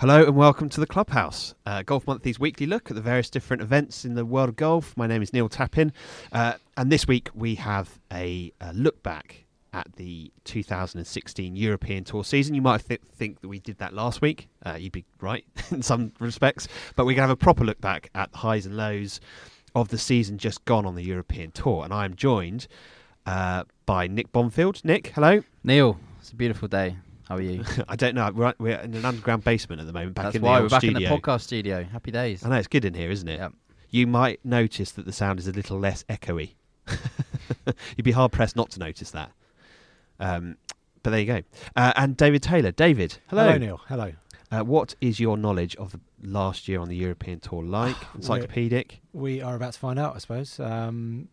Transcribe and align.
Hello 0.00 0.24
and 0.24 0.36
welcome 0.36 0.68
to 0.68 0.78
the 0.78 0.86
Clubhouse, 0.86 1.56
uh, 1.66 1.82
Golf 1.82 2.06
Monthly's 2.06 2.38
weekly 2.38 2.66
look 2.66 2.88
at 2.88 2.94
the 2.94 3.02
various 3.02 3.28
different 3.28 3.62
events 3.62 4.04
in 4.04 4.14
the 4.14 4.24
world 4.24 4.48
of 4.48 4.54
golf. 4.54 4.96
My 4.96 5.08
name 5.08 5.22
is 5.22 5.32
Neil 5.32 5.48
Tappin, 5.48 5.90
uh, 6.30 6.52
and 6.76 6.92
this 6.92 7.08
week 7.08 7.30
we 7.34 7.56
have 7.56 7.98
a, 8.12 8.52
a, 8.60 8.72
look 8.74 9.02
back 9.02 9.44
at 9.72 9.96
the 9.96 10.30
2016 10.44 11.56
European 11.56 12.04
Tour 12.04 12.22
season. 12.22 12.54
You 12.54 12.62
might 12.62 12.86
th- 12.86 13.00
think 13.00 13.40
that 13.40 13.48
we 13.48 13.58
did 13.58 13.78
that 13.78 13.92
last 13.92 14.20
week. 14.22 14.48
Uh, 14.64 14.76
you'd 14.78 14.92
be 14.92 15.04
right 15.20 15.44
in 15.72 15.82
some 15.82 16.12
respects, 16.20 16.68
but 16.94 17.04
we're 17.04 17.16
going 17.16 17.26
to 17.26 17.30
have 17.30 17.30
a 17.30 17.36
proper 17.36 17.64
look 17.64 17.80
back 17.80 18.08
at 18.14 18.30
the 18.30 18.38
highs 18.38 18.66
and 18.66 18.76
lows 18.76 19.18
of 19.74 19.88
the 19.88 19.98
season 19.98 20.38
just 20.38 20.64
gone 20.64 20.86
on 20.86 20.94
the 20.94 21.02
European 21.02 21.50
Tour. 21.50 21.82
And 21.82 21.92
I 21.92 22.04
am 22.04 22.14
joined 22.14 22.68
uh, 23.26 23.64
by 23.84 24.06
Nick 24.06 24.30
Bonfield. 24.30 24.84
Nick, 24.84 25.08
hello. 25.08 25.42
Neil, 25.64 25.98
it's 26.20 26.30
a 26.30 26.36
beautiful 26.36 26.68
day. 26.68 26.98
How 27.28 27.36
are 27.36 27.42
you? 27.42 27.62
I 27.88 27.96
don't 27.96 28.14
know. 28.14 28.30
We're, 28.34 28.54
we're 28.58 28.78
in 28.78 28.94
an 28.94 29.04
underground 29.04 29.44
basement 29.44 29.80
at 29.80 29.86
the 29.86 29.92
moment. 29.92 30.14
Back 30.14 30.24
That's 30.26 30.36
in 30.36 30.42
why 30.42 30.58
the 30.58 30.62
we're 30.64 30.68
back 30.70 30.80
studio. 30.80 30.96
in 30.98 31.02
the 31.04 31.20
podcast 31.20 31.40
studio. 31.42 31.84
Happy 31.84 32.10
days. 32.10 32.44
I 32.44 32.48
know 32.48 32.56
it's 32.56 32.68
good 32.68 32.84
in 32.86 32.94
here, 32.94 33.10
isn't 33.10 33.28
it? 33.28 33.38
Yep. 33.38 33.52
You 33.90 34.06
might 34.06 34.42
notice 34.44 34.90
that 34.92 35.04
the 35.06 35.12
sound 35.12 35.38
is 35.38 35.46
a 35.46 35.52
little 35.52 35.78
less 35.78 36.04
echoey. 36.04 36.52
You'd 37.96 38.04
be 38.04 38.12
hard 38.12 38.32
pressed 38.32 38.56
not 38.56 38.70
to 38.70 38.78
notice 38.80 39.10
that. 39.10 39.30
Um, 40.20 40.56
but 41.02 41.10
there 41.10 41.20
you 41.20 41.26
go. 41.26 41.42
Uh, 41.76 41.92
and 41.96 42.16
David 42.16 42.42
Taylor. 42.42 42.70
David, 42.72 43.18
hello. 43.28 43.44
Hello, 43.44 43.58
Neil. 43.58 43.80
Hello. 43.88 44.12
Uh, 44.50 44.60
what 44.64 44.94
is 45.00 45.20
your 45.20 45.36
knowledge 45.36 45.76
of 45.76 45.92
the 45.92 46.00
last 46.22 46.66
year 46.68 46.80
on 46.80 46.88
the 46.88 46.96
European 46.96 47.40
Tour 47.40 47.62
like? 47.62 47.96
Encyclopedic. 48.14 49.00
We 49.12 49.42
are 49.42 49.54
about 49.54 49.74
to 49.74 49.78
find 49.78 49.98
out, 49.98 50.14
I 50.16 50.18
suppose. 50.18 50.58
Um, 50.58 51.28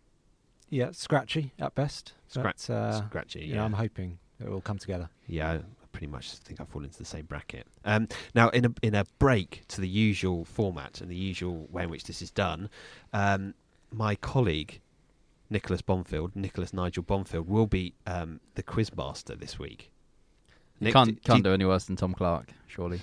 yeah, 0.70 0.92
scratchy 0.92 1.54
at 1.60 1.74
best. 1.76 2.14
Scratch- 2.28 2.68
but, 2.68 2.74
uh, 2.74 3.08
Scratchy. 3.08 3.42
you 3.46 3.54
know, 3.56 3.62
Yeah. 3.62 3.66
I'm 3.66 3.74
hoping 3.74 4.20
it 4.42 4.50
will 4.50 4.62
come 4.62 4.78
together. 4.78 5.10
yeah. 5.28 5.60
Pretty 5.96 6.12
much 6.12 6.34
I 6.34 6.46
think 6.46 6.60
I 6.60 6.66
fall 6.66 6.84
into 6.84 6.98
the 6.98 7.06
same 7.06 7.26
bracket. 7.26 7.66
Um, 7.86 8.10
now, 8.34 8.50
in 8.50 8.66
a 8.66 8.74
in 8.82 8.96
a 8.96 9.06
break 9.18 9.64
to 9.70 9.80
the 9.80 9.88
usual 9.88 10.44
format 10.44 11.00
and 11.00 11.10
the 11.10 11.16
usual 11.16 11.68
way 11.72 11.84
in 11.84 11.90
which 11.90 12.04
this 12.04 12.22
is 12.22 12.32
done, 12.32 12.70
um, 13.14 13.54
my 13.92 14.16
colleague 14.16 14.82
Nicholas 15.50 15.82
Bonfield, 15.82 16.36
Nicholas 16.36 16.74
Nigel 16.74 17.02
Bonfield, 17.02 17.46
will 17.46 17.66
be 17.66 17.94
um, 18.06 18.42
the 18.56 18.64
quizmaster 18.64 19.40
this 19.40 19.58
week. 19.58 19.90
You 20.82 20.92
can't 20.92 21.16
do, 21.16 21.16
can't 21.22 21.44
do, 21.44 21.52
do 21.52 21.54
any 21.54 21.64
worse 21.64 21.86
than 21.86 21.96
Tom 21.96 22.14
Clark, 22.14 22.50
surely, 22.68 23.00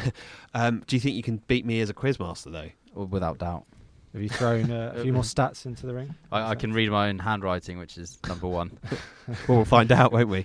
um, 0.54 0.84
do 0.86 0.94
you 0.94 1.00
think 1.00 1.16
you 1.16 1.22
can 1.24 1.42
beat 1.48 1.66
me 1.66 1.80
as 1.80 1.90
a 1.90 1.94
quizmaster 1.94 2.52
though? 2.52 2.70
Without 3.04 3.38
doubt. 3.38 3.64
Have 4.18 4.22
you 4.24 4.28
thrown 4.30 4.72
uh, 4.72 4.94
a 4.96 5.02
few 5.04 5.12
more 5.12 5.22
stats 5.34 5.64
into 5.64 5.86
the 5.86 5.94
ring? 5.94 6.12
I, 6.32 6.50
I 6.50 6.54
can 6.56 6.72
read 6.72 6.90
my 6.90 7.08
own 7.08 7.20
handwriting, 7.20 7.78
which 7.78 7.96
is 7.96 8.18
number 8.26 8.48
one. 8.48 8.76
well, 9.46 9.58
we'll 9.58 9.64
find 9.64 9.92
out, 9.92 10.10
won't 10.10 10.28
we? 10.28 10.44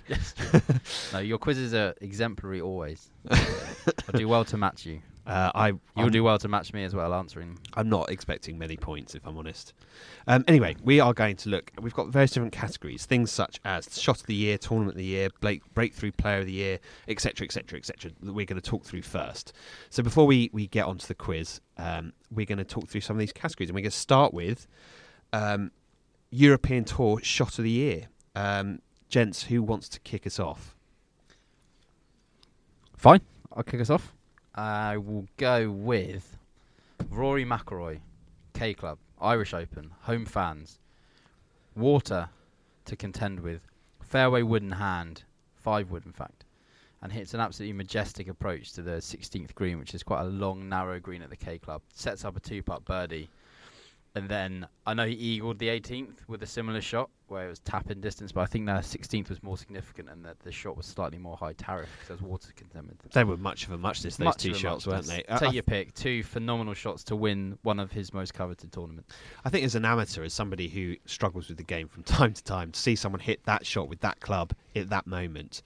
no, 1.12 1.18
your 1.18 1.38
quizzes 1.38 1.74
are 1.74 1.92
exemplary 2.00 2.60
always. 2.60 3.10
I 3.28 4.12
do 4.14 4.28
well 4.28 4.44
to 4.44 4.56
match 4.56 4.86
you. 4.86 5.00
Uh, 5.26 5.50
I 5.54 5.68
You'll 5.68 5.80
I'm- 5.96 6.10
do 6.10 6.22
well 6.22 6.38
to 6.38 6.48
match 6.48 6.74
me 6.74 6.84
as 6.84 6.94
well, 6.94 7.14
answering. 7.14 7.58
I'm 7.74 7.88
not 7.88 8.10
expecting 8.10 8.58
many 8.58 8.76
points, 8.76 9.14
if 9.14 9.26
I'm 9.26 9.38
honest. 9.38 9.72
Um, 10.26 10.44
anyway, 10.46 10.76
we 10.82 11.00
are 11.00 11.14
going 11.14 11.36
to 11.36 11.48
look. 11.48 11.72
We've 11.80 11.94
got 11.94 12.08
various 12.08 12.32
different 12.32 12.52
categories, 12.52 13.06
things 13.06 13.32
such 13.32 13.58
as 13.64 13.98
shot 13.98 14.20
of 14.20 14.26
the 14.26 14.34
year, 14.34 14.58
tournament 14.58 14.92
of 14.92 14.98
the 14.98 15.04
year, 15.04 15.30
break, 15.40 15.62
breakthrough 15.72 16.12
player 16.12 16.40
of 16.40 16.46
the 16.46 16.52
year, 16.52 16.78
etc., 17.08 17.46
etc., 17.46 17.78
etc. 17.78 18.10
That 18.22 18.34
we're 18.34 18.44
going 18.44 18.60
to 18.60 18.70
talk 18.70 18.84
through 18.84 19.02
first. 19.02 19.54
So 19.88 20.02
before 20.02 20.26
we 20.26 20.50
we 20.52 20.66
get 20.66 20.84
onto 20.84 21.06
the 21.06 21.14
quiz, 21.14 21.60
um, 21.78 22.12
we're 22.30 22.46
going 22.46 22.58
to 22.58 22.64
talk 22.64 22.88
through 22.88 23.00
some 23.00 23.16
of 23.16 23.20
these 23.20 23.32
categories, 23.32 23.70
and 23.70 23.74
we're 23.74 23.82
going 23.82 23.90
to 23.92 23.96
start 23.96 24.34
with 24.34 24.66
um, 25.32 25.70
European 26.30 26.84
Tour 26.84 27.20
shot 27.22 27.58
of 27.58 27.64
the 27.64 27.70
year. 27.70 28.08
Um, 28.36 28.80
gents, 29.08 29.44
who 29.44 29.62
wants 29.62 29.88
to 29.90 30.00
kick 30.00 30.26
us 30.26 30.38
off? 30.38 30.76
Fine, 32.96 33.22
I'll 33.52 33.62
kick 33.62 33.80
us 33.80 33.88
off. 33.90 34.14
I 34.54 34.98
will 34.98 35.26
go 35.36 35.68
with 35.68 36.36
Rory 37.10 37.44
McIlroy, 37.44 37.98
K 38.52 38.72
Club, 38.72 38.98
Irish 39.20 39.52
Open, 39.52 39.90
home 40.02 40.24
fans, 40.24 40.78
water 41.74 42.28
to 42.84 42.94
contend 42.94 43.40
with, 43.40 43.66
fairway 44.00 44.42
wood 44.42 44.62
in 44.62 44.70
hand, 44.70 45.24
five 45.56 45.90
wood 45.90 46.06
in 46.06 46.12
fact, 46.12 46.44
and 47.02 47.12
hits 47.12 47.34
an 47.34 47.40
absolutely 47.40 47.72
majestic 47.72 48.28
approach 48.28 48.72
to 48.74 48.82
the 48.82 48.98
16th 48.98 49.54
green, 49.56 49.78
which 49.78 49.92
is 49.92 50.04
quite 50.04 50.20
a 50.22 50.28
long, 50.28 50.68
narrow 50.68 51.00
green 51.00 51.22
at 51.22 51.30
the 51.30 51.36
K 51.36 51.58
Club. 51.58 51.82
Sets 51.92 52.24
up 52.24 52.36
a 52.36 52.40
two-putt 52.40 52.84
birdie, 52.84 53.28
and 54.14 54.28
then 54.28 54.66
I 54.86 54.94
know 54.94 55.06
he 55.06 55.14
eagled 55.14 55.58
the 55.58 55.68
18th 55.68 56.28
with 56.28 56.42
a 56.42 56.46
similar 56.46 56.80
shot 56.80 57.10
where 57.28 57.46
it 57.46 57.48
was 57.48 57.58
tap 57.60 57.90
in 57.90 58.00
distance, 58.00 58.30
but 58.32 58.42
I 58.42 58.46
think 58.46 58.66
the 58.66 58.72
16th 58.72 59.28
was 59.28 59.42
more 59.42 59.58
significant 59.58 60.08
and 60.08 60.24
that 60.24 60.38
the 60.40 60.52
shot 60.52 60.76
was 60.76 60.86
slightly 60.86 61.18
more 61.18 61.36
high 61.36 61.54
tariff 61.54 61.88
because 61.94 62.08
there 62.08 62.16
was 62.16 62.22
water 62.22 62.48
with. 62.74 63.12
They 63.12 63.24
were 63.24 63.36
much 63.36 63.66
of 63.66 63.72
a 63.72 63.78
muchness. 63.78 64.16
Those 64.16 64.24
Much 64.24 64.36
two 64.42 64.54
shots, 64.54 64.86
weren't 64.86 65.06
they? 65.06 65.24
I- 65.28 65.38
Take 65.38 65.48
I 65.48 65.52
your 65.52 65.62
pick. 65.62 65.94
Two 65.94 66.22
phenomenal 66.22 66.74
shots 66.74 67.02
to 67.04 67.16
win 67.16 67.58
one 67.62 67.80
of 67.80 67.90
his 67.92 68.12
most 68.12 68.34
coveted 68.34 68.72
tournaments. 68.72 69.12
I 69.44 69.50
think 69.50 69.64
as 69.64 69.74
an 69.74 69.84
amateur, 69.84 70.22
as 70.24 70.32
somebody 70.32 70.68
who 70.68 70.96
struggles 71.06 71.48
with 71.48 71.56
the 71.56 71.64
game 71.64 71.88
from 71.88 72.02
time 72.04 72.32
to 72.34 72.44
time, 72.44 72.72
to 72.72 72.78
see 72.80 72.94
someone 72.94 73.20
hit 73.20 73.44
that 73.44 73.66
shot 73.66 73.88
with 73.88 74.00
that 74.00 74.20
club 74.20 74.52
at 74.76 74.90
that 74.90 75.06
moment, 75.06 75.62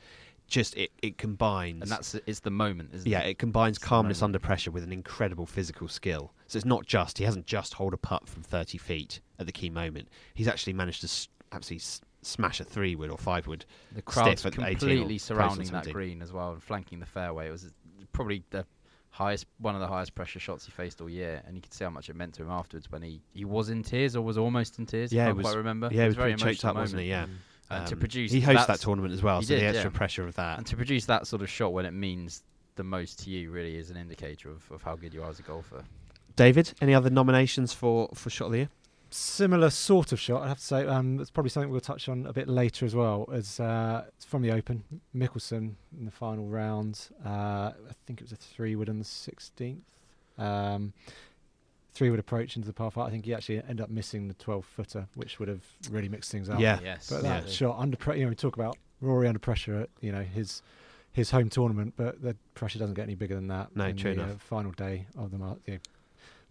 just 0.49 0.77
it, 0.77 0.91
it 1.03 1.19
combines. 1.19 1.83
And 1.83 1.91
that's 1.91 2.15
it's 2.27 2.41
the 2.41 2.51
moment, 2.51 2.91
isn't 2.95 3.09
yeah, 3.09 3.21
it? 3.21 3.31
it 3.31 3.39
combines 3.39 3.77
It's 3.77 3.85
calmness 3.87 4.23
under 4.23 4.39
pressure 4.39 4.71
with 4.71 4.83
an 4.83 4.93
incredible 4.93 5.47
physical 5.47 5.89
skill. 5.89 6.33
So 6.47 6.57
it's 6.57 6.67
not 6.67 6.87
just 6.87 7.19
he 7.19 7.25
hasn't 7.25 7.47
just 7.47 7.75
hold 7.75 7.95
a 7.95 7.99
putt 7.99 8.29
from 8.29 8.43
30 8.43 8.79
feet 8.79 9.21
at 9.39 9.47
the 9.47 9.53
key 9.53 9.71
moment. 9.71 10.09
He's 10.35 10.49
actually 10.49 10.73
managed 10.73 11.03
to 11.03 11.29
absolutely 11.53 11.85
smash 12.23 12.61
a 12.61 12.65
three 12.65 12.97
wood 12.97 13.11
or 13.11 13.19
five 13.19 13.47
wood. 13.47 13.65
The 13.93 14.03
crowd's 14.03 14.41
stiff 14.41 14.47
at 14.59 14.65
completely 14.65 15.19
close 15.19 15.23
surrounding 15.23 15.69
that 15.69 15.93
green 15.93 16.23
as 16.23 16.33
well 16.33 16.53
and 16.53 16.63
flanking 16.63 16.99
the 17.01 17.07
fairway. 17.07 17.49
It 17.49 17.53
was 17.53 17.73
probably 18.13 18.43
the 18.51 18.65
highest, 19.11 19.47
one 19.59 19.75
of 19.75 19.81
the 19.81 19.87
highest 19.87 20.15
pressure 20.15 20.39
shots 20.39 20.65
he 20.65 20.71
faced 20.71 21.01
all 21.01 21.11
year, 21.11 21.43
and 21.47 21.57
you 21.57 21.63
could 21.63 21.73
see 21.75 21.85
how 21.85 21.91
much 21.91 22.09
it 22.09 22.17
meant 22.17 22.35
to 22.35 22.43
him 22.43 22.51
afterwards 22.51 22.91
when 22.91 23.03
he, 23.03 23.21
he 23.33 23.45
was 23.45 23.69
in 23.69 23.83
tears 23.83 24.17
or 24.17 24.23
was 24.23 24.39
almost 24.39 24.79
in 24.79 24.87
tears. 24.87 25.13
Yeah, 25.13 25.23
I 25.23 25.25
it 25.25 25.29
can't 25.29 25.37
was- 25.39 25.45
quite 25.47 25.57
remember. 25.57 25.89
Yeah, 25.93 26.03
he 26.03 26.07
was 26.09 26.17
very 26.17 26.33
pretty 26.33 26.55
choked 26.57 26.65
emotional 26.65 26.71
up, 26.71 26.77
wasn't 26.77 27.03
he? 27.03 27.11
moment. 27.11 27.31
Yeah. 27.31 27.35
Mm. 27.35 27.39
And 27.71 27.87
to 27.87 27.95
Um, 27.95 28.01
produce 28.01 28.33
he 28.33 28.41
hosts 28.41 28.67
that 28.67 28.81
tournament 28.81 29.13
as 29.13 29.23
well, 29.23 29.41
he 29.41 29.47
so 29.47 29.55
the 29.57 29.65
extra 29.65 29.91
yeah. 29.91 29.97
pressure 29.97 30.27
of 30.27 30.35
that. 30.37 30.59
And 30.59 30.67
to 30.69 30.77
produce 30.77 31.05
that 31.07 31.27
sort 31.27 31.43
of 31.43 31.51
shot 31.51 31.73
when 31.73 31.85
it 31.85 31.93
means 31.93 32.43
the 32.77 32.85
most 32.85 33.19
to 33.25 33.31
you 33.31 33.51
really 33.51 33.77
is 33.77 33.91
an 33.91 33.97
indicator 33.97 34.51
of, 34.51 34.71
of 34.71 34.83
how 34.83 34.97
good 34.97 35.13
you 35.13 35.23
are 35.23 35.29
as 35.31 35.39
a 35.39 35.43
golfer. 35.43 35.85
David, 36.37 36.73
any 36.81 36.95
other 36.95 37.11
nominations 37.11 37.73
for 37.73 38.09
for 38.15 38.31
shot 38.31 38.47
of 38.47 38.53
the 38.53 38.59
year? 38.59 38.69
Similar 39.11 39.71
sort 39.71 40.13
of 40.13 40.21
shot, 40.21 40.43
I 40.43 40.49
have 40.49 40.59
to 40.59 40.65
say. 40.65 40.87
Um, 40.87 41.19
it's 41.19 41.31
probably 41.31 41.49
something 41.51 41.71
we'll 41.71 41.81
touch 41.81 42.09
on 42.11 42.27
a 42.27 42.33
bit 42.33 42.47
later 42.47 42.85
as 42.85 42.95
well. 42.95 43.27
As 43.33 43.59
uh, 43.59 44.05
it's 44.15 44.27
from 44.27 44.43
the 44.43 44.53
Open, 44.53 44.85
Mickelson 45.17 45.75
in 45.99 46.05
the 46.05 46.11
final 46.11 46.47
round. 46.47 47.09
Uh, 47.25 47.29
I 47.73 47.95
think 48.07 48.21
it 48.21 48.25
was 48.25 48.33
a 48.33 48.37
three 48.37 48.77
wood 48.77 48.89
on 48.91 48.99
the 48.99 49.05
16th. 49.07 49.81
Um, 50.37 50.93
three 51.93 52.11
would 52.11 52.21
approach 52.21 52.57
into 52.57 52.67
the 52.67 52.73
par 52.73 52.91
five. 52.91 53.07
I 53.07 53.11
think 53.11 53.25
he 53.25 53.35
actually 53.35 53.59
ended 53.63 53.81
up 53.81 53.91
missing 53.91 54.29
the 54.29 54.35
12 54.35 54.65
footer, 54.65 55.09
which 55.15 55.39
would 55.39 55.49
have 55.49 55.65
really 55.91 56.09
mixed 56.09 56.31
things 56.31 56.49
up. 56.49 56.61
Yeah. 56.61 56.79
Yes. 56.83 57.11
But 57.11 57.23
Yeah. 57.23 57.41
that 57.41 57.51
shot 57.51 57.77
under 57.79 57.97
pressure, 57.97 58.19
you 58.19 58.25
know, 58.25 58.31
we 58.31 58.35
talk 58.37 58.57
about 58.57 58.77
Rory 59.01 59.27
under 59.29 59.39
pressure 59.39 59.77
at 59.81 59.91
you 60.01 60.13
know 60.13 60.23
his 60.23 60.63
his 61.13 61.31
home 61.31 61.49
tournament, 61.49 61.95
but 61.97 62.23
the 62.23 62.37
pressure 62.55 62.79
doesn't 62.79 62.95
get 62.95 63.03
any 63.05 63.15
bigger 63.15 63.35
than 63.35 63.49
that. 63.49 63.75
No, 63.75 63.87
in 63.87 63.97
true 63.97 64.15
the, 64.15 64.23
enough. 64.23 64.37
Uh, 64.37 64.39
final 64.39 64.71
day 64.73 65.07
of 65.17 65.31
the 65.31 65.39
mar- 65.39 65.57
you 65.67 65.75
know, 65.75 65.81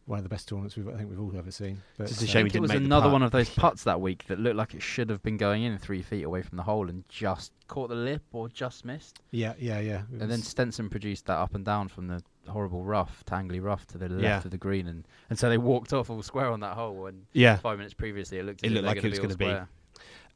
one 0.05 0.17
of 0.19 0.23
the 0.23 0.29
best 0.29 0.47
tournaments 0.47 0.75
we've 0.77 0.87
I 0.87 0.95
think 0.97 1.09
we've 1.09 1.19
all 1.19 1.31
ever 1.37 1.51
seen. 1.51 1.81
But 1.97 2.09
It's 2.09 2.21
a 2.21 2.25
uh, 2.25 2.27
shame 2.27 2.39
I 2.39 2.43
we 2.43 2.49
it 2.49 2.53
didn't 2.53 2.61
was 2.63 2.71
make 2.71 2.79
another 2.81 3.09
one 3.09 3.23
of 3.23 3.31
those 3.31 3.49
putts 3.55 3.83
that 3.83 3.99
week 4.01 4.25
that 4.27 4.39
looked 4.39 4.55
like 4.55 4.73
it 4.73 4.81
should 4.81 5.09
have 5.09 5.21
been 5.21 5.37
going 5.37 5.63
in 5.63 5.77
three 5.77 6.01
feet 6.01 6.23
away 6.23 6.41
from 6.41 6.55
the 6.57 6.63
hole 6.63 6.87
and 6.89 7.03
just 7.09 7.51
caught 7.67 7.89
the 7.89 7.95
lip 7.95 8.23
or 8.31 8.47
just 8.49 8.85
missed. 8.85 9.19
Yeah, 9.31 9.53
yeah, 9.59 9.79
yeah. 9.79 10.01
It 10.13 10.21
And 10.21 10.31
then 10.31 10.41
Stenson 10.41 10.89
produced 10.89 11.25
that 11.25 11.37
up 11.37 11.53
and 11.55 11.63
down 11.65 11.89
from 11.89 12.07
the 12.07 12.23
horrible 12.47 12.84
rough, 12.84 13.24
tangly 13.25 13.62
rough 13.63 13.85
to 13.88 13.97
the 13.97 14.09
left 14.09 14.24
Yeah. 14.24 14.38
of 14.44 14.52
the 14.52 14.58
green, 14.58 14.88
and, 14.88 15.08
and 15.30 15.38
so 15.38 15.50
they 15.50 15.58
walked 15.58 15.94
off 15.94 16.09
all 16.09 16.22
square 16.24 16.47
on 16.50 16.59
that 16.62 16.75
hole. 16.75 17.06
And 17.08 17.25
Yeah. 17.34 17.58
five 17.58 17.78
minutes 17.78 17.94
previously, 17.94 18.40
it 18.40 18.44
looked 18.46 18.63
It 18.63 18.72
looked 18.72 18.85
like 18.85 18.97
it 19.03 19.09
was 19.09 19.19
gonna 19.19 19.35
be. 19.38 19.56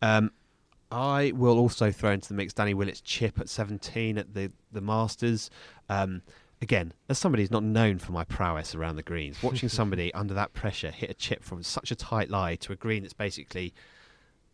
Um, 0.01 0.31
I 0.91 1.31
will 1.35 1.57
also 1.57 1.91
throw 1.91 2.11
into 2.11 2.27
the 2.27 2.33
mix 2.33 2.53
Danny 2.53 2.73
Willett's 2.73 3.01
chip 3.01 3.39
at 3.39 3.47
17 3.49 4.17
at 4.17 4.33
the 4.33 4.51
the 4.71 4.81
Masters. 4.81 5.49
Um, 5.89 6.21
again, 6.61 6.93
as 7.09 7.17
somebody 7.17 7.43
who's 7.43 7.51
not 7.51 7.63
known 7.63 7.97
for 7.97 8.11
my 8.11 8.23
prowess 8.25 8.75
around 8.75 8.95
the 8.97 9.03
greens, 9.03 9.41
watching 9.41 9.69
somebody 9.79 10.13
under 10.13 10.33
that 10.33 10.53
pressure 10.53 10.91
hit 10.91 11.09
a 11.09 11.13
chip 11.13 11.43
from 11.43 11.63
such 11.63 11.91
a 11.91 11.95
tight 11.95 12.29
lie 12.29 12.55
to 12.57 12.73
a 12.73 12.75
green 12.75 13.03
that's 13.03 13.13
basically 13.13 13.73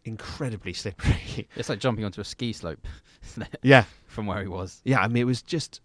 incredibly 0.05 0.73
slippery. 0.73 1.47
It's 1.55 1.69
like 1.69 1.79
jumping 1.79 2.05
onto 2.05 2.21
a 2.21 2.23
ski 2.23 2.53
slope, 2.53 2.85
isn't 3.25 3.43
it? 3.43 3.59
yeah, 3.63 3.85
From 4.07 4.25
where 4.27 4.41
he 4.41 4.47
was. 4.47 4.81
yeah. 4.85 4.99
I 5.01 5.07
mean, 5.07 5.21
it 5.21 5.25
was 5.25 5.41
just, 5.41 5.81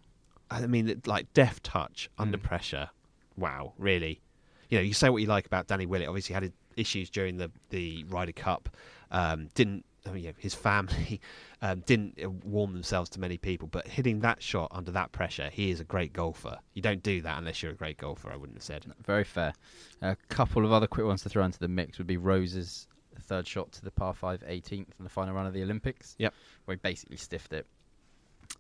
I 0.53 0.67
mean, 0.67 1.01
like 1.07 1.33
deft 1.33 1.65
touch 1.65 2.09
under 2.19 2.39
Mm. 2.39 2.43
pressure. 2.43 2.91
Wow, 3.37 3.73
really. 3.79 4.21
You 4.69 4.79
know, 4.79 4.83
you 4.83 4.95
say 4.95 5.09
what 5.11 5.23
you 5.23 5.29
like 5.29 5.47
about 5.47 5.67
Danny 5.67 5.87
Willett. 5.87 6.09
Obviously, 6.09 6.35
had 6.35 6.53
issues 6.77 7.11
during 7.11 7.37
the 7.37 7.51
the 7.71 8.05
Ryder 8.05 8.33
Cup. 8.33 8.69
Um, 9.11 9.49
didn't 9.55 9.85
I 10.07 10.11
mean, 10.11 10.25
yeah, 10.25 10.33
his 10.39 10.55
family 10.55 11.21
um, 11.63 11.81
didn't 11.87 12.19
uh, 12.23 12.29
warm 12.29 12.73
themselves 12.73 13.09
to 13.11 13.21
many 13.21 13.39
people, 13.39 13.69
but 13.69 13.87
hitting 13.87 14.21
that 14.21 14.43
shot 14.43 14.69
under 14.73 14.91
that 14.93 15.13
pressure, 15.13 15.49
he 15.53 15.71
is 15.71 15.79
a 15.81 15.85
great 15.85 16.13
golfer. 16.13 16.59
You 16.75 16.83
don't 16.83 17.03
do 17.03 17.21
that 17.23 17.39
unless 17.39 17.63
you're 17.63 17.73
a 17.73 17.77
great 17.77 17.99
golfer. 17.99 18.31
I 18.33 18.37
wouldn't 18.37 18.57
have 18.59 18.65
said. 18.65 18.85
Very 19.05 19.25
fair. 19.25 19.53
A 20.01 20.17
couple 20.29 20.65
of 20.65 20.73
other 20.73 20.87
quick 20.89 21.07
ones 21.07 21.23
to 21.23 21.29
throw 21.29 21.45
into 21.45 21.61
the 21.61 21.69
mix 21.69 21.99
would 21.99 22.07
be 22.09 22.17
Rose's 22.17 22.89
third 23.21 23.47
shot 23.47 23.71
to 23.73 23.85
the 23.85 23.91
par 23.93 24.13
5 24.15 24.43
18th 24.43 24.73
in 24.73 25.05
the 25.05 25.09
final 25.09 25.35
round 25.35 25.47
of 25.47 25.55
the 25.55 25.63
Olympics. 25.63 26.17
Yep. 26.19 26.35
Where 26.65 26.75
he 26.75 26.81
basically 26.83 27.17
stiffed 27.17 27.53
it. 27.53 27.67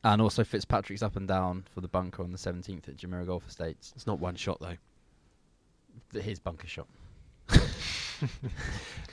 And 0.04 0.20
also 0.20 0.42
Fitzpatrick's 0.42 1.02
up 1.02 1.16
and 1.16 1.28
down 1.28 1.64
for 1.72 1.80
the 1.80 1.88
bunker 1.88 2.22
on 2.22 2.32
the 2.32 2.38
17th 2.38 2.88
at 2.88 2.96
Jumeirah 2.96 3.26
Golf 3.26 3.46
Estates. 3.48 3.92
It's 3.94 4.06
not 4.06 4.18
one 4.18 4.34
shot 4.34 4.58
though. 4.60 6.20
His 6.20 6.38
bunker 6.38 6.66
shot. 6.66 6.88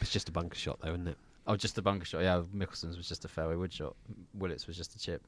It's 0.01 0.11
just 0.11 0.29
a 0.29 0.31
bunker 0.31 0.55
shot 0.55 0.79
though, 0.81 0.89
isn't 0.89 1.07
it? 1.07 1.17
Oh, 1.47 1.55
just 1.55 1.77
a 1.77 1.81
bunker 1.81 2.05
shot. 2.05 2.21
Yeah, 2.21 2.41
Mickelson's 2.55 2.97
was 2.97 3.07
just 3.07 3.25
a 3.25 3.27
fairway 3.27 3.55
wood 3.55 3.73
shot. 3.73 3.95
Willett's 4.33 4.67
was 4.67 4.77
just 4.77 4.95
a 4.95 4.99
chip. 4.99 5.21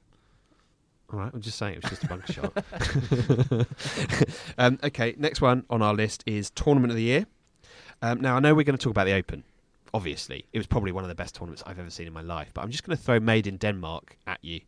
All 1.12 1.20
right, 1.20 1.32
I'm 1.34 1.42
just 1.42 1.58
saying 1.58 1.76
it 1.76 1.84
was 1.84 1.90
just 1.90 2.04
a 2.04 2.08
bunker 2.08 2.32
shot. 2.32 3.68
um, 4.58 4.80
okay, 4.84 5.16
next 5.18 5.42
one 5.42 5.66
on 5.70 5.82
our 5.82 5.94
list 5.94 6.24
is 6.26 6.50
tournament 6.52 6.92
of 6.92 6.98
the 6.98 7.04
year. 7.04 7.26
Um, 8.02 8.22
now 8.22 8.36
I 8.36 8.40
know 8.40 8.56
we're 8.56 8.64
going 8.64 8.78
to 8.78 8.84
talk 8.84 8.92
about 8.92 9.06
the 9.06 9.14
Open. 9.14 9.44
Obviously, 9.94 10.46
it 10.54 10.58
was 10.58 10.68
probably 10.68 10.92
one 10.92 11.04
of 11.04 11.10
the 11.10 11.16
best 11.16 11.36
tournaments 11.36 11.64
I've 11.66 11.80
ever 11.80 11.90
seen 11.90 12.08
in 12.08 12.14
my 12.14 12.22
life. 12.22 12.52
But 12.54 12.62
I'm 12.62 12.72
just 12.72 12.86
going 12.86 12.96
to 12.96 13.04
throw 13.04 13.20
Made 13.20 13.46
in 13.46 13.58
Denmark 13.58 14.16
at 14.26 14.40
you 14.42 14.62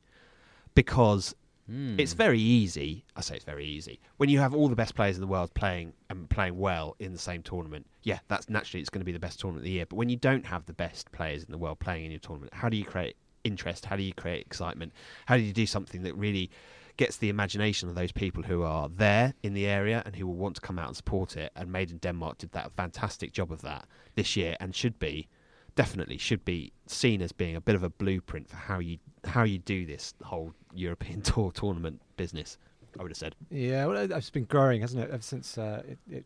because 0.75 1.35
Hmm. 1.65 1.97
it's 1.97 2.11
very 2.11 2.41
easy. 2.41 3.05
I 3.15 3.21
say 3.21 3.35
it's 3.35 3.45
very 3.45 3.65
easy 3.65 4.01
when 4.17 4.27
you 4.27 4.39
have 4.39 4.53
all 4.53 4.67
the 4.67 4.75
best 4.75 4.95
players 4.95 5.15
in 5.15 5.21
the 5.21 5.27
world 5.27 5.53
playing 5.53 5.93
and 6.09 6.29
playing 6.29 6.57
well 6.57 6.97
in 6.99 7.13
the 7.13 7.17
same 7.17 7.41
tournament. 7.41 7.87
Yeah, 8.03 8.19
that's 8.27 8.49
naturally 8.49 8.81
it's 8.81 8.89
going 8.89 8.99
to 8.99 9.05
be 9.05 9.13
the 9.13 9.19
best 9.19 9.39
tournament 9.39 9.61
of 9.61 9.65
the 9.65 9.71
year. 9.71 9.85
But 9.85 9.95
when 9.95 10.09
you 10.09 10.17
don't 10.17 10.45
have 10.45 10.65
the 10.65 10.73
best 10.73 11.09
players 11.13 11.41
in 11.43 11.51
the 11.51 11.57
world 11.57 11.79
playing 11.79 12.03
in 12.03 12.11
your 12.11 12.19
tournament, 12.19 12.53
how 12.53 12.67
do 12.67 12.75
you 12.75 12.83
create 12.83 13.15
interest? 13.45 13.85
How 13.85 13.95
do 13.95 14.03
you 14.03 14.13
create 14.13 14.45
excitement? 14.45 14.91
How 15.25 15.37
do 15.37 15.41
you 15.41 15.53
do 15.53 15.65
something 15.65 16.03
that 16.03 16.15
really 16.15 16.49
gets 16.97 17.15
the 17.17 17.29
imagination 17.29 17.87
of 17.87 17.95
those 17.95 18.11
people 18.11 18.43
who 18.43 18.63
are 18.63 18.89
there 18.89 19.33
in 19.41 19.53
the 19.53 19.65
area 19.65 20.03
and 20.05 20.17
who 20.17 20.27
will 20.27 20.35
want 20.35 20.55
to 20.55 20.61
come 20.61 20.77
out 20.77 20.87
and 20.87 20.97
support 20.97 21.37
it? 21.37 21.53
And 21.55 21.71
Made 21.71 21.91
in 21.91 21.97
Denmark 21.99 22.39
did 22.39 22.51
that 22.51 22.73
fantastic 22.73 23.31
job 23.31 23.53
of 23.53 23.61
that 23.61 23.87
this 24.15 24.35
year 24.35 24.57
and 24.59 24.75
should 24.75 24.99
be 24.99 25.29
definitely 25.75 26.17
should 26.17 26.43
be 26.45 26.71
seen 26.87 27.21
as 27.21 27.31
being 27.31 27.55
a 27.55 27.61
bit 27.61 27.75
of 27.75 27.83
a 27.83 27.89
blueprint 27.89 28.47
for 28.49 28.55
how 28.57 28.79
you 28.79 28.97
how 29.25 29.43
you 29.43 29.57
do 29.59 29.85
this 29.85 30.13
whole 30.23 30.53
European 30.73 31.21
tour 31.29 31.51
tournament 31.51 32.01
business. 32.17 32.57
I 32.99 33.01
would 33.01 33.11
have 33.11 33.17
said. 33.17 33.35
Yeah, 33.49 33.85
well, 33.87 33.97
it- 33.97 34.11
it's 34.11 34.29
been 34.29 34.43
growing, 34.45 34.81
hasn't 34.81 35.03
it, 35.03 35.09
ever 35.09 35.23
since 35.23 35.57
uh, 35.57 35.81
it, 35.87 35.97
it 36.09 36.25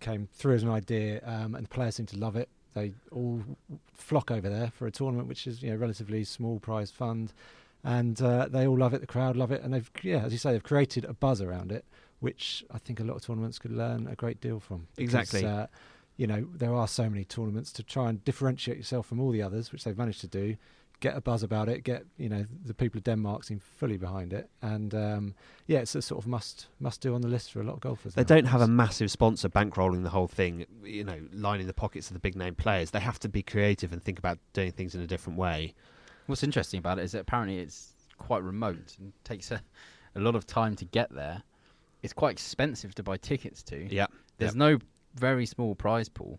came 0.00 0.28
through 0.32 0.54
as 0.54 0.62
an 0.64 0.68
idea, 0.70 1.20
um, 1.24 1.54
and 1.54 1.64
the 1.64 1.68
players 1.68 1.94
seem 1.96 2.06
to 2.06 2.18
love 2.18 2.34
it. 2.34 2.48
They 2.74 2.94
all 3.12 3.42
flock 3.92 4.30
over 4.30 4.48
there 4.48 4.70
for 4.70 4.86
a 4.86 4.90
tournament, 4.90 5.28
which 5.28 5.46
is 5.46 5.62
you 5.62 5.70
know 5.70 5.76
relatively 5.76 6.24
small 6.24 6.58
prize 6.58 6.90
fund, 6.90 7.32
and 7.84 8.20
uh, 8.20 8.48
they 8.50 8.66
all 8.66 8.76
love 8.78 8.92
it. 8.94 9.00
The 9.02 9.06
crowd 9.06 9.36
love 9.36 9.52
it, 9.52 9.62
and 9.62 9.72
they've 9.74 9.90
yeah, 10.02 10.24
as 10.24 10.32
you 10.32 10.38
say, 10.38 10.50
they've 10.52 10.62
created 10.62 11.04
a 11.04 11.12
buzz 11.12 11.40
around 11.40 11.70
it, 11.70 11.84
which 12.18 12.64
I 12.72 12.78
think 12.78 12.98
a 12.98 13.04
lot 13.04 13.14
of 13.16 13.22
tournaments 13.22 13.58
could 13.60 13.72
learn 13.72 14.08
a 14.08 14.16
great 14.16 14.40
deal 14.40 14.58
from. 14.58 14.88
because, 14.96 15.14
Exactly. 15.14 15.44
Uh, 15.48 15.66
you 16.20 16.26
know, 16.26 16.46
there 16.54 16.74
are 16.74 16.86
so 16.86 17.08
many 17.08 17.24
tournaments 17.24 17.72
to 17.72 17.82
try 17.82 18.10
and 18.10 18.22
differentiate 18.26 18.76
yourself 18.76 19.06
from 19.06 19.20
all 19.20 19.30
the 19.30 19.40
others, 19.40 19.72
which 19.72 19.84
they've 19.84 19.96
managed 19.96 20.20
to 20.20 20.28
do. 20.28 20.54
Get 21.00 21.16
a 21.16 21.20
buzz 21.22 21.42
about 21.42 21.70
it. 21.70 21.82
Get 21.82 22.04
you 22.18 22.28
know 22.28 22.44
the 22.62 22.74
people 22.74 22.98
of 22.98 23.04
Denmark 23.04 23.42
seem 23.44 23.58
fully 23.58 23.96
behind 23.96 24.34
it, 24.34 24.50
and 24.60 24.94
um, 24.94 25.34
yeah, 25.66 25.78
it's 25.78 25.94
a 25.94 26.02
sort 26.02 26.22
of 26.22 26.28
must 26.28 26.66
must 26.78 27.00
do 27.00 27.14
on 27.14 27.22
the 27.22 27.28
list 27.28 27.50
for 27.52 27.62
a 27.62 27.64
lot 27.64 27.72
of 27.72 27.80
golfers. 27.80 28.12
They 28.12 28.20
now. 28.20 28.28
don't 28.28 28.44
have 28.44 28.60
a 28.60 28.68
massive 28.68 29.10
sponsor 29.10 29.48
bankrolling 29.48 30.02
the 30.02 30.10
whole 30.10 30.28
thing, 30.28 30.66
you 30.84 31.04
know, 31.04 31.18
lining 31.32 31.66
the 31.66 31.72
pockets 31.72 32.08
of 32.08 32.12
the 32.12 32.20
big 32.20 32.36
name 32.36 32.54
players. 32.54 32.90
They 32.90 33.00
have 33.00 33.18
to 33.20 33.30
be 33.30 33.42
creative 33.42 33.90
and 33.90 34.02
think 34.02 34.18
about 34.18 34.38
doing 34.52 34.72
things 34.72 34.94
in 34.94 35.00
a 35.00 35.06
different 35.06 35.38
way. 35.38 35.72
What's 36.26 36.42
interesting 36.42 36.80
about 36.80 36.98
it 36.98 37.04
is 37.04 37.12
that 37.12 37.20
apparently 37.20 37.60
it's 37.60 37.94
quite 38.18 38.42
remote 38.42 38.98
and 38.98 39.14
takes 39.24 39.50
a, 39.50 39.62
a 40.14 40.20
lot 40.20 40.36
of 40.36 40.46
time 40.46 40.76
to 40.76 40.84
get 40.84 41.10
there. 41.14 41.42
It's 42.02 42.12
quite 42.12 42.32
expensive 42.32 42.94
to 42.96 43.02
buy 43.02 43.16
tickets 43.16 43.62
to. 43.64 43.88
Yeah. 43.90 44.08
There's 44.36 44.54
no 44.54 44.78
very 45.14 45.46
small 45.46 45.74
prize 45.74 46.08
pool, 46.08 46.38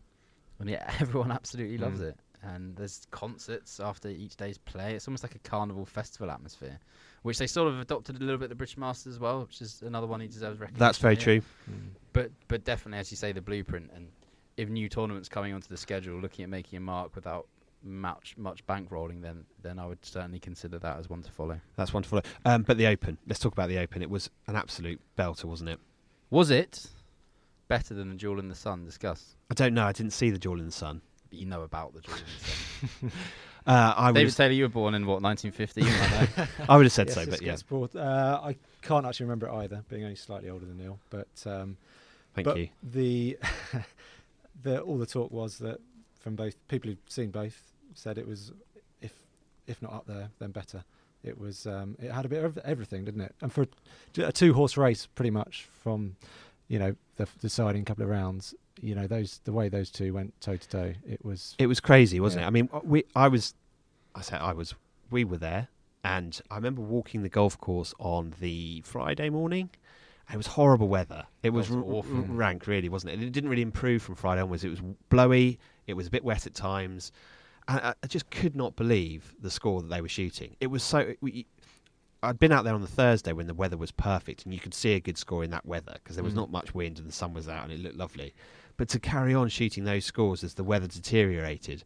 and 0.59 0.69
yet 0.69 0.93
everyone 0.99 1.31
absolutely 1.31 1.77
loves 1.77 1.99
Mm. 1.99 2.09
it. 2.09 2.15
And 2.43 2.75
there's 2.75 3.05
concerts 3.11 3.79
after 3.79 4.07
each 4.09 4.35
day's 4.35 4.57
play. 4.57 4.95
It's 4.95 5.07
almost 5.07 5.21
like 5.23 5.35
a 5.35 5.39
carnival 5.39 5.85
festival 5.85 6.31
atmosphere, 6.31 6.79
which 7.21 7.37
they 7.37 7.45
sort 7.45 7.67
of 7.67 7.79
adopted 7.79 8.15
a 8.15 8.19
little 8.19 8.39
bit 8.39 8.49
the 8.49 8.55
British 8.55 8.77
Masters 8.77 9.13
as 9.13 9.19
well, 9.19 9.41
which 9.41 9.61
is 9.61 9.83
another 9.85 10.07
one 10.07 10.21
he 10.21 10.27
deserves 10.27 10.59
recognition. 10.59 10.79
That's 10.79 10.97
very 10.97 11.15
here. 11.15 11.23
true. 11.23 11.41
Mm. 11.69 11.89
But 12.13 12.31
but 12.47 12.63
definitely, 12.63 12.97
as 12.99 13.11
you 13.11 13.17
say, 13.17 13.31
the 13.31 13.41
blueprint 13.41 13.91
and 13.95 14.07
if 14.57 14.69
new 14.69 14.89
tournaments 14.89 15.29
coming 15.29 15.53
onto 15.53 15.67
the 15.67 15.77
schedule, 15.77 16.19
looking 16.19 16.41
at 16.43 16.49
making 16.49 16.77
a 16.77 16.79
mark 16.79 17.15
without 17.15 17.47
much 17.83 18.35
much 18.37 18.65
bankrolling, 18.65 19.21
then 19.21 19.45
then 19.61 19.77
I 19.77 19.85
would 19.85 20.03
certainly 20.03 20.39
consider 20.39 20.79
that 20.79 20.97
as 20.97 21.11
one 21.11 21.21
to 21.21 21.31
follow. 21.31 21.59
That's 21.75 21.93
one 21.93 22.03
wonderful. 22.11 22.23
Um, 22.43 22.63
but 22.63 22.77
the 22.77 22.87
Open, 22.87 23.19
let's 23.27 23.39
talk 23.39 23.53
about 23.53 23.69
the 23.69 23.77
Open. 23.77 24.01
It 24.01 24.09
was 24.09 24.31
an 24.47 24.55
absolute 24.55 24.99
belter, 25.15 25.45
wasn't 25.45 25.69
it? 25.69 25.79
Was 26.31 26.49
it 26.49 26.87
better 27.71 27.93
than 27.93 28.09
the 28.09 28.15
Duel 28.15 28.37
in 28.39 28.49
the 28.49 28.55
Sun? 28.55 28.85
Discuss. 28.85 29.35
I 29.49 29.53
don't 29.53 29.73
know. 29.73 29.85
I 29.85 29.93
didn't 29.93 30.11
see 30.11 30.29
the 30.29 30.37
Duel 30.37 30.59
in 30.59 30.65
the 30.65 30.71
Sun. 30.71 31.01
But 31.29 31.39
you 31.39 31.45
know 31.45 31.61
about 31.61 31.93
the 31.93 32.01
Duel 32.01 32.17
in 32.17 32.23
the 32.23 33.09
Sun. 33.09 33.11
Uh, 33.63 33.93
I 33.95 34.07
would 34.07 34.15
David 34.15 34.29
have, 34.29 34.37
Taylor, 34.37 34.53
you 34.53 34.63
were 34.63 34.69
born 34.69 34.95
in 34.95 35.05
what 35.05 35.21
1950? 35.21 35.81
You 35.81 35.87
might 35.87 36.35
know. 36.35 36.47
I 36.67 36.77
would 36.77 36.87
have 36.87 36.91
said 36.91 37.09
Yes, 37.09 37.15
so, 37.15 37.25
but 37.27 37.41
yeah. 37.43 37.55
good. 37.69 37.95
Uh, 37.95 38.41
I 38.43 38.55
can't 38.81 39.05
actually 39.05 39.25
remember 39.25 39.49
it 39.49 39.53
either, 39.53 39.83
being 39.87 40.03
only 40.03 40.15
slightly 40.15 40.49
older 40.49 40.65
than 40.65 40.77
Neil. 40.77 40.97
But 41.11 41.27
um, 41.45 41.77
Thank 42.33 42.45
but 42.45 42.57
you. 42.57 42.69
The, 42.81 43.37
the 44.63 44.81
all 44.81 44.97
the 44.97 45.05
talk 45.05 45.31
was 45.31 45.59
that 45.59 45.79
from 46.19 46.35
both 46.35 46.55
people 46.69 46.89
who've 46.89 46.97
seen 47.07 47.29
both 47.29 47.61
said 47.93 48.17
it 48.17 48.27
was 48.27 48.51
if 48.99 49.13
if 49.67 49.79
not 49.79 49.93
up 49.93 50.07
there 50.07 50.29
then 50.39 50.49
better. 50.49 50.83
It 51.23 51.39
was 51.39 51.67
um, 51.67 51.97
it 52.01 52.11
had 52.11 52.25
a 52.25 52.29
bit 52.29 52.43
of 52.43 52.57
everything, 52.59 53.05
didn't 53.05 53.21
it? 53.21 53.35
And 53.41 53.53
for 53.53 53.67
a, 54.17 54.23
a 54.23 54.31
two 54.31 54.55
horse 54.55 54.75
race, 54.75 55.05
pretty 55.05 55.29
much 55.29 55.67
from 55.83 56.15
you 56.71 56.79
know 56.79 56.95
the 57.17 57.27
deciding 57.41 57.83
couple 57.85 58.03
of 58.03 58.09
rounds, 58.09 58.55
you 58.81 58.95
know 58.95 59.05
those 59.05 59.41
the 59.43 59.51
way 59.51 59.67
those 59.67 59.89
two 59.91 60.13
went 60.13 60.33
toe 60.39 60.55
to 60.55 60.69
toe, 60.69 60.93
it 61.05 61.23
was 61.25 61.55
It 61.59 61.67
was 61.67 61.79
crazy, 61.79 62.19
wasn't 62.19 62.41
Yeah. 62.41 62.45
it? 62.45 62.47
I 62.47 62.51
mean, 62.51 62.69
we, 62.83 63.03
I 63.15 63.27
was, 63.27 63.53
I 64.15 64.21
say 64.21 64.37
I 64.37 64.53
was, 64.53 64.73
we 65.09 65.25
were 65.25 65.37
there, 65.37 65.67
and 66.05 66.39
I 66.49 66.55
remember 66.55 66.81
walking 66.81 67.23
the 67.23 67.29
golf 67.29 67.59
course 67.59 67.93
on 67.99 68.33
the 68.39 68.81
Friday 68.85 69.29
morning. 69.29 69.69
It 70.33 70.37
was 70.37 70.47
horrible 70.47 70.87
weather. 70.87 71.25
It 71.43 71.49
was 71.49 71.69
was 71.69 71.83
awful. 71.85 72.15
r- 72.19 72.21
rank, 72.23 72.65
really, 72.65 72.87
wasn't 72.87 73.11
it? 73.11 73.13
And 73.15 73.23
it 73.23 73.31
didn't 73.33 73.49
really 73.49 73.61
improve 73.61 74.01
from 74.01 74.15
Friday 74.15 74.41
onwards. 74.41 74.63
It 74.63 74.69
was 74.69 74.81
blowy. 75.09 75.59
It 75.87 75.95
was 75.95 76.07
a 76.07 76.09
bit 76.09 76.23
wet 76.23 76.47
at 76.47 76.53
times. 76.53 77.11
I, 77.67 77.93
I 78.01 78.07
just 78.07 78.29
could 78.29 78.55
not 78.55 78.77
believe 78.77 79.35
the 79.41 79.51
score 79.51 79.81
that 79.81 79.89
they 79.89 79.99
were 79.99 80.07
shooting. 80.07 80.55
It 80.61 80.67
was 80.67 80.83
so. 80.83 81.13
We, 81.19 81.45
I'd 82.23 82.39
been 82.39 82.51
out 82.51 82.63
there 82.63 82.75
on 82.75 82.81
the 82.81 82.87
Thursday 82.87 83.33
when 83.33 83.47
the 83.47 83.53
weather 83.53 83.77
was 83.77 83.91
perfect, 83.91 84.45
and 84.45 84.53
you 84.53 84.59
could 84.59 84.73
see 84.73 84.93
a 84.93 84.99
good 84.99 85.17
score 85.17 85.43
in 85.43 85.49
that 85.51 85.65
weather 85.65 85.93
because 85.95 86.15
there 86.15 86.23
was 86.23 86.33
Mm. 86.33 86.37
not 86.37 86.51
much 86.51 86.73
wind 86.75 86.99
and 86.99 87.07
the 87.07 87.11
sun 87.13 87.33
was 87.33 87.49
out 87.49 87.63
and 87.63 87.73
it 87.73 87.79
looked 87.81 87.97
lovely. 87.97 88.33
But 88.77 88.89
to 88.89 88.99
carry 88.99 89.33
on 89.33 89.49
shooting 89.49 89.83
those 89.83 90.05
scores 90.05 90.43
as 90.43 90.53
the 90.53 90.63
weather 90.63 90.87
deteriorated, 90.87 91.83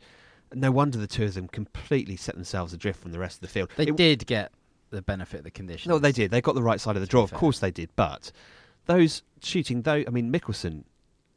no 0.53 0.71
wonder 0.71 0.97
the 0.97 1.07
two 1.07 1.23
of 1.23 1.33
them 1.33 1.47
completely 1.47 2.15
set 2.17 2.35
themselves 2.35 2.73
adrift 2.73 2.99
from 3.01 3.11
the 3.11 3.19
rest 3.19 3.37
of 3.37 3.41
the 3.41 3.47
field. 3.47 3.69
They 3.77 3.87
It- 3.87 3.95
did 3.97 4.25
get 4.27 4.51
the 4.89 5.01
benefit 5.01 5.39
of 5.39 5.43
the 5.45 5.51
conditions. 5.51 5.88
no, 5.89 6.00
they 6.00 6.12
did. 6.12 6.31
They 6.31 6.41
got 6.41 6.55
the 6.55 6.62
right 6.63 6.79
side 6.79 6.95
of 6.95 7.01
the 7.01 7.07
draw. 7.07 7.24
Of 7.24 7.33
course 7.33 7.60
they 7.60 7.71
did. 7.71 7.89
But 7.95 8.31
those 8.86 9.24
shooting, 9.41 9.81
though, 9.83 10.03
I 10.05 10.10
mean, 10.10 10.31
Mickelson 10.31 10.83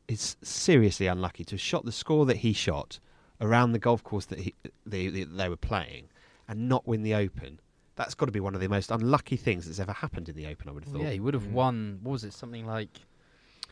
is 0.09 0.37
seriously 0.43 1.07
unlucky 1.07 1.45
to 1.45 1.55
have 1.55 1.61
shot 1.61 1.85
the 1.85 1.93
score 1.93 2.27
that 2.27 2.39
he 2.39 2.53
shot 2.53 2.99
around 3.41 3.73
the 3.73 3.79
golf 3.79 4.03
course 4.03 4.27
that 4.27 4.41
he, 4.41 4.55
they, 4.85 5.25
were 5.49 5.57
playing 5.57 6.09
and 6.49 6.69
not 6.69 6.87
win 6.87 7.03
the 7.03 7.15
Open. 7.15 7.61
That's 7.99 8.15
got 8.15 8.27
to 8.27 8.33
be 8.33 8.41
one 8.41 8.55
of 8.55 8.61
the 8.61 8.69
most 8.69 8.91
unlucky 8.93 9.37
things 9.37 9.67
that's 9.67 9.81
ever 9.81 9.93
happened 9.93 10.29
in 10.29 10.37
the 10.37 10.47
Open, 10.47 10.69
I 10.69 10.73
would 10.73 10.85
have 10.85 10.93
Well, 10.95 11.03
thought. 11.03 11.09
yeah, 11.09 11.13
he 11.15 11.21
would 11.21 11.35
have 11.35 11.43
Mm. 11.43 11.51
won. 11.53 11.99
What 12.03 12.13
was 12.13 12.25
it? 12.25 12.33
Something 12.33 12.65
like 12.65 13.01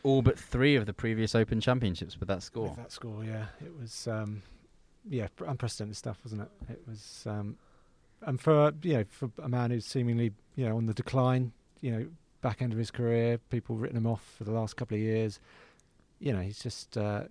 all 0.03 0.21
but 0.21 0.37
three 0.37 0.75
of 0.75 0.85
the 0.85 0.93
previous 0.93 1.33
Open 1.33 1.61
Championships 1.61 2.19
with 2.19 2.27
that 2.27 2.43
score. 2.43 2.67
With 2.67 2.75
that 2.75 2.91
score, 2.91 3.23
yeah, 3.23 3.47
it 3.65 3.73
was, 3.75 4.05
um, 4.07 4.43
yeah, 5.09 5.27
unprecedented 5.45 5.95
stuff, 5.95 6.19
wasn't 6.25 6.41
it? 6.41 6.49
It 6.69 6.81
was, 6.87 7.23
um, 7.25 7.57
and 8.21 8.39
for 8.39 8.73
you 8.83 8.97
know, 8.97 9.03
for 9.09 9.31
a 9.41 9.47
man 9.49 9.71
who's 9.71 9.85
seemingly 9.85 10.33
you 10.55 10.65
know 10.67 10.75
on 10.75 10.87
the 10.87 10.93
decline, 10.93 11.53
you 11.81 11.91
know, 11.91 12.07
back 12.41 12.61
end 12.61 12.73
of 12.73 12.77
his 12.79 12.91
career, 12.91 13.37
people 13.49 13.77
written 13.77 13.95
him 13.97 14.05
off 14.07 14.23
for 14.37 14.43
the 14.43 14.51
last 14.51 14.75
couple 14.75 14.95
of 14.95 15.01
years. 15.01 15.39
You 16.19 16.33
know, 16.33 16.41
he's 16.41 16.59
just 16.59 16.97
uh, 16.97 17.23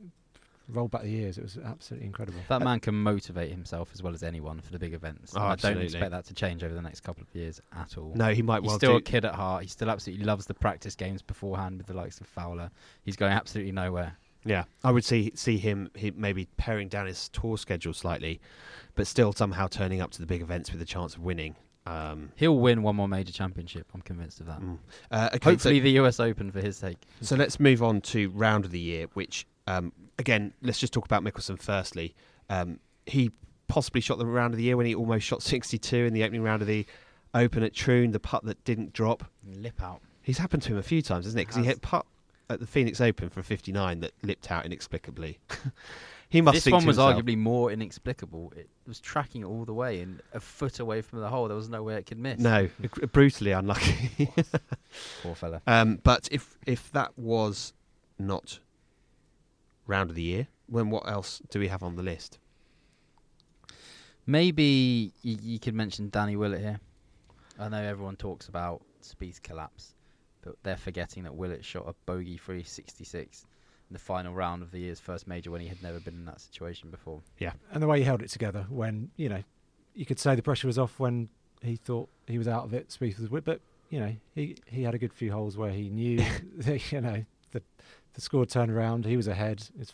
rolled 0.68 0.90
back 0.90 1.02
the 1.02 1.11
years. 1.11 1.38
It 1.38 1.42
was 1.42 1.58
absolutely 1.64 2.06
incredible. 2.06 2.40
That 2.49 2.62
man 2.62 2.80
can 2.80 2.94
motivate 2.94 3.50
himself 3.50 3.90
as 3.94 4.02
well 4.02 4.14
as 4.14 4.23
anyone 4.23 4.61
for 4.61 4.73
the 4.73 4.78
big 4.78 4.94
events. 4.94 5.32
Oh, 5.37 5.40
I 5.40 5.56
don't 5.56 5.80
expect 5.80 6.11
that 6.11 6.25
to 6.26 6.35
change 6.35 6.64
over 6.64 6.75
the 6.75 6.82
next 6.82 7.00
couple 7.00 7.23
of 7.23 7.35
years 7.35 7.61
at 7.76 7.96
all. 7.99 8.12
No, 8.14 8.32
he 8.32 8.42
might 8.42 8.62
He's 8.62 8.68
well 8.68 8.78
still 8.78 8.92
do. 8.92 8.96
a 8.96 9.02
kid 9.02 9.25
at 9.25 9.35
heart. 9.35 9.62
He 9.62 9.68
still 9.68 9.90
absolutely 9.90 10.25
loves 10.25 10.46
the 10.46 10.54
practice 10.54 10.94
games 10.94 11.23
beforehand 11.23 11.78
with 11.78 11.87
the 11.87 11.94
likes 11.94 12.20
of 12.20 12.26
Fowler. 12.26 12.70
He's 13.04 13.16
going 13.16 13.32
absolutely 13.32 13.73
nowhere. 13.73 14.16
Yeah, 14.44 14.64
I 14.85 14.92
would 14.92 15.04
see 15.04 15.32
see 15.35 15.58
him 15.58 15.90
he 15.96 16.12
maybe 16.12 16.46
paring 16.56 16.88
down 16.88 17.06
his 17.06 17.28
tour 17.30 17.58
schedule 17.58 17.92
slightly, 17.92 18.40
but 18.94 19.06
still 19.08 19.32
somehow 19.32 19.66
turning 19.66 20.00
up 20.00 20.12
to 20.12 20.20
the 20.20 20.26
big 20.26 20.40
events 20.40 20.70
with 20.70 20.80
a 20.80 20.85
chance 20.85 21.16
of 21.16 21.23
winning. 21.23 21.56
Um, 21.85 22.30
He'll 22.37 22.58
win 22.58 22.82
one 22.82 22.96
more 22.96 23.08
major 23.08 23.32
championship. 23.32 23.87
I'm 23.94 24.02
convinced 24.02 24.40
of 24.40 24.46
that. 24.46 24.61
mm. 24.61 24.78
uh, 25.11 25.30
okay, 25.35 25.38
so- 25.44 25.50
Hopefully, 25.50 25.80
the 25.80 25.90
US 26.00 26.18
Open 26.20 26.50
for 26.50 26.61
his 26.61 26.76
sake. 26.76 26.99
So 27.20 27.37
let's 27.37 27.58
move 27.61 27.82
on 27.82 28.00
to 28.02 28.28
round 28.30 28.64
of 28.64 28.70
the 28.73 28.78
year, 28.80 29.06
which 29.14 29.46
um, 29.66 29.92
again, 30.18 30.52
let's 30.62 30.78
just 30.78 30.92
talk 30.92 31.04
about 31.04 31.25
Mickelson 31.25 31.61
firstly. 31.61 32.14
Um, 32.49 32.80
he 33.06 33.30
possibly 33.68 34.00
shot 34.00 34.18
the 34.18 34.26
round 34.26 34.54
of 34.54 34.58
the 34.58 34.64
year 34.64 34.76
when 34.76 34.87
he 34.87 34.94
almost 34.94 35.26
shot 35.26 35.42
62 35.42 35.96
in 35.96 36.12
the 36.12 36.25
opening 36.25 36.42
round 36.42 36.62
of 36.62 36.68
the 36.68 36.87
Open 37.35 37.62
at 37.62 37.75
Troon, 37.75 38.12
the 38.12 38.20
putt 38.20 38.44
that 38.44 38.62
didn't 38.64 38.92
drop. 38.92 39.25
Lip 39.46 39.82
out. 39.82 40.00
He's 40.23 40.38
happened 40.38 40.62
to 40.64 40.73
him 40.73 40.78
a 40.78 40.82
few 40.82 41.02
times, 41.02 41.26
hasn't 41.26 41.40
it? 41.40 41.46
Because 41.46 41.56
he 41.56 41.64
hit 41.64 41.82
putt 41.82 42.06
at 42.49 42.61
the 42.61 42.66
Phoenix 42.66 43.00
Open 43.00 43.28
for 43.28 43.42
59 43.42 44.00
that 44.00 44.12
lipped 44.23 44.50
out 44.50 44.64
inexplicably. 44.64 45.38
he 46.30 46.40
must. 46.40 46.64
this 46.64 46.73
one 46.73 46.87
was 46.87 46.96
himself, 46.96 47.16
arguably 47.16 47.37
more 47.37 47.70
inexplicable. 47.70 48.52
It 48.56 48.68
was 48.87 49.00
tracking 49.00 49.44
all 49.44 49.64
the 49.64 49.75
way 49.75 50.00
and 50.00 50.23
a 50.32 50.40
foot 50.40 50.80
away 50.80 51.02
from 51.02 51.20
the 51.20 51.28
hole. 51.28 51.49
There 51.49 51.56
was 51.56 51.68
no 51.68 51.82
way 51.82 51.96
it 51.96 52.06
could 52.06 52.18
miss. 52.18 52.38
no, 52.38 52.68
brutally 53.12 53.52
unlucky. 53.52 54.30
Poor 55.23 55.35
fella. 55.35 55.61
um, 55.66 56.00
but 56.02 56.28
if 56.30 56.56
if 56.66 56.90
that 56.92 57.18
was 57.18 57.75
not 58.18 58.61
round 59.87 60.11
of 60.11 60.16
the 60.16 60.23
year, 60.23 60.49
when 60.66 60.90
what 60.90 61.09
else 61.09 61.40
do 61.50 61.59
we 61.59 61.69
have 61.69 61.83
on 61.83 61.97
the 61.97 62.02
list? 62.02 62.38
Maybe 64.26 65.12
you, 65.23 65.38
you 65.40 65.59
could 65.59 65.75
mention 65.75 66.11
Danny 66.11 66.37
Willett 66.37 66.61
here. 66.61 66.81
I 67.59 67.69
know 67.69 67.83
everyone 67.83 68.16
talks 68.16 68.49
about 68.49 68.83
Spieth's 69.02 69.38
collapse, 69.38 69.95
but 70.43 70.57
they're 70.62 70.76
forgetting 70.76 71.23
that 71.23 71.35
Willett 71.35 71.64
shot 71.64 71.85
a 71.87 71.95
bogey-free 72.07 72.64
66 72.64 73.47
in 73.88 73.95
the 73.95 74.00
final 74.00 74.35
round 74.35 74.62
of 74.62 74.73
the 74.73 74.81
year's 74.81 74.99
first 74.99 75.28
major 75.28 75.50
when 75.50 75.61
he 75.61 75.69
had 75.69 75.83
never 75.83 76.00
been 76.00 76.14
in 76.14 76.25
that 76.25 76.40
situation 76.40 76.90
before. 76.90 77.21
Yeah, 77.38 77.52
and 77.73 77.83
the 77.83 77.87
way 77.87 77.99
he 77.99 78.05
held 78.05 78.23
it 78.23 78.31
together 78.31 78.66
when, 78.69 79.11
you 79.16 79.28
know, 79.28 79.43
you 79.95 80.05
could 80.05 80.19
say 80.19 80.35
the 80.35 80.43
pressure 80.43 80.66
was 80.66 80.78
off 80.78 80.99
when 80.99 81.28
he 81.62 81.76
thought 81.76 82.09
he 82.26 82.37
was 82.37 82.49
out 82.49 82.64
of 82.64 82.75
it, 82.75 82.88
Spieth 82.88 83.21
was 83.21 83.31
with, 83.31 83.45
but, 83.45 83.61
you 83.90 84.00
know, 84.00 84.14
he, 84.35 84.57
he 84.66 84.83
had 84.83 84.95
a 84.95 84.99
good 84.99 85.12
few 85.12 85.33
holes 85.33 85.57
where 85.57 85.71
he 85.71 85.88
knew, 85.88 86.19
that, 86.59 86.93
you 86.93 87.00
know, 87.00 87.25
the, 87.52 87.62
the 88.16 88.20
score 88.20 88.44
turned 88.44 88.73
around, 88.73 89.04
he 89.06 89.16
was 89.16 89.28
ahead, 89.28 89.62
his 89.78 89.92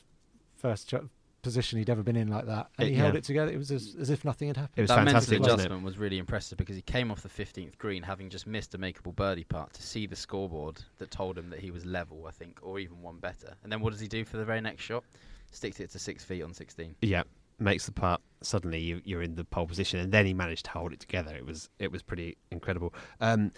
first 0.57 0.88
ch- 0.88 0.95
position 1.43 1.76
he'd 1.79 1.91
ever 1.91 2.05
been 2.05 2.14
in 2.14 2.29
like 2.29 2.47
that, 2.47 2.71
and 2.79 2.87
It- 2.88 2.93
he 2.93 2.97
held 2.97 3.17
it 3.17 3.25
together. 3.25 3.50
It 3.52 3.59
was 3.59 3.71
as, 3.73 3.97
as 3.99 4.11
if 4.11 4.25
nothing 4.25 4.47
had 4.47 4.57
happened. 4.57 4.79
It 4.79 4.83
was 4.83 4.88
that 4.91 5.05
fantastic, 5.05 5.41
mental 5.41 5.43
wasn't 5.55 5.61
it? 5.61 5.64
adjustment 5.64 5.85
was 5.85 5.99
really 5.99 6.19
impressive 6.19 6.57
because 6.57 6.76
he 6.76 6.83
came 6.83 7.11
off 7.11 7.21
the 7.23 7.29
15th 7.29 7.76
green 7.79 8.05
having 8.05 8.31
just 8.31 8.47
missed 8.47 8.75
a 8.75 8.79
makeable 8.79 9.14
birdie 9.14 9.43
putt 9.45 9.73
to 9.75 9.83
see 9.83 10.07
the 10.07 10.14
scoreboard 10.14 10.81
that 10.99 11.11
told 11.11 11.37
him 11.37 11.50
that 11.50 11.59
he 11.59 11.73
was 11.73 11.85
level, 11.85 12.26
I 12.29 12.31
think, 12.31 12.61
or 12.62 12.79
even 12.79 13.02
one 13.02 13.17
better. 13.19 13.55
And 13.64 13.73
then 13.73 13.81
what 13.81 13.91
does 13.91 13.99
he 14.00 14.07
do 14.09 14.25
for 14.25 14.37
the 14.37 14.45
very 14.45 14.61
next 14.61 14.83
shot? 14.83 15.02
Sticks 15.50 15.81
it 15.81 15.91
to 15.91 15.99
six 15.99 16.23
feet 16.25 16.43
on 16.45 16.55
16. 16.55 16.95
Yeah, 17.02 17.25
makes 17.59 17.87
the 17.87 17.93
putt. 17.93 18.21
Suddenly 18.41 18.79
you, 18.79 19.02
you're 19.05 19.23
in 19.23 19.35
the 19.35 19.45
pole 19.45 19.67
position, 19.67 19.99
and 19.99 20.12
then 20.12 20.26
he 20.26 20.33
managed 20.35 20.67
to 20.67 20.71
hold 20.71 20.93
it 20.93 21.00
together. 21.00 21.35
It 21.35 21.45
was 21.45 21.69
it 21.81 21.91
was 21.91 22.02
pretty 22.02 22.37
incredible. 22.52 22.95
Um, 23.21 23.50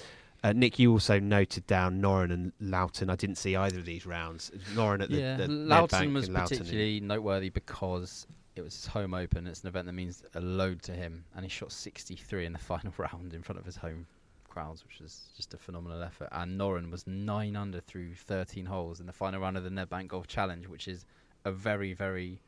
uh, 0.44 0.52
Nick, 0.52 0.78
you 0.78 0.92
also 0.92 1.18
noted 1.18 1.66
down 1.66 2.00
Noren 2.00 2.30
and 2.30 2.52
Loughton. 2.60 3.08
I 3.08 3.16
didn't 3.16 3.36
see 3.36 3.56
either 3.56 3.78
of 3.78 3.86
these 3.86 4.04
rounds. 4.04 4.52
Noren 4.74 5.02
at 5.02 5.10
the, 5.10 5.16
yeah, 5.16 5.36
the 5.38 5.48
Loughton 5.48 6.12
was 6.12 6.26
and 6.26 6.34
Loughton 6.34 6.58
in- 6.58 6.64
particularly 6.64 7.00
noteworthy 7.00 7.48
because 7.48 8.26
it 8.54 8.62
was 8.62 8.74
his 8.74 8.86
home 8.86 9.14
open. 9.14 9.46
It's 9.46 9.62
an 9.62 9.68
event 9.68 9.86
that 9.86 9.94
means 9.94 10.22
a 10.34 10.40
load 10.40 10.82
to 10.82 10.92
him, 10.92 11.24
and 11.34 11.44
he 11.44 11.48
shot 11.48 11.72
63 11.72 12.44
in 12.44 12.52
the 12.52 12.58
final 12.70 12.92
round 12.98 13.32
in 13.32 13.42
front 13.42 13.58
of 13.58 13.64
his 13.64 13.76
home 13.76 14.06
crowds, 14.48 14.84
which 14.84 15.00
was 15.00 15.30
just 15.34 15.54
a 15.54 15.56
phenomenal 15.56 16.02
effort. 16.02 16.28
And 16.30 16.60
Noren 16.60 16.90
was 16.90 17.06
nine 17.06 17.56
under 17.56 17.80
through 17.80 18.14
13 18.14 18.66
holes 18.66 19.00
in 19.00 19.06
the 19.06 19.12
final 19.12 19.40
round 19.40 19.56
of 19.56 19.64
the 19.64 19.70
Nedbank 19.70 20.08
Golf 20.08 20.26
Challenge, 20.26 20.68
which 20.68 20.88
is 20.88 21.06
a 21.46 21.50
very, 21.52 21.94
very 21.94 22.40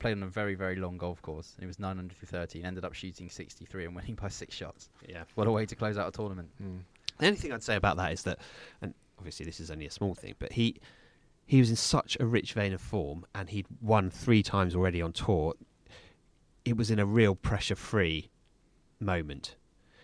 played 0.00 0.16
on 0.16 0.24
a 0.24 0.26
very, 0.26 0.54
very 0.54 0.76
long 0.76 0.98
golf 0.98 1.22
course. 1.22 1.52
And 1.56 1.62
he 1.62 1.66
was 1.66 1.78
nine 1.78 1.98
under 1.98 2.12
through 2.14 2.26
13, 2.28 2.66
ended 2.66 2.84
up 2.84 2.92
shooting 2.94 3.30
63 3.30 3.86
and 3.86 3.96
winning 3.96 4.16
by 4.16 4.28
six 4.28 4.54
shots. 4.54 4.90
Yeah. 5.08 5.22
What 5.36 5.46
a 5.46 5.52
way 5.52 5.64
to 5.66 5.76
close 5.76 5.96
out 5.96 6.08
a 6.08 6.12
tournament! 6.12 6.50
The 7.18 7.26
only 7.26 7.38
thing 7.38 7.52
I'd 7.52 7.62
say 7.62 7.76
about 7.76 7.96
that 7.96 8.12
is 8.12 8.22
that, 8.24 8.38
and 8.82 8.94
obviously 9.18 9.46
this 9.46 9.60
is 9.60 9.70
only 9.70 9.86
a 9.86 9.90
small 9.90 10.14
thing, 10.14 10.34
but 10.38 10.52
he 10.52 10.76
he 11.46 11.58
was 11.58 11.68
in 11.70 11.76
such 11.76 12.16
a 12.20 12.26
rich 12.26 12.54
vein 12.54 12.72
of 12.72 12.80
form, 12.80 13.26
and 13.34 13.50
he'd 13.50 13.66
won 13.80 14.10
three 14.10 14.42
times 14.42 14.74
already 14.74 15.02
on 15.02 15.12
tour. 15.12 15.54
It 16.64 16.76
was 16.76 16.90
in 16.90 16.98
a 16.98 17.04
real 17.04 17.34
pressure-free 17.34 18.30
moment, 18.98 19.56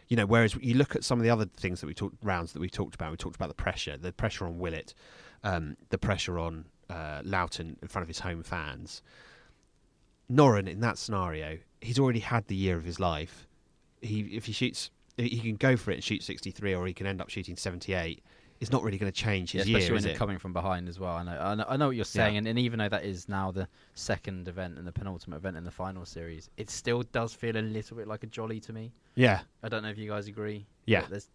you 0.08 0.16
know. 0.16 0.26
Whereas 0.26 0.54
you 0.56 0.74
look 0.74 0.94
at 0.94 1.02
some 1.02 1.18
of 1.18 1.24
the 1.24 1.30
other 1.30 1.46
things 1.46 1.80
that 1.80 1.86
we 1.86 1.94
talked 1.94 2.16
rounds 2.22 2.52
that 2.52 2.60
we 2.60 2.68
talked 2.68 2.94
about. 2.94 3.10
We 3.10 3.16
talked 3.16 3.36
about 3.36 3.48
the 3.48 3.54
pressure, 3.54 3.96
the 3.96 4.12
pressure 4.12 4.44
on 4.44 4.58
Willett, 4.58 4.92
um, 5.42 5.76
the 5.88 5.96
pressure 5.98 6.38
on 6.38 6.66
uh, 6.90 7.22
Loughton 7.24 7.78
in 7.80 7.88
front 7.88 8.02
of 8.02 8.08
his 8.08 8.20
home 8.20 8.42
fans. 8.42 9.02
Noren 10.30 10.68
in 10.68 10.80
that 10.80 10.98
scenario, 10.98 11.58
he's 11.80 11.98
already 11.98 12.20
had 12.20 12.46
the 12.48 12.54
year 12.54 12.76
of 12.76 12.84
his 12.84 13.00
life. 13.00 13.48
He 14.02 14.20
if 14.20 14.44
he 14.44 14.52
shoots 14.52 14.90
he 15.28 15.38
can 15.40 15.56
go 15.56 15.76
for 15.76 15.90
it 15.90 15.94
and 15.94 16.04
shoot 16.04 16.22
63 16.22 16.74
or 16.74 16.86
he 16.86 16.92
can 16.94 17.06
end 17.06 17.20
up 17.20 17.28
shooting 17.28 17.56
78 17.56 18.22
it's 18.60 18.70
not 18.70 18.82
really 18.82 18.98
going 18.98 19.10
to 19.10 19.18
change 19.18 19.54
Yeah, 19.54 19.60
his 19.60 19.68
especially 19.68 19.84
year 19.86 19.92
when 19.92 19.98
is 20.00 20.04
you're 20.04 20.14
it 20.14 20.18
coming 20.18 20.38
from 20.38 20.52
behind 20.52 20.86
as 20.86 21.00
well. 21.00 21.14
I 21.14 21.22
know, 21.22 21.38
I 21.40 21.54
know, 21.54 21.64
I 21.66 21.76
know 21.78 21.86
what 21.86 21.96
you're 21.96 22.04
saying, 22.04 22.34
Yeah. 22.34 22.38
and, 22.40 22.48
and 22.48 22.58
even 22.58 22.78
though 22.78 22.90
that 22.90 23.06
is 23.06 23.26
now 23.26 23.50
the 23.50 23.66
second 23.94 24.48
event 24.48 24.76
and 24.76 24.86
the 24.86 24.92
penultimate 24.92 25.38
event 25.38 25.56
in 25.56 25.64
the 25.64 25.70
final 25.70 26.04
series, 26.04 26.50
it 26.58 26.68
still 26.68 27.02
does 27.12 27.32
feel 27.32 27.56
a 27.56 27.62
little 27.62 27.96
bit 27.96 28.06
like 28.06 28.22
a 28.22 28.26
jolly 28.26 28.60
to 28.60 28.74
me. 28.74 28.92
yeah 29.14 29.40
I 29.62 29.70
don't 29.70 29.82
know 29.82 29.88
if 29.88 29.96
you 29.96 30.10
guys 30.10 30.28
agree. 30.28 30.66
Yeah. 30.84 31.06
there's, 31.08 31.30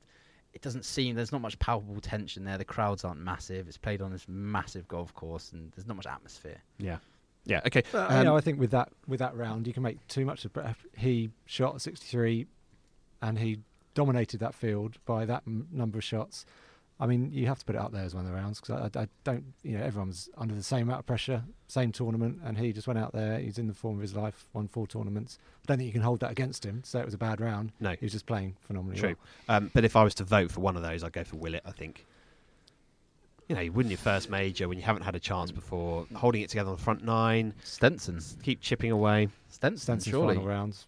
it 0.54 0.62
doesn't 0.62 0.86
seem 0.86 1.16
there's 1.16 1.32
not 1.32 1.42
much 1.42 1.58
palpable 1.58 2.00
tension 2.00 2.44
there. 2.46 2.60
The 2.60 2.64
crowds 2.66 3.04
aren't 3.04 3.20
massive. 3.20 3.68
It's 3.68 3.76
played 3.78 4.04
on 4.04 4.12
this 4.12 4.26
massive 4.28 4.88
golf 4.88 5.12
course, 5.16 5.52
and 5.52 5.72
there's 5.76 5.88
not 5.88 5.98
much 5.98 6.06
atmosphere. 6.08 6.62
yeah 6.78 6.98
yeah 7.46 7.62
okay 7.66 7.82
But, 7.92 8.12
Um, 8.12 8.18
you 8.20 8.24
know, 8.26 8.38
I 8.38 8.42
think 8.42 8.60
with 8.60 8.70
that 8.72 8.90
with 9.08 9.20
that 9.20 9.36
round, 9.36 9.66
you 9.66 9.74
can 9.74 9.82
make 9.82 9.98
too 10.08 10.26
much 10.26 10.46
of. 10.46 10.52
He 10.96 11.32
shot 11.48 11.82
63, 11.82 12.46
and 13.24 13.38
he 13.40 13.60
dominated 13.96 14.40
that 14.42 14.54
field 14.54 14.98
by 15.06 15.26
that 15.26 15.42
m- 15.48 15.68
number 15.72 15.98
of 15.98 16.04
shots. 16.04 16.46
I 16.98 17.08
mean, 17.08 17.30
you 17.34 17.48
have 17.48 17.60
to 17.60 17.66
put 17.66 17.76
it 17.76 17.82
up 17.82 17.92
there 17.92 18.04
as 18.04 18.16
one 18.16 18.24
of 18.26 18.32
the 18.32 18.38
rounds 18.38 18.62
because 18.62 18.90
I, 18.96 19.02
I 19.02 19.08
don't, 19.26 19.44
you 19.64 19.78
know, 19.78 19.84
everyone's 19.84 20.30
under 20.38 20.56
the 20.56 20.64
same 20.64 20.84
amount 20.84 21.00
of 21.00 21.06
pressure, 21.06 21.44
same 21.68 21.92
tournament, 21.92 22.40
and 22.46 22.58
he 22.58 22.72
just 22.72 22.88
went 22.88 22.98
out 22.98 23.12
there. 23.12 23.38
He's 23.38 23.58
in 23.58 23.68
the 23.68 23.74
form 23.74 23.96
of 23.96 24.02
his 24.02 24.16
life, 24.16 24.48
won 24.54 24.70
four 24.70 24.88
tournaments. 24.88 25.38
I 25.64 25.66
don't 25.68 25.78
think 25.78 25.88
you 25.88 25.92
can 25.94 26.04
hold 26.04 26.22
that 26.22 26.32
against 26.32 26.64
him. 26.66 26.84
Say 26.86 27.00
it 27.00 27.06
was 27.06 27.14
a 27.14 27.18
bad 27.18 27.42
round. 27.42 27.74
no 27.82 27.90
He 28.00 28.06
was 28.06 28.14
just 28.14 28.26
playing 28.26 28.56
phenomenally. 28.62 28.98
True. 28.98 29.16
well. 29.50 29.58
um, 29.58 29.72
but 29.74 29.84
if 29.84 29.98
I 29.98 30.04
was 30.06 30.16
to 30.16 30.24
vote 30.24 30.52
for 30.54 30.62
one 30.62 30.78
of 30.78 30.84
those 30.84 31.04
I'd 31.04 31.12
go 31.12 31.26
for 31.26 31.36
Willett 31.36 31.64
I 31.66 31.72
think 31.72 32.06
you 33.50 33.56
know 33.56 33.62
you 33.62 33.72
win 33.74 33.90
your 33.90 33.98
first 33.98 34.30
major 34.30 34.68
when 34.70 34.78
you 34.78 34.84
haven't 34.86 35.04
had 35.04 35.16
a 35.16 35.20
chance 35.20 35.52
before 35.52 36.08
holding 36.16 36.44
it 36.44 36.50
together 36.50 36.70
on 36.70 36.78
the 36.78 36.82
front 36.82 37.04
nine 37.04 37.54
Stenson, 37.64 38.20
keep 38.42 38.62
chipping 38.62 38.92
away 38.92 39.28
Stenson, 39.50 39.78
Stenson's 39.80 40.12
surely. 40.12 40.36
final 40.36 40.48
rounds. 40.48 40.88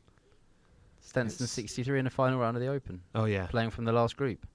Stenson 1.07 1.45
It's- 1.45 1.51
63 1.51 1.99
in 1.99 2.05
the 2.05 2.11
final 2.11 2.37
round 2.39 2.57
of 2.57 2.61
the 2.61 2.67
Open, 2.67 3.01
oh 3.15 3.25
yeah 3.25 3.47
playing 3.47 3.69
from 3.71 3.85
the 3.85 3.91
last 3.93 4.17
group. 4.17 4.45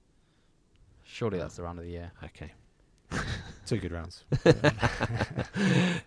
Surely 1.03 1.37
that's 1.39 1.55
the 1.57 1.63
round 1.63 1.79
of 1.79 1.85
the 1.85 1.91
year. 1.91 2.11
okay 2.23 2.51
Two 3.65 3.77
good 3.77 3.91
rounds. 3.91 4.23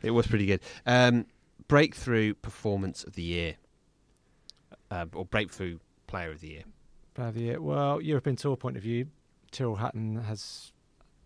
it 0.02 0.10
was 0.10 0.26
pretty 0.26 0.46
good 0.46 0.60
um, 0.86 1.26
breakthrough 1.68 2.34
performance 2.34 3.02
of 3.04 3.14
the 3.14 3.22
year 3.22 3.54
uh, 4.90 5.06
or 5.14 5.24
breakthrough 5.24 5.78
player 6.06 6.30
of 6.30 6.40
the 6.40 6.48
year 6.48 6.62
Player 7.14 7.28
of 7.28 7.34
the 7.34 7.40
year. 7.40 7.60
Well, 7.62 8.00
European 8.02 8.36
Tour 8.36 8.56
point 8.58 8.76
of 8.76 8.82
view, 8.82 9.06
Tyrrell 9.50 9.76
Hatton 9.76 10.16
has 10.16 10.70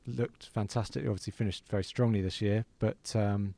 looked 0.07 0.47
fantastic. 0.47 1.03
He 1.03 1.09
obviously 1.09 1.33
finished 1.33 1.65
very 1.69 1.83
strongly 1.83 2.21
this 2.23 2.41
year, 2.41 2.65
but 2.79 3.15
um, 3.17 3.55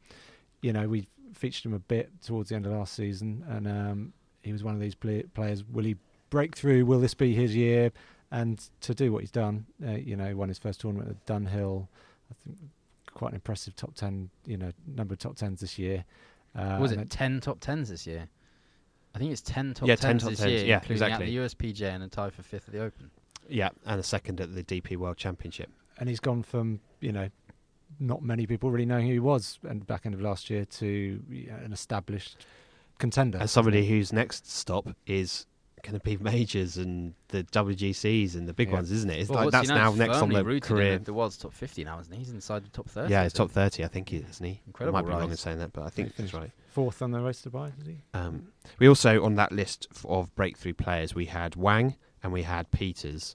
you 0.63 0.73
know 0.73 0.89
we 0.89 1.07
featured 1.35 1.67
him 1.67 1.75
a 1.75 1.79
bit 1.79 2.11
towards 2.23 2.49
the 2.49 2.57
end 2.57 2.65
of 2.67 2.73
last 2.73 2.95
season, 2.95 3.45
and 3.49 3.69
um, 3.69 4.13
he 4.43 4.53
was 4.53 4.63
one 4.65 4.75
of 4.75 4.81
these 4.81 4.95
play- 4.95 5.23
players. 5.35 5.65
Will 5.65 5.85
he 5.85 5.97
break 6.31 6.57
through? 6.57 6.85
Will 6.87 7.01
this 7.01 7.15
be 7.15 7.35
his 7.35 7.55
year? 7.55 7.93
And 8.31 8.59
to 8.81 8.95
do 8.95 9.13
what 9.13 9.21
he's 9.21 9.31
done, 9.31 9.67
uh, 9.87 9.91
you 9.93 10.17
know, 10.17 10.35
won 10.37 10.49
his 10.49 10.59
first 10.59 10.81
tournament 10.81 11.11
at 11.11 11.27
Dunhill. 11.27 11.87
I 12.31 12.35
think 12.45 12.57
quite 13.13 13.29
an 13.29 13.35
impressive 13.35 13.77
top 13.77 13.95
ten. 13.95 14.31
You 14.47 14.57
know, 14.57 14.73
number 14.87 15.13
of 15.13 15.19
top 15.19 15.37
tens 15.37 15.61
this 15.61 15.79
year. 15.79 16.05
Uh, 16.55 16.79
was 16.81 16.93
it 16.93 17.09
10 17.09 17.41
top 17.41 17.61
10s 17.61 17.89
this 17.89 18.07
year? 18.07 18.29
I 19.15 19.19
think 19.19 19.33
it's 19.33 19.41
10 19.41 19.73
top 19.73 19.89
Yeah, 19.89 19.95
10s 19.97 20.01
10 20.01 20.19
top 20.19 20.31
this 20.31 20.41
10s, 20.41 20.51
year, 20.51 20.65
yeah, 20.67 20.75
including 20.77 20.93
exactly. 20.93 21.39
at 21.39 21.49
the 21.51 21.57
USPJ 21.73 21.83
and 21.95 22.05
a 22.05 22.09
tie 22.09 22.29
for 22.31 22.43
fifth 22.43 22.69
at 22.69 22.75
the 22.75 22.81
Open. 22.83 23.11
yeah 23.49 23.71
and 23.87 23.99
a 23.99 24.03
second 24.03 24.39
at 24.41 24.55
the 24.55 24.63
DP 24.63 24.97
World 24.99 25.17
Championship 25.17 25.71
and 25.99 26.11
he's 26.11 26.21
gone 26.21 26.43
from 26.43 26.81
you 27.01 27.11
know 27.13 27.29
not 27.99 28.23
many 28.23 28.47
people 28.47 28.71
really 28.71 28.85
knowing 28.85 29.07
who 29.07 29.13
he 29.15 29.19
was 29.19 29.59
and 29.67 29.87
back 29.87 30.05
end 30.05 30.15
of 30.15 30.21
last 30.21 30.51
year 30.51 30.65
to 30.67 30.87
you 31.31 31.47
know, 31.49 31.57
an 31.65 31.73
established 31.73 32.45
contender. 33.03 33.39
As 33.39 33.51
somebody 33.51 33.87
whose 33.87 34.13
next 34.13 34.51
stop 34.51 34.89
is 35.07 35.47
going 35.83 35.99
to 35.99 36.05
be 36.05 36.17
majors 36.17 36.77
and 36.77 37.13
the 37.29 37.43
WGCs 37.45 38.37
and 38.37 38.49
the 38.49 38.55
big 38.55 38.69
Yeah. 38.69 38.75
ones, 38.75 38.93
isn't 38.93 39.11
it? 39.11 39.19
It's 39.19 39.29
Well, 39.29 39.39
like 39.41 39.45
what's 39.47 39.69
that's 39.69 39.69
he 39.69 39.75
now 39.75 39.93
next 39.93 40.15
on 40.17 40.21
firmly 40.21 40.37
the 40.37 40.45
rooted 40.45 40.71
in 40.71 40.77
career. 40.77 40.99
The, 40.99 41.05
the 41.07 41.13
world's 41.13 41.37
top 41.37 41.53
50 41.53 41.83
now, 41.85 41.99
isn't 41.99 42.13
he? 42.13 42.19
He's 42.21 42.31
inside 42.31 42.65
the 42.65 42.69
top 42.71 42.89
30. 42.89 43.11
Yeah, 43.11 43.21
I 43.21 43.23
he's 43.25 43.33
top 43.33 43.51
thirty, 43.51 43.83
I 43.85 43.89
think, 43.89 44.09
he- 44.11 44.19
isn't 44.19 44.47
he? 44.47 44.61
Incredible 44.67 44.97
I 44.97 45.03
might 45.03 45.09
be 45.09 45.13
wrong 45.15 45.31
in 45.31 45.37
saying 45.37 45.59
that, 45.59 45.73
but 45.73 45.83
I 45.83 45.91
think 45.91 46.15
He 46.15 46.23
that's 46.23 46.33
right. 46.35 46.53
fourth 46.71 47.03
on 47.03 47.11
the 47.11 47.21
race 47.21 47.43
to 47.43 47.51
Dubai, 47.51 47.73
is 47.81 47.87
he? 47.87 47.97
Um, 48.15 48.53
we 48.79 48.87
also 48.89 49.25
on 49.25 49.35
that 49.35 49.51
list 49.51 49.89
of 50.05 50.33
breakthrough 50.37 50.75
players 50.75 51.17
we 51.17 51.27
had 51.27 51.57
Wang 51.57 51.97
and 52.23 52.33
we 52.33 52.43
had 52.43 52.71
Pieters. 52.71 53.35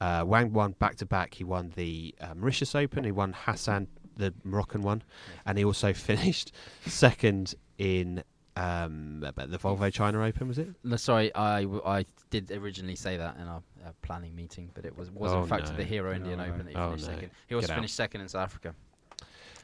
Uh, 0.00 0.24
Wang 0.26 0.52
won 0.52 0.72
back 0.72 0.96
to 0.96 1.06
back. 1.06 1.34
He 1.34 1.44
won 1.44 1.72
the 1.76 2.14
uh, 2.20 2.34
Mauritius 2.34 2.74
Open. 2.74 3.04
He 3.04 3.12
won 3.12 3.32
Hassan, 3.32 3.86
the 4.16 4.34
Moroccan 4.42 4.82
one, 4.82 5.04
and 5.46 5.56
he 5.56 5.64
also 5.64 5.92
finished 6.10 6.50
second 6.84 7.54
in 7.78 8.24
um, 8.56 9.20
the 9.20 9.58
Volvo 9.58 9.92
China 9.92 10.22
Open. 10.24 10.48
Was 10.48 10.58
it? 10.58 10.68
No, 10.82 10.96
sorry, 10.96 11.34
I, 11.34 11.60
I 11.84 12.04
did 12.30 12.50
originally 12.50 12.96
say 12.96 13.16
that 13.16 13.36
in 13.36 13.42
our 13.46 13.62
uh, 13.86 13.90
planning 14.02 14.34
meeting, 14.34 14.70
but 14.74 14.84
it 14.84 14.96
was 14.96 15.10
was 15.10 15.32
Oh, 15.32 15.42
in 15.42 15.48
fact 15.48 15.70
no. 15.70 15.76
the 15.76 15.84
Hero 15.84 16.14
Indian 16.14 16.38
No. 16.38 16.44
Open 16.44 16.64
that 16.64 16.70
he 16.70 16.74
Oh, 16.76 16.88
finished 16.90 17.06
no. 17.08 17.14
second. 17.14 17.30
He 17.48 17.54
also 17.54 17.66
Get 17.66 17.72
out. 17.72 17.76
finished 17.76 17.94
second 17.94 18.20
in 18.22 18.28
South 18.28 18.42
Africa 18.44 18.74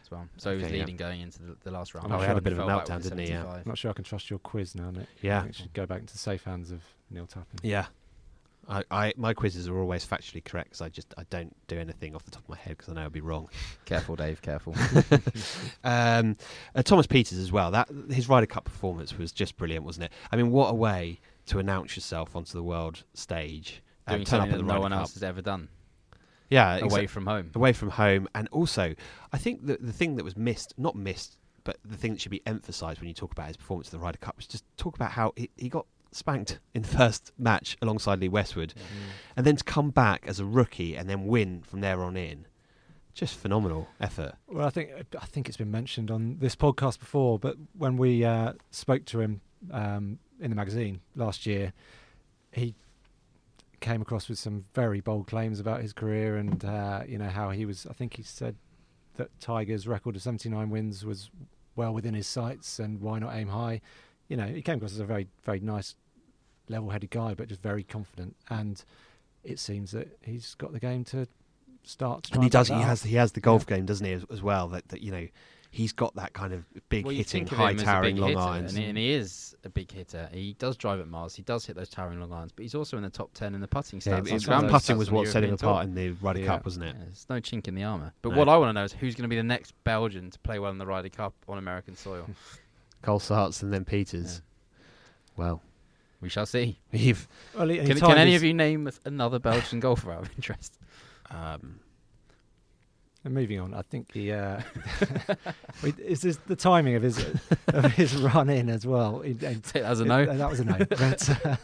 as 0.03 0.11
well. 0.11 0.29
So 0.37 0.51
he 0.51 0.57
was 0.57 0.65
Okay, 0.67 0.75
yeah. 0.75 0.81
leading 0.81 0.97
going 0.97 1.21
into 1.23 1.43
the, 1.43 1.57
the 1.65 1.71
last 1.71 1.95
round. 1.95 2.13
Oh, 2.13 2.17
he 2.19 2.23
I'm 2.23 2.29
had 2.29 2.37
a 2.39 2.41
bit 2.43 2.53
of 2.53 2.59
a 2.59 2.63
meltdown, 2.63 3.03
didn't 3.03 3.19
he? 3.19 3.29
Yeah. 3.31 3.47
I'm 3.47 3.63
not 3.67 3.79
sure 3.79 3.91
I 3.91 3.95
can 3.95 4.05
trust 4.05 4.29
your 4.31 4.39
quiz 4.39 4.75
now, 4.75 4.91
Nick. 4.91 5.03
I 5.03 5.07
Yeah, 5.27 5.41
think 5.43 5.51
it 5.55 5.57
should 5.57 5.73
go 5.73 5.87
back 5.87 6.01
into 6.01 6.13
the 6.13 6.19
safe 6.19 6.45
hands 6.45 6.71
of 6.71 6.83
Neil 7.11 7.27
Tappin. 7.27 7.61
yeah. 7.63 7.87
I, 8.69 8.85
I 8.91 9.13
my 9.17 9.35
quizzes 9.35 9.67
are 9.69 9.77
always 9.79 10.07
factually 10.07 10.45
correct 10.45 10.71
because 10.71 10.81
I 10.83 10.89
just 10.89 11.13
I 11.19 11.25
don't 11.31 11.55
do 11.67 11.79
anything 11.79 12.15
off 12.15 12.25
the 12.25 12.31
top 12.31 12.43
of 12.45 12.49
my 12.49 12.57
head 12.57 12.77
because 12.79 12.89
I 12.91 12.95
know 12.95 13.03
I'll 13.03 13.11
be 13.11 13.21
wrong. 13.21 13.49
Careful, 13.85 14.15
Dave. 14.17 14.41
Careful. 14.43 14.75
Um, 15.85 16.37
uh, 16.75 16.83
Thomas 16.83 17.07
Pieters 17.07 17.41
as 17.41 17.51
well. 17.53 17.71
That 17.73 17.89
his 18.11 18.29
Ryder 18.29 18.47
Cup 18.47 18.65
performance 18.65 19.17
was 19.19 19.33
just 19.33 19.57
brilliant, 19.57 19.85
wasn't 19.85 20.05
it? 20.05 20.13
I 20.31 20.37
mean, 20.37 20.51
what 20.53 20.71
a 20.71 20.75
way 20.75 21.21
to 21.47 21.59
announce 21.59 21.97
yourself 21.97 22.37
onto 22.37 22.53
the 22.53 22.63
world 22.63 23.05
stage. 23.15 23.83
and 24.07 24.27
turn 24.27 24.41
up 24.41 24.49
at 24.49 24.57
the 24.59 24.63
no 24.63 24.69
Ryder 24.69 24.81
one 24.81 24.91
Cup. 24.93 25.01
else 25.01 25.15
has 25.15 25.23
ever 25.23 25.43
done. 25.43 25.69
Yeah, 26.51 26.79
Away 26.79 27.07
exa- 27.07 27.09
from 27.09 27.27
home. 27.27 27.51
away 27.55 27.73
from 27.73 27.91
home, 27.91 28.29
and 28.35 28.47
also 28.53 28.95
I 29.33 29.39
think 29.39 29.67
that 29.67 29.85
the 29.85 29.93
thing 29.93 30.17
that 30.17 30.25
was 30.25 30.37
missed, 30.37 30.75
not 30.77 30.95
missed, 30.95 31.39
but 31.65 31.79
the 31.85 31.97
thing 31.97 32.13
that 32.13 32.21
should 32.21 32.31
be 32.31 32.43
emphasised 32.47 33.01
when 33.01 33.09
you 33.09 33.15
talk 33.15 33.33
about 33.33 33.47
his 33.49 33.57
performance 33.57 33.89
at 33.89 33.93
the 33.93 33.99
Ryder 33.99 34.19
Cup 34.19 34.37
was 34.37 34.47
just 34.47 34.65
talk 34.77 34.95
about 34.95 35.13
how 35.13 35.33
he, 35.37 35.49
he 35.57 35.69
got 35.71 35.87
spanked 36.13 36.61
in 36.75 36.83
the 36.83 36.89
first 36.89 37.33
match 37.39 37.77
alongside 37.83 38.21
Lee 38.21 38.29
Westwood, 38.29 38.75
and 39.37 39.47
then 39.47 39.57
to 39.57 39.65
come 39.65 39.91
back 39.91 40.25
as 40.27 40.41
a 40.41 40.45
rookie 40.45 40.97
and 40.97 41.09
then 41.09 41.27
win 41.27 41.63
from 41.63 41.81
there 41.81 42.03
on 42.03 42.17
in, 42.17 42.47
just 43.15 43.37
phenomenal 43.37 43.89
effort. 44.01 44.35
Well, 44.47 44.67
I 44.67 44.71
think 44.71 44.91
I 45.21 45.27
think 45.27 45.49
it's 45.49 45.59
been 45.59 45.71
mentioned 45.71 46.11
on 46.11 46.39
this 46.39 46.57
podcast 46.57 46.99
before, 46.99 47.39
but 47.39 47.57
when 47.77 47.97
we 47.97 48.25
uh, 48.25 48.55
spoke 48.71 49.05
to 49.07 49.21
him 49.21 49.41
um, 49.71 50.19
in 50.41 50.51
the 50.51 50.57
magazine 50.57 51.01
last 51.15 51.47
year, 51.47 51.73
he 52.51 52.75
came 53.81 54.01
across 54.01 54.29
with 54.29 54.39
some 54.39 54.65
very 54.75 55.01
bold 55.01 55.27
claims 55.27 55.59
about 55.61 55.83
his 55.83 55.93
career 55.93 56.37
and 56.37 56.65
uh, 56.65 57.03
you 57.07 57.19
know 57.19 57.29
how 57.29 57.51
he 57.51 57.67
was. 57.67 57.87
I 57.89 57.93
think 57.93 58.15
he 58.17 58.23
said 58.23 58.57
that 59.17 59.29
Tiger's 59.41 59.87
record 59.87 60.17
of 60.17 60.23
79 60.23 60.71
wins 60.71 61.05
was 61.05 61.31
well 61.77 61.93
within 61.93 62.15
his 62.15 62.27
sights, 62.27 62.79
and 62.79 63.01
why 63.01 63.19
not 63.19 63.35
aim 63.35 63.49
high? 63.49 63.81
You 64.29 64.37
know, 64.37 64.47
he 64.47 64.63
came 64.63 64.77
across 64.77 64.93
as 64.93 65.01
a 65.01 65.05
very 65.05 65.29
very 65.45 65.61
nice, 65.61 65.97
level-headed 66.73 67.11
guy, 67.11 67.35
but 67.35 67.49
just 67.49 67.63
very 67.63 67.85
confident. 67.85 68.35
And 68.51 68.83
it 69.45 69.59
seems 69.59 69.93
that 69.93 70.19
he's 70.23 70.55
got 70.57 70.73
the 70.73 70.81
game 70.81 71.05
to 71.07 71.27
start. 71.85 72.25
To 72.25 72.35
and 72.35 72.43
he 72.43 72.51
does. 72.51 72.69
He 72.69 72.75
up. 72.75 72.83
has. 72.83 73.03
He 73.05 73.17
has 73.17 73.33
the 73.33 73.41
golf 73.41 73.67
game, 73.67 73.87
doesn't 73.87 74.05
he, 74.05 74.13
as, 74.13 74.25
as 74.31 74.43
well? 74.43 74.69
That, 74.69 74.89
that 74.89 75.01
you 75.03 75.13
know, 75.13 75.27
he's 75.71 75.93
got 75.93 76.15
that 76.17 76.33
kind 76.33 76.53
of 76.53 76.65
big 76.91 77.05
well, 77.07 77.15
hitting, 77.15 77.45
of 77.45 77.49
high 77.51 77.71
him 77.71 77.77
as 77.77 77.83
a 77.83 77.87
towering 77.87 78.17
long 78.17 78.29
hitter, 78.31 78.41
irons. 78.41 78.77
and 78.77 78.99
he, 78.99 79.13
is 79.13 79.57
a 79.65 79.69
big 79.69 79.91
hitter. 79.91 80.29
He 80.33 80.55
does 80.59 80.77
drive 80.77 81.01
at 81.01 81.09
miles. 81.09 81.35
He 81.35 81.43
does 81.43 81.65
hit 81.67 81.77
those 81.77 81.89
towering 81.89 82.21
long 82.21 82.33
irons, 82.33 82.53
but 82.53 82.63
he's 82.63 82.75
also 82.75 82.97
in 82.99 83.03
the 83.03 83.11
top 83.11 83.33
ten 83.33 83.55
in 83.55 83.61
the 83.61 83.69
putting 83.69 84.01
Yeah, 84.05 84.21
stats. 84.21 84.29
his 84.29 84.33
on 84.33 84.41
some 84.41 84.65
of 84.67 84.71
those 84.71 84.83
putting 84.83 84.99
was 84.99 85.11
what 85.11 85.29
set 85.29 85.45
him 85.45 85.55
apart 85.55 85.87
in 85.87 85.95
the 85.95 86.11
Ryder 86.11 86.41
Yeah. 86.41 86.47
Cup, 86.47 86.65
wasn't 86.65 86.85
Yeah, 86.85 86.91
it? 86.93 86.97
there's 86.99 87.27
no 87.29 87.37
chink 87.41 87.69
in 87.69 87.75
the 87.75 87.85
armour. 87.85 88.13
But 88.23 88.33
No. 88.33 88.39
what 88.39 88.49
I 88.49 88.57
want 88.59 88.69
to 88.69 88.73
know 88.75 88.85
is 88.85 88.93
who's 88.93 89.15
going 89.15 89.25
to 89.25 89.29
be 89.29 89.37
the 89.37 89.43
next 89.43 89.73
Belgian 89.83 90.31
to 90.31 90.39
play 90.41 90.59
well 90.59 90.71
in 90.71 90.79
the 90.79 90.87
Ryder 90.87 91.09
Cup 91.09 91.35
on 91.49 91.59
American 91.59 91.97
soil. 91.97 92.29
Colsaerts 93.03 93.63
and 93.63 93.73
then 93.73 93.85
Pieters. 93.85 94.43
Well, 95.37 95.63
we 96.23 96.29
shall 96.29 96.47
see. 96.47 96.79
you've 96.93 97.27
Well, 97.55 97.69
he- 97.69 97.81
he 97.81 97.87
Can, 97.87 97.99
can 98.01 98.19
any 98.19 98.33
his- 98.33 98.41
of 98.43 98.47
you 98.47 98.55
name 98.55 98.87
a- 98.89 98.93
another 99.09 99.39
Belgian 99.39 99.81
golfer 99.81 100.13
out 100.13 100.23
of 100.23 100.31
interest? 100.37 100.79
um, 101.31 101.81
And 103.25 103.35
moving 103.35 103.61
on, 103.61 103.75
I 103.75 103.83
think 103.83 104.13
he 104.13 104.33
uh, 104.33 104.61
is 105.99 106.23
this 106.23 106.37
the 106.47 106.57
timing 106.57 106.95
of 106.97 107.03
his 107.03 107.19
of 107.69 107.93
his 107.93 108.17
run 108.35 108.51
in 108.51 108.69
as 108.69 108.85
well. 108.87 109.21
In, 109.21 109.39
in, 109.45 109.61
that 109.73 109.77
as 109.85 110.01
a 110.01 110.05
no. 110.05 110.23
uh, 110.25 110.35
that 110.35 110.51
was 110.51 110.61
a 110.61 110.65
no. 110.65 110.79
but 110.79 111.47
uh, 111.47 111.57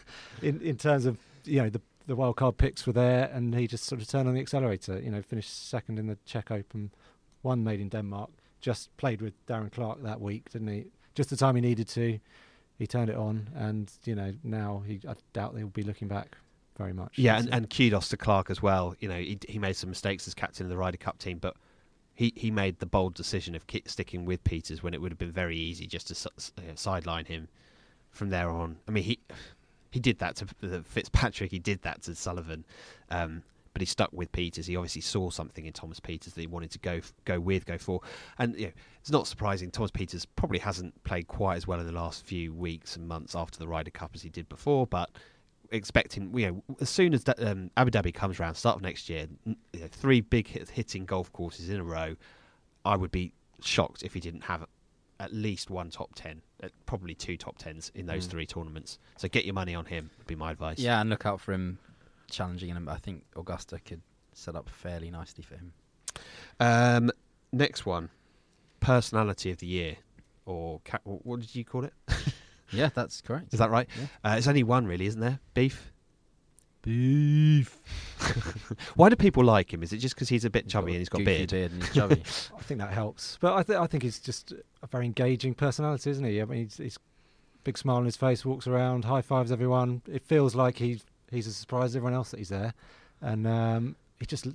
in 0.43 0.61
in 0.61 0.77
terms 0.77 1.05
of 1.07 1.17
you 1.45 1.63
know 1.63 1.71
the 1.71 1.81
the 2.07 2.15
wild 2.17 2.37
card 2.37 2.57
picks 2.59 2.87
were 2.87 2.93
there, 2.93 3.29
and 3.35 3.55
he 3.55 3.67
just 3.67 3.85
sort 3.85 4.01
of 4.01 4.09
turned 4.09 4.29
on 4.29 4.35
the 4.35 4.41
accelerator. 4.41 5.01
You 5.01 5.11
know, 5.11 5.21
finished 5.23 5.69
second 5.69 5.99
in 5.99 6.07
the 6.07 6.17
Czech 6.25 6.51
Open, 6.51 6.91
won 7.43 7.65
made 7.65 7.81
in 7.81 7.89
Denmark. 7.89 8.31
Just 8.61 8.97
played 8.97 9.21
with 9.21 9.35
Darren 9.47 9.71
Clarke 9.71 10.03
that 10.05 10.21
week, 10.21 10.51
didn't 10.51 10.69
he? 10.69 10.87
Just 11.15 11.29
the 11.31 11.37
time 11.37 11.55
he 11.57 11.61
needed 11.61 11.89
to, 11.89 12.19
he 12.79 12.87
turned 12.87 13.11
it 13.11 13.17
on, 13.17 13.49
and 13.55 13.91
you 14.05 14.15
know 14.15 14.33
now 14.43 14.83
he 14.87 15.01
I 15.09 15.15
doubt 15.33 15.57
he'll 15.57 15.69
be 15.69 15.83
looking 15.83 16.09
back 16.09 16.37
very 16.77 16.93
much. 16.93 17.19
yeah, 17.19 17.39
and, 17.39 17.53
and 17.53 17.69
kudos 17.69 18.09
to 18.11 18.17
Clarke 18.17 18.51
as 18.51 18.63
well. 18.63 18.95
You 19.01 19.09
know, 19.09 19.17
he, 19.17 19.39
he 19.49 19.59
made 19.59 19.77
some 19.77 19.91
mistakes 19.91 20.29
as 20.29 20.35
captain 20.35 20.65
of 20.65 20.71
the 20.71 20.77
Ryder 20.77 20.97
Cup 20.97 21.19
team, 21.19 21.39
but 21.39 21.57
he, 22.15 22.33
he 22.37 22.51
made 22.51 22.79
the 22.79 22.87
bold 22.87 23.15
decision 23.15 23.55
of 23.55 23.67
ki- 23.67 23.83
sticking 23.87 24.25
with 24.25 24.43
Pieters 24.45 24.83
when 24.83 24.95
it 24.95 25.01
would 25.01 25.13
have 25.13 25.19
been 25.19 25.33
very 25.33 25.57
easy 25.57 25.87
just 25.87 26.09
to 26.09 26.31
uh, 26.31 26.63
sideline 26.75 27.25
him 27.25 27.49
from 28.11 28.31
there 28.31 28.49
on. 28.51 28.77
I 28.87 28.93
mean, 28.93 29.05
he 29.05 29.19
he 29.91 30.01
did 30.01 30.19
that 30.19 30.37
to 30.37 30.47
uh, 30.63 30.81
Fitzpatrick. 30.85 31.51
He 31.51 31.59
did 31.59 31.83
that 31.83 32.03
to 32.03 32.15
Sullivan, 32.15 32.65
um, 33.11 33.43
but 33.79 33.83
he 33.83 33.87
stuck 33.87 34.11
with 34.13 34.33
Pieters. 34.33 34.67
He 34.67 34.75
obviously 34.75 35.03
saw 35.03 35.31
something 35.31 35.65
in 35.65 35.73
Thomas 35.73 36.01
Pieters 36.01 36.35
that 36.35 36.41
he 36.41 36.49
wanted 36.49 36.73
to 36.73 36.81
go 36.81 37.01
go 37.25 37.39
with, 37.39 37.65
go 37.65 37.79
for. 37.79 38.01
And 38.37 38.59
you 38.59 38.67
know, 38.67 38.73
it's 39.01 39.13
not 39.13 39.29
surprising. 39.29 39.71
Thomas 39.71 39.93
Pieters 39.93 40.27
probably 40.35 40.59
hasn't 40.59 41.01
played 41.05 41.29
quite 41.29 41.55
as 41.59 41.69
well 41.69 41.79
in 41.79 41.87
the 41.87 41.93
last 41.93 42.25
few 42.27 42.53
weeks 42.53 42.97
and 42.97 43.07
months 43.07 43.37
after 43.37 43.57
the 43.57 43.69
Ryder 43.69 43.93
Cup 43.93 44.11
as 44.15 44.23
he 44.23 44.31
did 44.31 44.49
before, 44.49 44.85
but 44.85 45.11
expecting 45.71 46.37
you 46.37 46.47
know 46.49 46.63
as 46.81 46.91
soon 46.91 47.15
as 47.15 47.25
um, 47.39 47.71
Abu 47.77 47.93
Dhabi 47.93 48.13
comes 48.13 48.41
around, 48.41 48.57
start 48.57 48.75
of 48.75 48.83
next 48.83 49.09
year, 49.09 49.29
you 49.47 49.57
know, 49.81 49.87
three 49.93 50.21
big 50.21 50.49
hit, 50.49 50.69
hitting 50.71 51.05
golf 51.05 51.33
courses 51.33 51.69
in 51.71 51.79
a 51.79 51.85
row, 51.85 52.17
I 52.85 52.97
would 52.97 53.13
be 53.13 53.33
shocked 53.61 54.03
if 54.03 54.13
he 54.15 54.19
didn't 54.19 54.43
have 54.43 54.67
at 55.21 55.33
least 55.33 55.69
one 55.71 55.91
top 55.91 56.11
ten, 56.15 56.43
uh, 56.63 56.69
probably 56.87 57.15
two 57.15 57.37
top 57.37 57.59
tens 57.59 57.93
in 57.95 58.07
those 58.07 58.27
Mm. 58.27 58.31
three 58.31 58.47
tournaments. 58.47 58.99
So 59.19 59.29
get 59.29 59.45
your 59.45 59.55
money 59.55 59.75
on 59.75 59.85
him. 59.85 60.11
Would 60.19 60.27
be 60.27 60.37
my 60.37 60.51
advice. 60.53 60.79
Yeah, 60.79 61.01
and 61.01 61.11
look 61.11 61.27
out 61.27 61.41
for 61.41 61.53
him 61.53 61.79
challenging 62.31 62.71
him. 62.71 62.85
but 62.85 62.93
I 62.93 62.99
think 62.99 63.25
Augusta 63.37 63.79
could 63.85 64.03
set 64.33 64.55
up 64.57 64.69
fairly 64.69 65.11
nicely 65.11 65.43
for 65.45 65.55
him. 65.57 65.73
Um, 66.61 67.11
next 67.53 67.87
one, 67.87 68.11
personality 68.81 69.51
of 69.51 69.59
the 69.59 69.67
year, 69.67 69.97
or 70.47 70.81
ca- 70.85 71.01
what 71.05 71.41
did 71.41 71.55
you 71.55 71.65
call 71.65 71.85
it? 71.85 71.93
Yeah, 72.71 72.91
that's 72.95 73.23
correct. 73.23 73.55
Is 73.55 73.61
that 73.61 73.71
right? 73.71 73.89
Yeah. 73.99 74.33
Uh, 74.33 74.37
it's 74.37 74.47
only 74.47 74.63
one, 74.63 74.87
really, 74.87 75.07
isn't 75.07 75.21
there? 75.23 75.41
Beef. 75.55 75.91
Beef. 76.83 77.81
Why 78.95 79.09
do 79.09 79.17
people 79.17 79.45
like 79.45 79.73
him? 79.73 79.83
Is 79.83 79.93
it 79.93 79.99
just 79.99 80.15
because 80.15 80.29
he's 80.29 80.45
a 80.45 80.51
bit 80.51 80.69
chubby 80.69 80.87
got 80.87 80.91
a 80.91 80.95
and 80.95 80.99
he's 81.01 81.09
got 81.09 81.19
goofy 81.19 81.47
beard? 81.47 81.53
and 81.73 81.83
he's 81.83 81.95
chubby. 81.95 82.23
I 82.59 82.63
think 82.63 82.81
that 82.81 82.93
helps. 82.93 83.39
But 83.41 83.55
I, 83.55 83.63
th- 83.63 83.79
I 83.79 83.87
think 83.87 84.03
he's 84.03 84.19
just 84.19 84.53
a 84.83 84.87
very 84.87 85.07
engaging 85.07 85.55
personality, 85.55 86.11
isn't 86.11 86.25
he? 86.25 86.41
I 86.41 86.45
mean, 86.45 86.65
he's, 86.65 86.77
he's 86.77 86.99
big 87.65 87.79
smile 87.79 87.97
on 87.97 88.05
his 88.05 88.17
face, 88.17 88.45
walks 88.45 88.67
around, 88.67 89.07
high 89.07 89.23
fives 89.23 89.51
everyone. 89.51 90.03
It 90.07 90.23
feels 90.23 90.55
like 90.55 90.77
he's 90.77 91.05
he's 91.31 91.47
as 91.47 91.57
surprised 91.57 91.93
as 91.93 91.97
everyone 91.97 92.15
else 92.15 92.31
that 92.31 92.39
he's 92.39 92.49
there, 92.51 92.75
and 93.21 93.47
um, 93.47 93.97
he 94.19 94.27
just 94.27 94.47
l- 94.47 94.53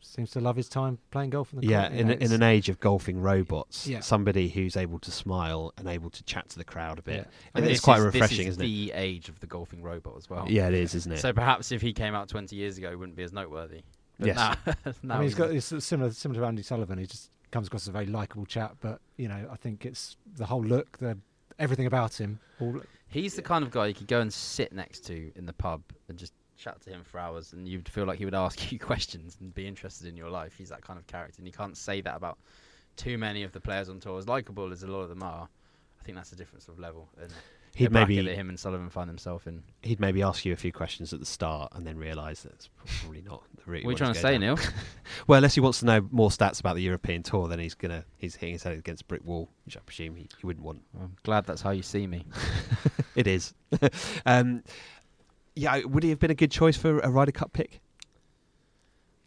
seems 0.00 0.30
to 0.32 0.40
love 0.40 0.54
his 0.56 0.68
time 0.68 0.98
playing 1.10 1.30
golf. 1.30 1.52
In 1.52 1.60
the 1.60 1.66
Yeah, 1.66 1.88
court, 1.88 2.00
in, 2.00 2.06
know, 2.08 2.12
a- 2.14 2.16
in 2.16 2.32
an 2.32 2.42
age 2.42 2.68
of 2.68 2.78
golfing 2.80 3.20
robots, 3.20 3.86
Yeah. 3.86 4.00
somebody 4.00 4.48
who's 4.48 4.76
able 4.76 4.98
to 5.00 5.10
smile 5.10 5.72
and 5.76 5.88
able 5.88 6.10
to 6.10 6.22
chat 6.24 6.48
to 6.50 6.58
the 6.58 6.64
crowd 6.64 6.98
a 6.98 7.02
bit. 7.02 7.16
yeah. 7.16 7.24
And 7.54 7.64
this 7.64 7.72
it's 7.78 7.80
quite 7.84 7.98
is- 7.98 8.04
refreshing, 8.06 8.46
this 8.46 8.54
isn't 8.54 8.62
it? 8.62 8.66
the 8.66 8.92
age 8.92 9.28
of 9.28 9.40
the 9.40 9.46
golfing 9.46 9.82
robot 9.82 10.14
as 10.16 10.28
well. 10.30 10.46
Yeah, 10.48 10.68
it 10.68 10.74
is, 10.74 10.94
isn't 10.94 11.12
it? 11.12 11.18
So 11.18 11.32
perhaps 11.32 11.72
if 11.72 11.82
he 11.82 11.92
came 11.92 12.14
out 12.14 12.28
20 12.28 12.54
years 12.54 12.78
ago, 12.78 12.90
it 12.90 12.98
wouldn't 12.98 13.16
be 13.16 13.22
as 13.24 13.32
noteworthy. 13.32 13.82
But 14.18 14.28
Yes. 14.28 14.36
now, 14.36 14.54
now 15.02 15.14
I 15.14 15.18
mean, 15.18 15.22
he's 15.28 15.36
he's- 15.36 15.70
got 15.70 15.76
it's 15.78 15.84
similar 15.86 16.10
similar 16.12 16.40
to 16.42 16.46
Andy 16.46 16.62
Sullivan. 16.62 16.98
He 16.98 17.06
just 17.06 17.30
comes 17.50 17.66
across 17.66 17.82
as 17.82 17.88
a 17.88 17.92
very 17.92 18.06
likable 18.06 18.46
chap, 18.46 18.76
but 18.80 19.00
you 19.16 19.26
know, 19.26 19.48
I 19.50 19.56
think 19.56 19.84
it's 19.84 20.16
the 20.36 20.46
whole 20.46 20.62
look, 20.62 20.98
the 20.98 21.18
everything 21.58 21.86
about 21.86 22.20
him. 22.20 22.38
All, 22.60 22.80
He's 23.14 23.36
the 23.36 23.42
kind 23.42 23.62
of 23.62 23.70
guy 23.70 23.86
you 23.86 23.94
could 23.94 24.08
go 24.08 24.20
and 24.20 24.32
sit 24.32 24.72
next 24.72 25.06
to 25.06 25.30
in 25.36 25.46
the 25.46 25.52
pub 25.52 25.84
and 26.08 26.18
just 26.18 26.32
chat 26.58 26.80
to 26.80 26.90
him 26.90 27.04
for 27.04 27.20
hours, 27.20 27.52
and 27.52 27.68
you'd 27.68 27.88
feel 27.88 28.06
like 28.06 28.18
he 28.18 28.24
would 28.24 28.34
ask 28.34 28.72
you 28.72 28.78
questions 28.80 29.36
and 29.40 29.54
be 29.54 29.68
interested 29.68 30.08
in 30.08 30.16
your 30.16 30.30
life. 30.30 30.54
He's 30.58 30.70
that 30.70 30.82
kind 30.82 30.98
of 30.98 31.06
character, 31.06 31.36
and 31.38 31.46
you 31.46 31.52
can't 31.52 31.76
say 31.76 32.00
that 32.00 32.16
about 32.16 32.38
too 32.96 33.16
many 33.16 33.44
of 33.44 33.52
the 33.52 33.60
players 33.60 33.88
on 33.88 34.00
tour. 34.00 34.18
As 34.18 34.26
likable 34.26 34.72
as 34.72 34.82
a 34.82 34.88
lot 34.88 35.02
of 35.02 35.10
them 35.10 35.22
are, 35.22 35.48
I 36.00 36.02
think 36.02 36.16
that's 36.16 36.32
a 36.32 36.36
different 36.36 36.64
sort 36.64 36.76
of 36.76 36.82
level. 36.82 37.08
He'd 37.74 37.90
maybe 37.90 38.20
that 38.20 38.34
him 38.36 38.48
and 38.48 38.58
Sullivan 38.58 38.88
find 38.88 39.08
themselves 39.10 39.46
in. 39.48 39.62
he'd 39.82 39.98
maybe 39.98 40.22
ask 40.22 40.44
you 40.44 40.52
a 40.52 40.56
few 40.56 40.70
questions 40.70 41.12
at 41.12 41.18
the 41.18 41.26
start 41.26 41.72
and 41.74 41.84
then 41.84 41.96
realise 41.98 42.42
that's 42.42 42.68
probably 43.00 43.20
not 43.22 43.42
the 43.56 43.70
route. 43.70 43.84
What 43.84 43.90
are 43.90 43.92
you 43.92 43.98
trying 43.98 44.14
to 44.14 44.20
say, 44.20 44.32
down. 44.32 44.40
Neil? 44.40 44.58
Well, 45.26 45.38
unless 45.38 45.54
he 45.54 45.60
wants 45.60 45.80
to 45.80 45.86
know 45.86 46.06
more 46.10 46.28
stats 46.28 46.60
about 46.60 46.76
the 46.76 46.82
European 46.82 47.22
Tour, 47.22 47.48
then 47.48 47.58
he's 47.58 47.74
gonna 47.74 48.04
he's 48.18 48.34
hitting 48.36 48.52
his 48.52 48.62
head 48.62 48.78
against 48.78 49.02
a 49.02 49.04
brick 49.06 49.24
wall, 49.24 49.48
which 49.64 49.76
I 49.76 49.80
presume 49.80 50.14
he, 50.16 50.28
he 50.38 50.46
wouldn't 50.46 50.64
want. 50.64 50.82
I'm 51.00 51.16
glad 51.24 51.46
that's 51.46 51.62
how 51.62 51.70
you 51.70 51.82
see 51.82 52.06
me. 52.06 52.24
It 53.16 53.26
is. 53.28 53.54
um, 54.26 54.64
yeah, 55.54 55.84
would 55.84 56.02
he 56.02 56.10
have 56.10 56.18
been 56.18 56.32
a 56.32 56.34
good 56.34 56.50
choice 56.50 56.76
for 56.76 56.98
a 56.98 57.08
Ryder 57.08 57.30
Cup 57.30 57.52
pick? 57.52 57.80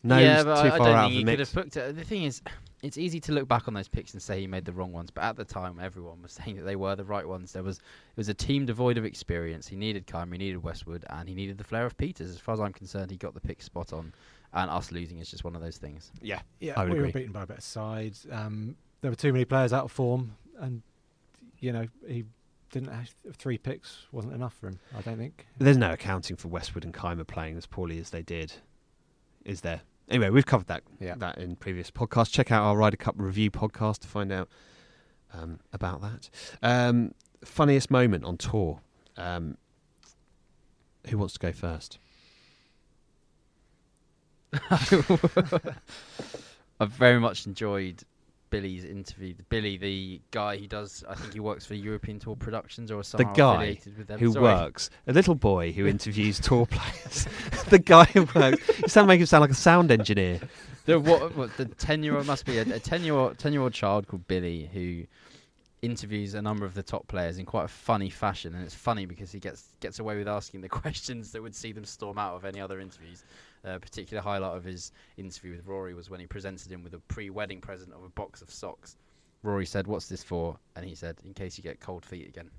No, 0.03 0.17
yeah, 0.17 0.35
he's 0.35 0.43
but 0.45 0.61
too 0.61 0.67
I, 0.67 0.73
I 0.73 0.77
far 0.77 0.87
don't 0.87 0.95
out 0.95 1.01
think 1.03 1.05
of 1.05 1.11
he 1.11 1.17
the 1.23 1.31
could 1.31 1.39
mix. 1.39 1.53
have 1.53 1.63
booked 1.63 1.77
it. 1.77 1.95
The 1.95 2.03
thing 2.03 2.23
is, 2.23 2.41
it's 2.83 2.97
easy 2.97 3.19
to 3.21 3.31
look 3.31 3.47
back 3.47 3.67
on 3.67 3.73
those 3.73 3.87
picks 3.87 4.13
and 4.13 4.21
say 4.21 4.39
he 4.39 4.47
made 4.47 4.65
the 4.65 4.71
wrong 4.71 4.91
ones, 4.91 5.09
but 5.09 5.23
at 5.23 5.35
the 5.35 5.45
time, 5.45 5.79
everyone 5.81 6.21
was 6.21 6.31
saying 6.45 6.57
that 6.57 6.63
they 6.63 6.75
were 6.75 6.95
the 6.95 7.03
right 7.03 7.27
ones. 7.27 7.53
There 7.53 7.63
was 7.63 7.77
it 7.77 8.17
was 8.17 8.29
a 8.29 8.33
team 8.33 8.65
devoid 8.65 8.97
of 8.97 9.05
experience. 9.05 9.67
He 9.67 9.75
needed 9.75 10.05
Kaymer, 10.07 10.33
he 10.33 10.37
needed 10.37 10.63
Westwood, 10.63 11.05
and 11.09 11.27
he 11.27 11.35
needed 11.35 11.57
the 11.57 11.63
flair 11.63 11.85
of 11.85 11.97
Pieters. 11.97 12.29
As 12.29 12.39
far 12.39 12.53
as 12.53 12.59
I'm 12.59 12.73
concerned, 12.73 13.11
he 13.11 13.17
got 13.17 13.33
the 13.33 13.41
pick 13.41 13.61
spot 13.61 13.93
on, 13.93 14.13
and 14.53 14.69
us 14.69 14.91
losing 14.91 15.19
is 15.19 15.29
just 15.29 15.43
one 15.43 15.55
of 15.55 15.61
those 15.61 15.77
things. 15.77 16.11
Yeah, 16.21 16.41
yeah, 16.59 16.73
I 16.77 16.83
would 16.83 16.93
we 16.93 17.01
were 17.01 17.11
beaten 17.11 17.31
by 17.31 17.43
a 17.43 17.47
better 17.47 17.61
side. 17.61 18.15
Um, 18.31 18.75
there 19.01 19.11
were 19.11 19.15
too 19.15 19.33
many 19.33 19.45
players 19.45 19.73
out 19.73 19.85
of 19.85 19.91
form, 19.91 20.35
and 20.59 20.81
you 21.59 21.71
know 21.71 21.87
he 22.07 22.25
didn't 22.71 22.89
have 22.89 23.09
three 23.37 23.57
picks 23.57 24.05
wasn't 24.11 24.33
enough 24.33 24.53
for 24.53 24.67
him. 24.67 24.79
I 24.95 25.01
don't 25.01 25.17
think. 25.17 25.47
there's 25.57 25.77
no 25.77 25.93
accounting 25.93 26.35
for 26.35 26.49
Westwood 26.49 26.83
and 26.85 26.93
Kaymer 26.93 27.25
playing 27.25 27.57
as 27.57 27.65
poorly 27.65 27.97
as 27.97 28.09
they 28.09 28.21
did, 28.21 28.53
is 29.45 29.61
there? 29.61 29.81
Anyway, 30.09 30.29
we've 30.29 30.45
covered 30.45 30.67
that 30.67 30.83
Yeah. 30.99 31.15
that 31.17 31.37
in 31.37 31.55
previous 31.57 31.91
podcasts. 31.91 32.31
Check 32.31 32.51
out 32.51 32.63
our 32.63 32.77
Ryder 32.77 32.97
Cup 32.97 33.15
review 33.17 33.51
podcast 33.51 33.99
to 33.99 34.07
find 34.07 34.31
out 34.31 34.47
um, 35.33 35.59
about 35.73 36.01
that. 36.01 36.29
Um, 36.63 37.13
funniest 37.43 37.91
moment 37.91 38.23
on 38.23 38.37
tour. 38.37 38.79
Um, 39.17 39.57
who 41.09 41.17
wants 41.17 41.33
to 41.33 41.39
go 41.39 41.51
first? 41.51 41.99
I've 46.79 46.91
very 46.91 47.19
much 47.19 47.45
enjoyed 47.45 48.03
Billy's 48.49 48.85
interview. 48.85 49.35
Billy, 49.49 49.77
the 49.77 50.21
guy 50.31 50.57
who 50.57 50.67
does, 50.67 51.03
I 51.07 51.15
think 51.15 51.33
he 51.33 51.39
works 51.39 51.65
for 51.65 51.73
European 51.73 52.19
Tour 52.19 52.35
Productions 52.35 52.91
or 52.91 53.03
something. 53.03 53.27
The 53.27 53.33
guy 53.33 53.53
affiliated 53.55 53.97
with 53.97 54.07
them. 54.07 54.19
who 54.19 54.31
Sorry. 54.31 54.43
works, 54.43 54.89
a 55.07 55.13
little 55.13 55.35
boy 55.35 55.71
who 55.71 55.87
interviews 55.87 56.39
tour 56.39 56.65
players. 56.65 57.27
the 57.69 57.79
guy 57.79 58.05
who 58.05 58.27
works. 58.35 58.67
You 58.79 58.87
sound 58.87 59.07
make 59.07 59.19
him 59.19 59.25
sound 59.25 59.41
like 59.41 59.51
a 59.51 59.55
sound 59.55 59.91
engineer. 59.91 60.39
The 60.85 60.99
what, 60.99 61.35
what 61.35 61.55
the 61.57 61.65
ten 61.65 62.03
year 62.03 62.15
old 62.15 62.27
must 62.27 62.45
be 62.45 62.57
a, 62.57 62.61
a 62.61 62.79
ten 62.79 63.03
year 63.03 63.13
old 63.13 63.37
ten 63.37 63.53
year 63.53 63.61
old 63.61 63.73
child 63.73 64.07
called 64.07 64.27
Billy 64.27 64.69
who 64.73 65.05
interviews 65.81 66.33
a 66.33 66.41
number 66.41 66.65
of 66.65 66.73
the 66.73 66.83
top 66.83 67.07
players 67.07 67.37
in 67.37 67.45
quite 67.45 67.65
a 67.65 67.69
funny 67.69 68.09
fashion, 68.09 68.55
and 68.55 68.63
it's 68.63 68.73
funny 68.73 69.05
because 69.05 69.31
he 69.31 69.39
gets 69.39 69.73
gets 69.79 69.99
away 69.99 70.17
with 70.17 70.27
asking 70.27 70.61
the 70.61 70.69
questions 70.83 71.31
that 71.31 71.41
would 71.41 71.55
see 71.55 71.71
them 71.71 71.85
storm 71.85 72.17
out 72.17 72.35
of 72.35 72.45
any 72.45 72.59
other 72.59 72.79
interviews. 72.79 73.23
A 73.67 73.79
particular 73.79 74.23
highlight 74.23 74.55
of 74.55 74.63
his 74.63 74.91
interview 75.17 75.51
with 75.51 75.65
Rory 75.65 75.93
was 75.93 76.09
when 76.09 76.19
he 76.19 76.25
presented 76.25 76.71
him 76.71 76.83
with 76.83 76.93
a 76.93 76.99
pre-wedding 76.99 77.59
present 77.59 77.93
of 77.93 78.03
a 78.03 78.09
box 78.09 78.41
of 78.41 78.49
socks. 78.49 78.95
Rory 79.43 79.65
said, 79.65 79.87
"What's 79.87 80.07
this 80.07 80.23
for?" 80.23 80.57
And 80.75 80.85
he 80.85 80.95
said, 80.95 81.17
"In 81.25 81.33
case 81.33 81.57
you 81.57 81.63
get 81.63 81.79
cold 81.81 82.05
feet 82.05 82.27
again," 82.27 82.49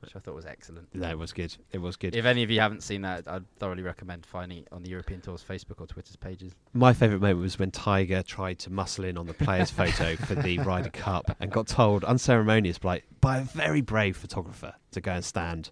which 0.00 0.14
I 0.14 0.18
thought 0.18 0.34
was 0.34 0.44
excellent. 0.44 0.94
No, 0.94 1.08
it 1.08 1.18
was 1.18 1.32
good. 1.32 1.56
It 1.72 1.78
was 1.78 1.96
good. 1.96 2.14
If 2.14 2.24
any 2.24 2.42
of 2.42 2.50
you 2.50 2.60
haven't 2.60 2.82
seen 2.82 3.02
that, 3.02 3.26
I'd 3.26 3.48
thoroughly 3.58 3.82
recommend 3.82 4.26
finding 4.26 4.58
it 4.58 4.68
on 4.70 4.82
the 4.82 4.90
European 4.90 5.20
Tour's 5.20 5.42
Facebook 5.42 5.80
or 5.80 5.86
Twitter's 5.86 6.16
pages. 6.16 6.54
My 6.72 6.92
favourite 6.92 7.20
moment 7.20 7.40
was 7.40 7.58
when 7.58 7.70
Tiger 7.70 8.22
tried 8.22 8.58
to 8.60 8.70
muscle 8.70 9.04
in 9.04 9.16
on 9.16 9.26
the 9.26 9.34
players' 9.34 9.70
photo 9.70 10.16
for 10.26 10.34
the 10.34 10.58
Ryder 10.58 10.90
Cup 10.90 11.36
and 11.40 11.50
got 11.50 11.66
told 11.66 12.04
unceremonious 12.04 12.78
by, 12.78 13.02
by 13.20 13.38
a 13.38 13.42
very 13.42 13.80
brave 13.80 14.16
photographer 14.16 14.74
to 14.92 15.00
go 15.00 15.12
and 15.12 15.24
stand 15.24 15.70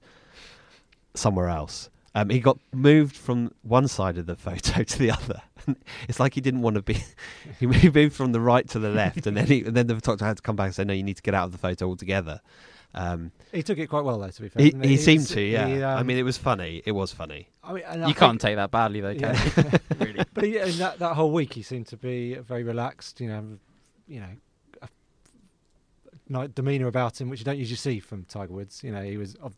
somewhere 1.14 1.48
else. 1.48 1.90
Um, 2.16 2.30
he 2.30 2.40
got 2.40 2.58
moved 2.72 3.14
from 3.14 3.52
one 3.60 3.88
side 3.88 4.16
of 4.16 4.24
the 4.24 4.36
photo 4.36 4.82
to 4.84 4.98
the 4.98 5.10
other. 5.10 5.42
it's 6.08 6.18
like 6.18 6.32
he 6.32 6.40
didn't 6.40 6.62
want 6.62 6.76
to 6.76 6.82
be. 6.82 7.04
he 7.60 7.66
moved 7.66 8.14
from 8.16 8.32
the 8.32 8.40
right 8.40 8.66
to 8.70 8.78
the 8.78 8.88
left, 8.88 9.26
and 9.26 9.36
then 9.36 9.46
he, 9.46 9.62
and 9.62 9.76
then 9.76 9.86
the 9.86 9.94
photographer 9.94 10.24
had 10.24 10.38
to 10.38 10.42
come 10.42 10.56
back 10.56 10.66
and 10.66 10.74
say, 10.74 10.84
"No, 10.84 10.94
you 10.94 11.02
need 11.02 11.18
to 11.18 11.22
get 11.22 11.34
out 11.34 11.44
of 11.44 11.52
the 11.52 11.58
photo 11.58 11.86
altogether." 11.86 12.40
Um, 12.94 13.32
He 13.52 13.62
took 13.62 13.76
it 13.76 13.88
quite 13.88 14.02
well, 14.04 14.18
though. 14.18 14.30
To 14.30 14.42
be 14.42 14.48
fair, 14.48 14.62
he, 14.62 14.70
didn't 14.70 14.84
he 14.84 14.96
seemed 14.96 15.26
to, 15.26 15.40
yeah. 15.42 15.66
he, 15.66 15.82
I 15.82 16.00
um, 16.00 16.06
mean, 16.06 16.16
it 16.16 16.22
was 16.22 16.38
funny. 16.38 16.82
It 16.86 16.92
was 16.92 17.12
funny. 17.12 17.50
I 17.62 17.74
mean, 17.74 17.82
and 17.86 18.04
I 18.06 18.08
You 18.08 18.14
can't 18.14 18.40
take 18.40 18.56
that 18.56 18.70
badly, 18.70 19.02
though, 19.02 19.12
can 19.14 19.34
Yeah. 19.34 19.44
you? 19.44 19.96
really. 19.98 20.24
But 20.32 20.44
he, 20.44 20.56
in 20.56 20.78
that 20.78 20.98
that 21.00 21.14
whole 21.14 21.30
week, 21.30 21.52
he 21.52 21.60
seemed 21.60 21.88
to 21.88 21.98
be 21.98 22.36
very 22.36 22.62
relaxed. 22.62 23.20
You 23.20 23.28
know, 23.28 23.58
you 24.08 24.20
know, 24.20 24.32
a 24.80 24.88
nice 26.30 26.48
demeanour 26.54 26.86
about 26.86 27.20
him, 27.20 27.28
which 27.28 27.40
you 27.40 27.44
don't 27.44 27.58
usually 27.58 27.76
see 27.76 28.00
from 28.00 28.24
Tiger 28.24 28.54
Woods. 28.54 28.82
You 28.82 28.92
know, 28.92 29.02
he 29.02 29.18
was 29.18 29.34
of, 29.34 29.54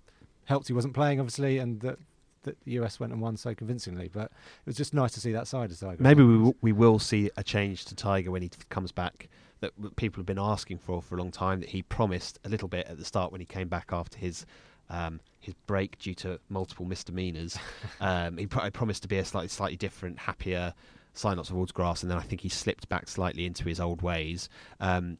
helped. 0.46 0.66
He 0.66 0.72
wasn't 0.72 0.94
playing, 0.94 1.20
obviously, 1.20 1.58
and 1.58 1.80
that 1.82 2.00
that 2.48 2.64
the 2.64 2.72
US 2.80 2.98
went 2.98 3.12
and 3.12 3.20
won 3.20 3.36
so 3.36 3.54
convincingly. 3.54 4.08
But 4.12 4.24
it 4.24 4.66
was 4.66 4.76
just 4.76 4.94
nice 4.94 5.12
to 5.12 5.20
see 5.20 5.32
that 5.32 5.46
side 5.46 5.70
of 5.70 5.78
Tiger. 5.78 6.02
Maybe 6.02 6.22
we 6.22 6.38
will, 6.38 6.56
we 6.60 6.72
will 6.72 6.98
see 6.98 7.30
a 7.36 7.42
change 7.42 7.84
to 7.86 7.94
Tiger 7.94 8.30
when 8.30 8.42
he 8.42 8.48
t- 8.48 8.58
comes 8.68 8.92
back 8.92 9.28
that 9.60 9.74
w- 9.76 9.94
people 9.96 10.20
have 10.20 10.26
been 10.26 10.38
asking 10.38 10.78
for 10.78 11.02
for 11.02 11.14
a 11.16 11.18
long 11.18 11.30
time. 11.30 11.60
That 11.60 11.70
he 11.70 11.82
promised 11.82 12.38
a 12.44 12.48
little 12.48 12.68
bit 12.68 12.86
at 12.86 12.98
the 12.98 13.04
start 13.04 13.32
when 13.32 13.40
he 13.40 13.46
came 13.46 13.68
back 13.68 13.90
after 13.92 14.18
his 14.18 14.46
um, 14.90 15.20
his 15.40 15.54
break 15.66 15.98
due 15.98 16.14
to 16.14 16.40
multiple 16.48 16.86
misdemeanors. 16.86 17.58
um, 18.00 18.38
he, 18.38 18.48
he 18.62 18.70
promised 18.70 19.02
to 19.02 19.08
be 19.08 19.18
a 19.18 19.24
slightly 19.24 19.48
slightly 19.48 19.76
different, 19.76 20.18
happier, 20.18 20.74
sign 21.12 21.36
lots 21.36 21.50
of 21.50 21.54
towards 21.54 21.72
grass, 21.72 22.02
and 22.02 22.10
then 22.10 22.18
I 22.18 22.22
think 22.22 22.40
he 22.40 22.48
slipped 22.48 22.88
back 22.88 23.08
slightly 23.08 23.46
into 23.46 23.64
his 23.64 23.80
old 23.80 24.02
ways. 24.02 24.48
Um, 24.80 25.18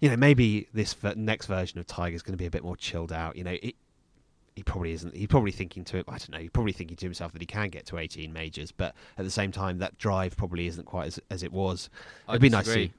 you 0.00 0.08
know, 0.08 0.16
maybe 0.16 0.68
this 0.72 0.94
ver- 0.94 1.14
next 1.16 1.46
version 1.46 1.78
of 1.80 1.86
Tiger 1.86 2.14
is 2.14 2.22
going 2.22 2.34
to 2.34 2.38
be 2.38 2.46
a 2.46 2.50
bit 2.50 2.62
more 2.62 2.76
chilled 2.76 3.12
out. 3.12 3.36
You 3.36 3.44
know, 3.44 3.56
it, 3.62 3.74
he 4.58 4.64
probably 4.64 4.90
isn't. 4.90 5.14
He's 5.14 5.28
probably 5.28 5.52
thinking 5.52 5.84
to 5.84 5.98
I 6.00 6.18
don't 6.18 6.30
know. 6.30 6.38
He's 6.38 6.50
probably 6.50 6.72
thinking 6.72 6.96
to 6.96 7.06
himself 7.06 7.30
that 7.32 7.40
he 7.40 7.46
can 7.46 7.68
get 7.68 7.86
to 7.86 7.98
18 7.98 8.32
majors, 8.32 8.72
but 8.72 8.92
at 9.16 9.24
the 9.24 9.30
same 9.30 9.52
time, 9.52 9.78
that 9.78 9.96
drive 9.98 10.36
probably 10.36 10.66
isn't 10.66 10.84
quite 10.84 11.06
as 11.06 11.20
as 11.30 11.44
it 11.44 11.52
was. 11.52 11.88
I 12.26 12.32
It'd 12.32 12.42
be 12.42 12.48
nice 12.48 12.64
to 12.64 12.72
see. 12.72 12.92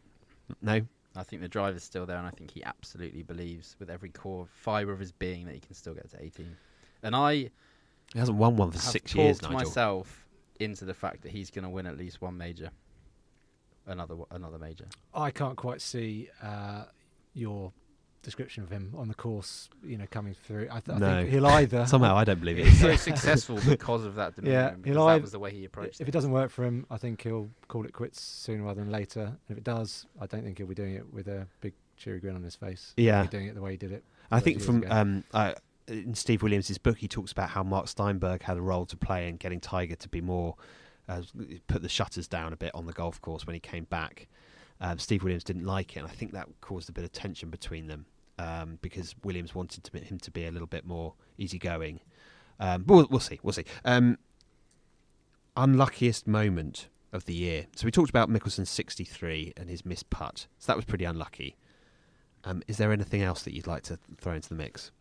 No, 0.61 0.79
I 1.17 1.23
think 1.23 1.41
the 1.41 1.49
drive 1.49 1.75
is 1.75 1.83
still 1.83 2.05
there, 2.05 2.15
and 2.15 2.25
I 2.25 2.29
think 2.29 2.51
he 2.51 2.63
absolutely 2.63 3.23
believes 3.23 3.75
with 3.77 3.89
every 3.89 4.07
core 4.07 4.47
fibre 4.53 4.93
of 4.93 4.99
his 4.99 5.11
being 5.11 5.45
that 5.47 5.53
he 5.53 5.59
can 5.59 5.75
still 5.75 5.93
get 5.93 6.09
to 6.11 6.23
18. 6.23 6.55
And 7.03 7.13
I 7.13 7.33
he 7.33 8.19
hasn't 8.19 8.37
won 8.37 8.55
one 8.55 8.71
for 8.71 8.79
six 8.79 9.13
years. 9.13 9.41
Nigel. 9.41 9.57
myself 9.57 10.27
into 10.61 10.85
the 10.85 10.93
fact 10.93 11.23
that 11.23 11.31
he's 11.33 11.51
going 11.51 11.63
to 11.63 11.69
win 11.69 11.87
at 11.87 11.97
least 11.97 12.21
one 12.21 12.37
major, 12.37 12.71
another 13.85 14.15
another 14.31 14.57
major. 14.57 14.85
I 15.13 15.31
can't 15.31 15.57
quite 15.57 15.81
see 15.81 16.29
uh, 16.41 16.85
your 17.33 17.73
description 18.29 18.63
of 18.63 18.69
him 18.69 18.93
on 18.97 19.07
the 19.07 19.13
course. 19.13 19.69
You 19.83 19.97
know, 19.97 20.05
coming 20.09 20.33
through. 20.45 20.67
I, 20.71 20.79
th- 20.79 20.95
I 20.95 20.99
No. 20.99 21.17
think 21.21 21.29
he'll 21.29 21.45
either 21.47 21.85
Somehow, 21.87 22.15
I 22.15 22.23
don't 22.23 22.39
believe 22.39 22.59
it. 22.59 22.67
He's 22.67 22.79
so 22.81 22.95
successful 22.95 23.59
because 23.67 24.05
of 24.05 24.15
that. 24.15 24.33
Yeah, 24.41 24.75
he'll 24.85 25.05
that 25.05 25.11
either- 25.13 25.21
was 25.21 25.31
the 25.31 25.39
way 25.39 25.51
he 25.51 25.65
approached 25.65 26.01
If 26.01 26.07
it. 26.07 26.09
it 26.09 26.11
doesn't 26.11 26.31
work 26.31 26.51
for 26.51 26.63
him, 26.63 26.85
I 26.89 26.97
think 26.97 27.21
he'll 27.23 27.49
call 27.67 27.85
it 27.85 27.93
quits 27.93 28.21
sooner 28.21 28.63
rather 28.63 28.81
than 28.81 28.91
later. 28.91 29.21
And 29.21 29.37
if 29.49 29.57
it 29.57 29.63
does, 29.63 30.05
I 30.21 30.25
don't 30.27 30.43
think 30.43 30.57
he'll 30.57 30.67
be 30.67 30.75
doing 30.75 30.95
it 30.95 31.11
with 31.13 31.27
a 31.27 31.47
big 31.61 31.73
cheery 31.97 32.19
grin 32.19 32.35
on 32.35 32.43
his 32.43 32.55
face. 32.55 32.93
He'll 32.95 33.05
Yeah. 33.05 33.21
be 33.23 33.27
doing 33.29 33.47
it 33.47 33.55
the 33.55 33.61
way 33.61 33.71
he 33.71 33.77
did 33.77 33.91
it. 33.91 34.03
I 34.31 34.39
think 34.39 34.61
from 34.61 34.85
um, 34.89 35.23
uh, 35.33 35.53
in 35.87 36.13
Steve 36.13 36.43
Williams' 36.43 36.77
book, 36.77 36.97
he 36.99 37.07
talks 37.07 37.31
about 37.31 37.49
how 37.49 37.63
Mark 37.63 37.87
Steinberg 37.87 38.43
had 38.43 38.57
a 38.57 38.61
role 38.61 38.85
to 38.85 38.95
play 38.95 39.27
in 39.27 39.37
getting 39.37 39.59
Tiger 39.59 39.95
to 39.95 40.07
be 40.09 40.21
more 40.21 40.55
uh, 41.07 41.23
put 41.67 41.81
the 41.81 41.89
shutters 41.89 42.27
down 42.27 42.53
a 42.53 42.55
bit 42.55 42.69
on 42.75 42.85
the 42.85 42.93
golf 42.93 43.19
course 43.21 43.47
when 43.47 43.55
he 43.55 43.59
came 43.59 43.85
back. 43.85 44.27
Um, 44.81 44.99
Steve 44.99 45.23
Williams 45.23 45.43
didn't 45.43 45.65
like 45.65 45.97
it, 45.97 46.01
and 46.01 46.07
I 46.07 46.11
think 46.11 46.31
that 46.33 46.47
caused 46.61 46.87
a 46.87 46.91
bit 46.91 47.03
of 47.03 47.11
tension 47.11 47.49
between 47.49 47.87
them 47.87 48.05
um, 48.39 48.79
because 48.81 49.13
Williams 49.23 49.53
wanted 49.53 49.83
to, 49.83 49.99
him 49.99 50.17
to 50.17 50.31
be 50.31 50.45
a 50.45 50.51
little 50.51 50.67
bit 50.67 50.85
more 50.85 51.13
easygoing. 51.37 51.99
Um, 52.59 52.83
but 52.83 52.93
we'll, 52.93 53.07
we'll 53.11 53.19
see. 53.19 53.39
We'll 53.43 53.53
see. 53.53 53.65
Um, 53.85 54.17
unluckiest 55.57 56.25
moment 56.25 56.87
of 57.11 57.25
the 57.25 57.33
year. 57.33 57.67
So 57.75 57.85
we 57.85 57.91
talked 57.91 58.09
about 58.09 58.29
Mickelson's 58.29 58.69
63 58.69 59.53
and 59.57 59.69
his 59.69 59.85
missed 59.85 60.09
putt. 60.09 60.47
So 60.57 60.67
that 60.67 60.77
was 60.77 60.85
pretty 60.85 61.05
unlucky. 61.05 61.57
Um, 62.45 62.63
is 62.67 62.77
there 62.77 62.93
anything 62.93 63.21
else 63.21 63.43
that 63.43 63.53
you'd 63.53 63.67
like 63.67 63.83
to 63.83 63.99
throw 64.17 64.33
into 64.33 64.47
the 64.47 64.55
mix? 64.55 64.91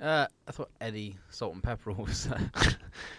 Uh, 0.00 0.26
I 0.48 0.52
thought 0.52 0.70
Eddie 0.80 1.18
Salt 1.28 1.52
and 1.52 1.62
Pepper 1.62 1.92
was 1.96 2.26
uh, 2.26 2.38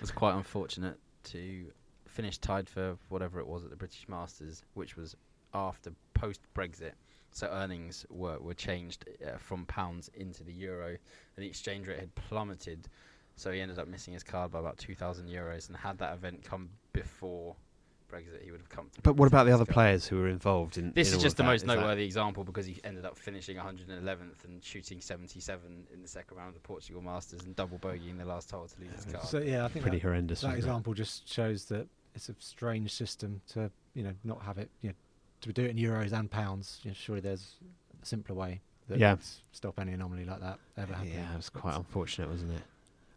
was 0.01 0.09
quite 0.09 0.33
unfortunate 0.33 0.97
to 1.25 1.65
finish 2.07 2.39
tied 2.39 2.67
for 2.67 2.97
whatever 3.09 3.39
it 3.39 3.47
was 3.47 3.63
at 3.63 3.69
the 3.69 3.75
British 3.75 4.07
Masters, 4.09 4.63
which 4.73 4.97
was 4.97 5.15
after 5.53 5.91
post 6.15 6.41
Brexit. 6.55 6.93
So 7.33 7.47
earnings 7.47 8.05
were 8.09 8.37
were 8.39 8.53
changed 8.53 9.05
uh, 9.25 9.37
from 9.37 9.65
pounds 9.65 10.09
into 10.13 10.43
the 10.43 10.53
euro, 10.53 10.87
and 10.89 10.97
the 11.43 11.47
exchange 11.47 11.87
rate 11.87 11.99
had 11.99 12.13
plummeted. 12.15 12.87
So 13.35 13.51
he 13.51 13.59
ended 13.59 13.79
up 13.79 13.87
missing 13.87 14.13
his 14.13 14.23
card 14.23 14.51
by 14.51 14.59
about 14.59 14.77
two 14.77 14.95
thousand 14.95 15.27
euros. 15.27 15.67
And 15.67 15.75
had 15.75 15.97
that 15.97 16.13
event 16.13 16.43
come 16.43 16.69
before 16.91 17.55
Brexit, 18.11 18.43
he 18.43 18.51
would 18.51 18.59
have 18.61 18.69
come. 18.69 18.91
But 19.01 19.15
what 19.15 19.25
about 19.27 19.45
the 19.45 19.51
other 19.51 19.65
card. 19.65 19.73
players 19.73 20.05
who 20.07 20.17
were 20.17 20.27
involved 20.27 20.77
in? 20.77 20.91
This 20.93 21.09
in 21.11 21.17
is 21.17 21.23
just 21.23 21.37
the 21.37 21.41
that? 21.43 21.47
most 21.49 21.61
Is 21.63 21.67
that- 21.67 21.75
noteworthy 21.77 22.05
example 22.05 22.43
because 22.43 22.67
he 22.67 22.79
ended 22.83 23.05
up 23.05 23.17
finishing 23.17 23.57
111th 23.57 24.43
and 24.45 24.63
shooting 24.63 25.01
77 25.01 25.87
in 25.91 26.01
the 26.03 26.07
second 26.07 26.37
round 26.37 26.49
of 26.49 26.53
the 26.53 26.59
Portugal 26.59 27.01
Masters 27.01 27.41
and 27.41 27.55
double 27.55 27.79
bogeying 27.79 28.19
the 28.19 28.25
last 28.25 28.51
hole 28.51 28.67
to 28.67 28.79
lose 28.79 28.93
his 28.93 29.11
card. 29.11 29.25
So 29.25 29.39
yeah, 29.39 29.65
I 29.65 29.67
think 29.69 29.81
Pretty 29.81 29.97
that, 29.97 30.03
horrendous. 30.03 30.41
that 30.41 30.47
wasn't 30.49 30.57
it? 30.63 30.67
example 30.67 30.93
just 30.93 31.27
shows 31.27 31.65
that 31.65 31.87
it's 32.13 32.29
a 32.29 32.35
strange 32.37 32.91
system 32.93 33.41
to 33.53 33.71
you 33.95 34.03
know 34.03 34.13
not 34.23 34.43
have 34.43 34.59
it 34.59 34.69
you 34.81 34.89
know 34.89 34.95
to 35.43 35.53
do 35.53 35.63
it 35.63 35.71
in 35.71 35.77
euros 35.77 36.12
and 36.13 36.29
pounds. 36.29 36.79
You 36.84 36.91
know, 36.91 36.95
surely 36.95 37.21
there's 37.21 37.56
a 38.01 38.06
simpler 38.06 38.36
way 38.36 38.62
that 38.89 38.99
Yeah. 38.99 39.13
would 39.13 39.21
stop 39.51 39.79
any 39.79 39.93
anomaly 39.93 40.25
like 40.25 40.39
that 40.41 40.60
ever 40.77 40.93
happening. 40.93 41.13
Yeah, 41.15 41.34
it 41.34 41.38
was 41.38 41.49
quite 41.49 41.75
unfortunate, 41.75 42.29
wasn't 42.29 42.53
it? 42.53 42.62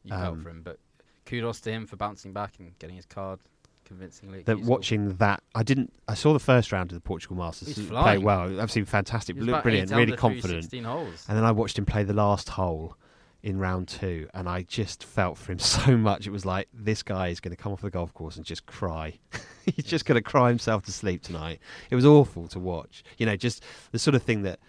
you 0.04 0.10
felt 0.10 0.34
um, 0.34 0.42
for 0.42 0.50
him, 0.50 0.62
but 0.62 0.78
kudos 1.24 1.60
to 1.62 1.70
him 1.72 1.86
for 1.86 1.96
bouncing 1.96 2.32
back 2.32 2.54
and 2.60 2.78
getting 2.78 2.94
his 2.94 3.06
card 3.06 3.40
convincingly. 3.84 4.42
That 4.42 4.60
watching 4.60 5.16
that, 5.16 5.42
I 5.54 5.62
didn't. 5.64 5.92
I 6.06 6.14
saw 6.14 6.32
the 6.32 6.38
first 6.38 6.70
round 6.72 6.92
of 6.92 6.94
the 6.94 7.00
Portugal 7.00 7.36
Masters. 7.36 7.68
He's 7.68 7.76
He 7.78 7.84
flying. 7.86 8.18
played 8.20 8.24
well, 8.24 8.60
absolutely 8.60 8.90
fantastic, 8.90 9.34
He 9.36 9.40
was 9.40 9.46
looked 9.46 9.54
about 9.56 9.62
brilliant, 9.64 9.90
eight 9.90 9.94
really 9.96 10.02
under 10.12 10.16
through 10.16 10.40
confident. 10.62 10.86
holes. 10.86 11.24
And 11.28 11.36
then 11.36 11.44
I 11.44 11.50
watched 11.52 11.78
him 11.78 11.84
play 11.86 12.04
the 12.04 12.12
last 12.14 12.50
hole 12.50 12.96
in 13.42 13.58
round 13.58 13.88
two, 13.88 14.28
and 14.34 14.48
I 14.48 14.62
just 14.62 15.04
felt 15.04 15.38
for 15.38 15.52
him 15.52 15.58
so 15.60 15.96
much. 15.96 16.26
It 16.26 16.30
was 16.30 16.44
like 16.44 16.68
this 16.72 17.02
guy 17.02 17.28
is 17.28 17.40
going 17.40 17.54
to 17.54 17.62
come 17.62 17.72
off 17.72 17.82
the 17.82 17.90
golf 17.90 18.12
course 18.14 18.36
and 18.36 18.44
just 18.44 18.66
cry. 18.66 19.18
He's 19.66 19.84
just 19.84 20.04
going 20.04 20.16
to 20.16 20.22
cry 20.22 20.48
himself 20.48 20.84
to 20.84 20.92
sleep 20.92 21.22
tonight. 21.22 21.60
It 21.90 21.96
was 21.96 22.06
awful 22.06 22.48
to 22.48 22.58
watch. 22.58 23.02
You 23.18 23.26
know, 23.26 23.36
just 23.36 23.64
the 23.92 23.98
sort 23.98 24.14
of 24.14 24.22
thing 24.22 24.42
that, 24.42 24.60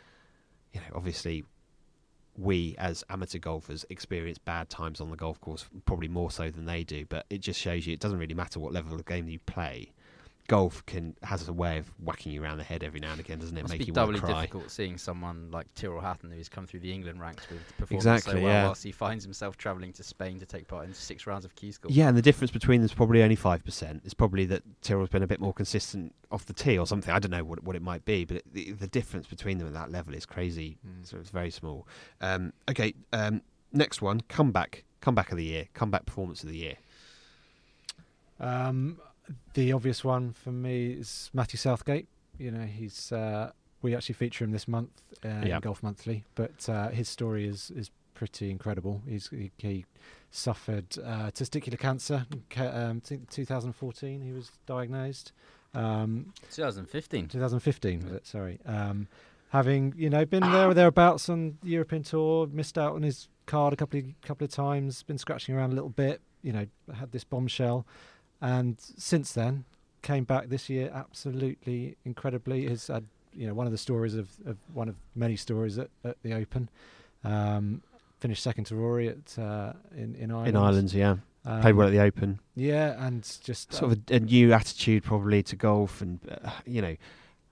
you 0.73 0.81
know, 0.81 0.87
obviously 0.95 1.43
we 2.37 2.75
as 2.77 3.03
amateur 3.09 3.39
golfers 3.39 3.85
experience 3.89 4.37
bad 4.37 4.69
times 4.69 5.01
on 5.01 5.09
the 5.09 5.17
golf 5.17 5.41
course 5.41 5.65
probably 5.85 6.07
more 6.07 6.29
so 6.29 6.51
than 6.51 6.65
they 6.65 6.83
do 6.83 7.03
but 7.09 7.25
it 7.29 7.39
just 7.39 7.59
shows 7.59 7.87
you 7.87 7.93
it 7.93 7.99
doesn't 7.99 8.19
really 8.19 8.35
matter 8.35 8.59
what 8.59 8.71
level 8.71 8.93
of 8.93 9.03
game 9.05 9.27
you 9.27 9.39
play 9.39 9.91
golf 10.47 10.85
can 10.85 11.13
has 11.23 11.47
a 11.47 11.53
way 11.53 11.77
of 11.77 11.91
whacking 11.99 12.31
you 12.31 12.41
around 12.41 12.57
the 12.57 12.63
head 12.63 12.81
every 12.81 13.01
now 13.01 13.11
and 13.11 13.19
again 13.19 13.37
doesn't 13.37 13.57
it 13.57 13.63
Must 13.63 13.73
make 13.73 13.79
be 13.79 13.85
you 13.85 13.93
want 13.93 14.07
doubly 14.07 14.19
to 14.21 14.25
cry 14.25 14.41
difficult 14.41 14.71
seeing 14.71 14.97
someone 14.97 15.51
like 15.51 15.67
Tyrrell 15.75 15.99
Hatton 15.99 16.31
who's 16.31 16.47
come 16.47 16.65
through 16.65 16.79
the 16.79 16.91
England 16.91 17.19
ranks 17.19 17.49
with 17.49 17.59
performing 17.77 17.97
Exactly, 17.97 18.33
so 18.33 18.39
well 18.39 18.47
yeah. 18.47 18.65
whilst 18.65 18.83
he 18.83 18.91
finds 18.91 19.25
himself 19.25 19.57
travelling 19.57 19.91
to 19.93 20.03
Spain 20.03 20.39
to 20.39 20.45
take 20.45 20.67
part 20.67 20.85
in 20.85 20.93
six 20.93 21.27
rounds 21.27 21.43
of 21.43 21.53
Q 21.55 21.73
school. 21.73 21.91
Yeah, 21.91 22.07
and 22.07 22.17
the 22.17 22.21
difference 22.21 22.51
between 22.51 22.79
them 22.79 22.85
is 22.85 22.93
probably 22.93 23.23
only 23.23 23.35
five 23.35 23.63
percent. 23.65 24.01
It's 24.05 24.13
probably 24.13 24.45
that 24.45 24.63
Tyrrell's 24.81 25.09
been 25.09 25.23
a 25.23 25.27
bit 25.27 25.41
more 25.41 25.53
consistent 25.53 26.15
off 26.31 26.45
the 26.45 26.53
tee 26.53 26.77
or 26.77 26.87
something. 26.87 27.13
I 27.13 27.19
don't 27.19 27.31
know 27.31 27.43
what 27.43 27.63
what 27.63 27.75
it 27.75 27.81
might 27.81 28.05
be, 28.05 28.23
but 28.23 28.37
it, 28.37 28.53
the, 28.53 28.71
the 28.71 28.87
difference 28.87 29.27
between 29.27 29.57
them 29.57 29.67
at 29.67 29.73
that 29.73 29.91
level 29.91 30.13
is 30.13 30.25
crazy. 30.25 30.77
Mm. 30.87 31.05
So 31.05 31.17
it's 31.17 31.29
very 31.29 31.51
small. 31.51 31.87
Um, 32.21 32.53
okay, 32.69 32.93
um, 33.11 33.41
next 33.73 34.01
one, 34.01 34.21
comeback, 34.29 34.85
comeback 35.01 35.31
of 35.31 35.37
the 35.37 35.43
year, 35.43 35.67
comeback 35.73 36.05
performance 36.05 36.41
of 36.43 36.49
the 36.49 36.57
year. 36.57 36.75
Um, 38.39 38.99
the 39.53 39.71
obvious 39.73 40.03
one 40.03 40.31
for 40.33 40.51
me 40.51 40.87
is 40.91 41.29
Matthew 41.33 41.57
Southgate. 41.57 42.07
You 42.37 42.51
know, 42.51 42.65
he's 42.65 43.11
uh, 43.11 43.51
we 43.81 43.95
actually 43.95 44.13
feature 44.15 44.43
him 44.45 44.51
this 44.51 44.67
month 44.67 44.89
uh, 45.25 45.43
Yeah. 45.45 45.55
in 45.55 45.61
Golf 45.61 45.81
Monthly, 45.83 46.23
but 46.35 46.67
uh, 46.69 46.89
his 46.89 47.09
story 47.09 47.47
is 47.47 47.71
is 47.71 47.89
pretty 48.13 48.49
incredible. 48.51 49.01
He's 49.07 49.29
he, 49.29 49.51
he 49.57 49.85
suffered 50.31 50.97
uh, 51.03 51.31
testicular 51.31 51.77
cancer. 51.79 52.25
in 52.31 52.43
ca- 52.49 52.71
Um, 52.89 53.01
I 53.03 53.07
think 53.07 53.29
2014 53.29 54.21
he 54.21 54.31
was 54.31 54.51
diagnosed. 54.65 55.31
Um, 55.73 56.33
2015. 56.51 57.27
2015 57.27 58.03
was 58.03 58.11
it? 58.13 58.25
Sorry. 58.27 58.59
Um, 58.65 59.07
having 59.49 59.93
you 59.97 60.09
know 60.09 60.25
been 60.25 60.41
there 60.51 60.67
or 60.69 60.73
thereabouts 60.73 61.29
on 61.29 61.57
the 61.63 61.69
European 61.69 62.03
tour, 62.03 62.47
missed 62.47 62.77
out 62.77 62.93
on 62.95 63.03
his 63.03 63.29
card 63.45 63.73
a 63.73 63.75
couple 63.75 63.99
of 63.99 64.05
couple 64.21 64.45
of 64.45 64.51
times, 64.51 65.03
been 65.03 65.17
scratching 65.17 65.55
around 65.55 65.71
a 65.71 65.75
little 65.75 65.89
bit. 65.89 66.21
You 66.43 66.53
know, 66.53 66.65
had 66.93 67.11
this 67.11 67.23
bombshell, 67.23 67.85
and 68.41 68.77
since 68.97 69.33
then 69.33 69.65
came 70.01 70.23
back 70.23 70.47
this 70.47 70.69
year 70.69 70.91
absolutely 70.93 71.97
incredibly. 72.05 72.67
Has 72.67 72.87
had 72.87 73.05
you 73.33 73.47
know 73.47 73.53
one 73.53 73.65
of 73.65 73.71
the 73.71 73.77
stories 73.77 74.15
of, 74.15 74.29
of 74.45 74.57
one 74.73 74.89
of 74.89 74.95
many 75.15 75.35
stories 75.35 75.77
at, 75.77 75.89
at 76.03 76.17
the 76.23 76.33
Open. 76.33 76.69
Um, 77.23 77.81
finished 78.19 78.41
second 78.41 78.65
to 78.65 78.75
Rory 78.75 79.09
at 79.09 79.37
uh, 79.37 79.73
in 79.95 80.15
in 80.15 80.31
Ireland. 80.31 80.49
in 80.49 80.55
Ireland, 80.55 80.93
yeah. 80.93 81.15
Um, 81.45 81.61
Played 81.61 81.75
well 81.75 81.87
at 81.87 81.91
the 81.91 82.01
Open. 82.01 82.39
Yeah, 82.55 83.05
and 83.05 83.23
just 83.43 83.73
Sort 83.73 83.93
of 83.93 83.99
a, 84.09 84.15
a 84.15 84.19
new 84.19 84.51
attitude 84.51 85.03
probably 85.03 85.43
to 85.43 85.55
golf, 85.55 86.01
and 86.01 86.19
uh, 86.29 86.49
you 86.65 86.81
know, 86.81 86.97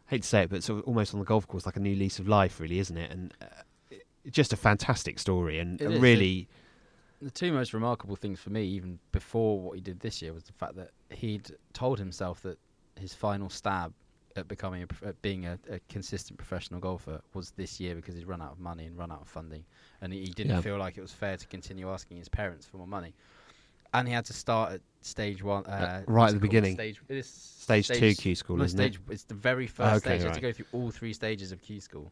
hate 0.07 0.23
to 0.23 0.27
say 0.27 0.41
it, 0.43 0.49
but 0.49 0.63
sort 0.63 0.79
of 0.79 0.85
almost 0.85 1.13
on 1.13 1.19
the 1.19 1.25
golf 1.25 1.47
course 1.47 1.65
like 1.65 1.77
a 1.77 1.79
new 1.79 1.95
lease 1.95 2.19
of 2.19 2.27
life, 2.27 2.59
really, 2.59 2.79
isn't 2.79 2.97
it? 2.97 3.09
And 3.09 3.33
uh, 3.41 3.95
just 4.29 4.51
a 4.51 4.57
fantastic 4.57 5.17
story, 5.19 5.59
and 5.59 5.79
It 5.79 5.85
a 5.85 5.91
is, 5.91 6.01
really, 6.01 6.49
The 7.21 7.31
two 7.31 7.51
most 7.51 7.73
remarkable 7.73 8.15
things 8.15 8.39
for 8.39 8.49
me, 8.49 8.63
even 8.63 8.99
before 9.11 9.59
what 9.59 9.75
he 9.75 9.81
did 9.81 9.99
this 9.99 10.21
year, 10.21 10.33
was 10.33 10.43
the 10.43 10.53
fact 10.53 10.75
that 10.75 10.91
he'd 11.09 11.49
told 11.73 11.97
himself 11.97 12.41
that 12.43 12.59
his 12.99 13.13
final 13.13 13.49
stab 13.49 13.93
at 14.35 14.47
becoming 14.49 14.83
a, 14.83 15.07
at 15.07 15.21
being 15.21 15.45
a, 15.45 15.57
a 15.71 15.79
consistent 15.87 16.37
professional 16.37 16.79
golfer 16.79 17.21
was 17.33 17.51
this 17.51 17.79
year 17.79 17.95
because 17.95 18.15
he'd 18.15 18.27
run 18.27 18.41
out 18.41 18.51
of 18.51 18.59
money 18.59 18.85
and 18.85 18.97
run 18.97 19.11
out 19.11 19.21
of 19.21 19.27
funding, 19.29 19.63
and 20.01 20.11
he, 20.11 20.23
he 20.23 20.29
didn't 20.29 20.55
Yeah. 20.55 20.61
feel 20.61 20.77
like 20.77 20.97
it 20.97 21.01
was 21.01 21.13
fair 21.13 21.37
to 21.37 21.47
continue 21.47 21.89
asking 21.89 22.17
his 22.17 22.27
parents 22.27 22.65
for 22.65 22.77
more 22.77 22.87
money, 22.87 23.13
and 23.93 24.07
he 24.09 24.13
had 24.13 24.25
to 24.25 24.33
start 24.33 24.73
at 24.73 24.81
stage 25.01 25.41
one, 25.41 25.65
uh, 25.67 26.03
right 26.07 26.27
at 26.27 26.33
the 26.33 26.39
beginning. 26.39 26.73
Stage, 26.73 27.01
is 27.07 27.27
Stage 27.27 27.87
two 27.87 28.13
Q 28.13 28.35
school, 28.35 28.57
no, 28.57 28.65
isn't 28.65 28.77
stage, 28.77 28.99
it? 29.07 29.13
It's 29.13 29.23
the 29.23 29.33
very 29.35 29.67
first 29.67 30.05
okay, 30.05 30.17
stage. 30.17 30.21
He 30.21 30.25
had 30.25 30.33
to 30.35 30.41
go 30.41 30.51
through 30.51 30.67
all 30.73 30.91
three 30.91 31.13
stages 31.13 31.53
of 31.53 31.61
Q 31.61 31.79
school, 31.79 32.11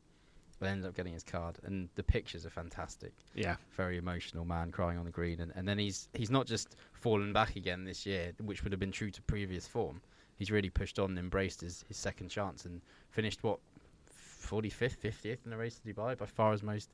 but 0.63 0.69
ended 0.69 0.87
up 0.87 0.95
getting 0.95 1.11
his 1.11 1.23
card, 1.23 1.57
and 1.65 1.89
the 1.95 2.03
pictures 2.03 2.45
are 2.45 2.49
fantastic. 2.49 3.11
Yeah, 3.35 3.57
very 3.75 3.97
emotional 3.97 4.45
man 4.45 4.71
crying 4.71 4.97
on 4.97 5.03
the 5.03 5.11
green 5.11 5.41
and, 5.41 5.51
and 5.55 5.67
then 5.67 5.77
he's 5.77 6.07
he's 6.13 6.29
not 6.29 6.45
just 6.45 6.77
fallen 6.93 7.33
back 7.33 7.57
again 7.57 7.83
this 7.83 8.05
year 8.05 8.31
which 8.41 8.63
would 8.63 8.71
have 8.71 8.79
been 8.79 8.91
true 8.91 9.11
to 9.11 9.21
previous 9.23 9.67
form. 9.67 10.01
He's 10.37 10.51
really 10.51 10.69
pushed 10.69 10.99
on 10.99 11.11
and 11.11 11.19
embraced 11.19 11.61
his, 11.61 11.83
his 11.87 11.97
second 11.97 12.29
chance 12.29 12.65
and 12.65 12.81
finished 13.09 13.43
what 13.43 13.59
45th 14.41 14.97
50th 14.97 15.37
in 15.43 15.51
the 15.51 15.57
race 15.57 15.79
to 15.79 15.93
Dubai 15.93 16.17
by 16.17 16.25
far 16.25 16.53
his 16.53 16.63
most 16.63 16.89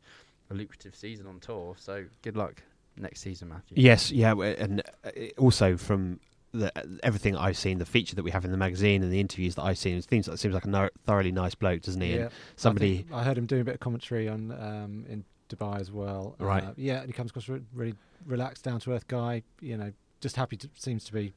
lucrative 0.50 0.96
season 0.96 1.28
on 1.28 1.40
tour. 1.40 1.76
So 1.78 2.06
good 2.24 2.36
luck 2.36 2.64
next 2.98 3.22
season 3.22 3.50
Matthew. 3.50 3.78
Yes, 3.78 4.12
yeah, 4.12 4.34
and 4.34 4.82
uh, 5.04 5.12
also 5.38 5.78
from 5.78 6.20
the, 6.52 7.00
everything 7.04 7.36
I've 7.36 7.58
seen, 7.58 7.78
the 7.78 7.86
feature 7.86 8.16
that 8.16 8.24
we 8.24 8.32
have 8.32 8.46
in 8.46 8.52
the 8.52 8.58
magazine 8.58 9.04
and 9.04 9.12
the 9.12 9.20
interviews 9.20 9.56
that 9.56 9.64
I've 9.64 9.78
seen, 9.78 9.98
it 9.98 10.10
seems, 10.10 10.28
it 10.28 10.40
seems 10.40 10.54
like 10.54 10.66
a 10.66 10.70
no, 10.70 10.90
thoroughly 11.06 11.32
nice 11.32 11.56
bloke, 11.56 11.82
doesn't 11.82 12.02
he? 12.02 12.12
And 12.14 12.20
Yeah. 12.22 12.28
I 12.28 12.30
somebody, 12.56 12.98
think 12.98 13.14
I, 13.14 13.24
heard 13.24 13.38
him 13.38 13.46
doing 13.46 13.62
a 13.62 13.66
bit 13.66 13.76
of 13.76 13.80
commentary 13.80 14.28
on 14.28 14.52
um, 14.52 15.06
in 15.10 15.24
Dubai 15.50 15.80
as 15.80 15.92
well. 15.92 16.36
Right. 16.40 16.64
Uh, 16.64 16.72
yeah, 16.78 17.00
and 17.00 17.08
he 17.08 17.14
comes 17.14 17.30
across 17.32 17.48
a 17.50 17.54
re- 17.54 17.62
really 17.74 17.94
relaxed, 18.26 18.64
down 18.64 18.80
to 18.82 18.94
earth 18.94 19.08
guy. 19.08 19.44
You 19.62 19.78
know, 19.78 19.92
just 20.22 20.36
happy 20.36 20.58
to 20.58 20.70
seems 20.76 21.04
to 21.06 21.14
be 21.14 21.34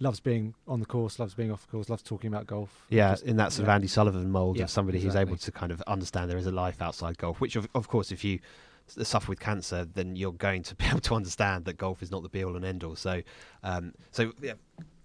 loves 0.00 0.20
being 0.20 0.54
on 0.66 0.80
the 0.80 0.86
course, 0.86 1.18
loves 1.18 1.34
being 1.34 1.50
off 1.50 1.62
the 1.66 1.70
course, 1.72 1.88
loves 1.90 2.02
talking 2.02 2.28
about 2.28 2.46
golf. 2.46 2.86
yeah, 2.88 3.10
Just- 3.12 3.24
in 3.24 3.36
that 3.36 3.52
sort 3.52 3.64
of. 3.64 3.70
Andy 3.70 3.88
Sullivan 3.88 4.30
mould 4.30 4.56
Yeah, 4.56 4.64
of 4.64 4.70
somebody 4.70 5.00
who's 5.00 5.16
able 5.16 5.36
to 5.36 5.52
kind 5.52 5.72
of 5.72 5.82
understand 5.86 6.30
there 6.30 6.38
is 6.38 6.46
a 6.46 6.52
life 6.52 6.80
outside 6.80 7.18
golf. 7.18 7.40
Which, 7.40 7.56
of, 7.56 7.68
of 7.74 7.88
course, 7.88 8.12
if 8.12 8.22
you 8.24 8.38
suffer 8.88 9.30
with 9.30 9.40
cancer, 9.40 9.84
then 9.84 10.16
you're 10.16 10.32
going 10.32 10.62
to 10.64 10.74
be 10.76 10.86
able 10.86 11.00
to 11.00 11.14
understand 11.14 11.64
that 11.66 11.76
golf 11.76 12.02
is 12.02 12.10
not 12.10 12.22
the 12.22 12.28
be 12.28 12.44
all 12.44 12.56
and 12.56 12.64
end 12.64 12.84
all. 12.84 12.96
So, 12.96 13.22
um, 13.62 13.92
so 14.10 14.32
yeah, 14.40 14.54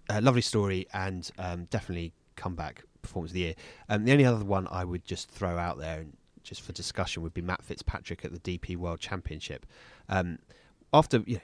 uh, 0.08 0.20
lovely 0.22 0.42
story 0.42 0.86
and 0.92 1.30
um, 1.38 1.64
definitely 1.66 2.12
comeback 2.36 2.84
performance 3.02 3.30
of 3.30 3.34
the 3.34 3.40
year. 3.40 3.54
Um, 3.88 4.04
the 4.04 4.12
only 4.12 4.24
other 4.24 4.44
one 4.44 4.66
I 4.70 4.84
would 4.84 5.04
just 5.04 5.30
throw 5.30 5.58
out 5.58 5.78
there, 5.78 6.00
and 6.00 6.16
just 6.42 6.62
for 6.62 6.72
discussion, 6.72 7.22
would 7.22 7.34
be 7.34 7.42
Matt 7.42 7.62
Fitzpatrick 7.62 8.24
at 8.24 8.32
the 8.32 8.58
DP 8.58 8.76
World 8.76 9.00
Championship. 9.00 9.66
Um, 10.08 10.38
after 10.92 11.22
you 11.26 11.36
know, 11.36 11.40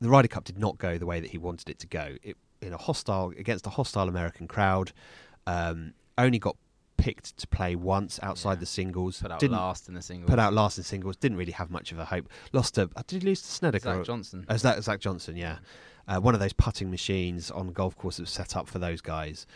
the 0.00 0.08
Ryder 0.08 0.28
Cup 0.28 0.44
did 0.44 0.58
not 0.58 0.78
go 0.78 0.98
the 0.98 1.06
way 1.06 1.20
that 1.20 1.30
he 1.30 1.38
wanted 1.38 1.68
it 1.68 1.78
to 1.80 1.86
go. 1.86 2.16
It 2.22 2.36
in 2.60 2.72
a 2.72 2.76
hostile 2.76 3.32
against 3.38 3.66
a 3.66 3.70
hostile 3.70 4.08
American 4.08 4.48
crowd. 4.48 4.92
Um, 5.46 5.94
only 6.16 6.38
got 6.38 6.56
picked 6.98 7.36
to 7.38 7.46
play 7.46 7.74
once 7.74 8.20
outside 8.22 8.54
Yeah. 8.54 8.60
the 8.60 8.66
singles. 8.66 9.22
put 9.22 9.30
out 9.32 9.40
didn't 9.40 9.56
last 9.56 9.88
in 9.88 9.94
the 9.94 10.02
singles 10.02 10.28
put 10.28 10.38
out 10.38 10.52
last 10.52 10.76
in 10.76 10.84
singles. 10.84 11.16
Didn't 11.16 11.38
really 11.38 11.52
have 11.52 11.70
much 11.70 11.90
of 11.92 11.98
a 11.98 12.04
hope. 12.04 12.28
Lost 12.52 12.74
to 12.74 12.90
uh, 12.94 13.02
did 13.06 13.22
he 13.22 13.28
lose 13.28 13.40
to 13.42 13.48
Snedeker? 13.48 13.94
Zach 13.94 14.04
Johnson 14.04 14.44
Oh, 14.48 14.54
is 14.54 14.62
that 14.62 14.82
Zach 14.84 15.00
Johnson? 15.00 15.36
Yeah, 15.36 15.58
uh, 16.06 16.18
one 16.20 16.34
of 16.34 16.40
those 16.40 16.52
putting 16.52 16.90
machines 16.90 17.50
on 17.50 17.72
golf 17.72 17.96
course 17.96 18.16
that 18.18 18.22
was 18.24 18.30
set 18.30 18.54
up 18.56 18.68
for 18.68 18.78
those 18.78 19.00
guys. 19.00 19.46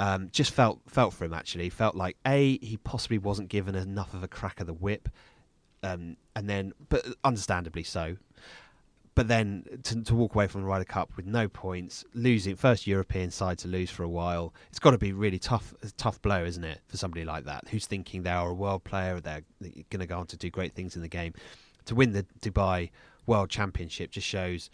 Um, 0.00 0.28
just 0.32 0.52
felt 0.52 0.80
felt 0.86 1.14
for 1.14 1.24
him 1.24 1.32
actually. 1.34 1.70
Felt 1.70 1.94
like 1.94 2.16
a 2.26 2.58
he 2.58 2.76
possibly 2.76 3.18
wasn't 3.18 3.48
given 3.48 3.74
enough 3.74 4.12
of 4.14 4.22
a 4.22 4.28
crack 4.28 4.60
of 4.60 4.66
the 4.66 4.74
whip, 4.74 5.08
um, 5.82 6.16
and 6.36 6.48
then 6.48 6.72
but 6.88 7.04
understandably 7.24 7.82
so. 7.82 8.16
But 9.18 9.26
then 9.26 9.80
to, 9.82 10.04
to 10.04 10.14
walk 10.14 10.36
away 10.36 10.46
from 10.46 10.60
the 10.60 10.68
Ryder 10.68 10.84
Cup 10.84 11.10
with 11.16 11.26
no 11.26 11.48
points, 11.48 12.04
losing 12.14 12.54
first 12.54 12.86
European 12.86 13.32
side 13.32 13.58
to 13.58 13.66
lose 13.66 13.90
for 13.90 14.04
a 14.04 14.08
while, 14.08 14.54
it's 14.70 14.78
got 14.78 14.92
to 14.92 14.98
be 14.98 15.12
really 15.12 15.40
tough, 15.40 15.74
a 15.82 15.90
tough 15.90 16.22
blow, 16.22 16.44
isn't 16.44 16.62
it, 16.62 16.82
for 16.86 16.96
somebody 16.98 17.24
like 17.24 17.44
that 17.46 17.66
who's 17.68 17.84
thinking 17.84 18.22
they 18.22 18.30
are 18.30 18.50
a 18.50 18.54
world 18.54 18.84
player, 18.84 19.18
they're 19.18 19.42
going 19.60 19.98
to 19.98 20.06
go 20.06 20.20
on 20.20 20.28
to 20.28 20.36
do 20.36 20.50
great 20.50 20.72
things 20.72 20.94
in 20.94 21.02
the 21.02 21.08
game. 21.08 21.34
To 21.86 21.96
win 21.96 22.12
the 22.12 22.26
Dubai 22.40 22.90
World 23.26 23.50
Championship 23.50 24.12
just 24.12 24.28
shows 24.28 24.70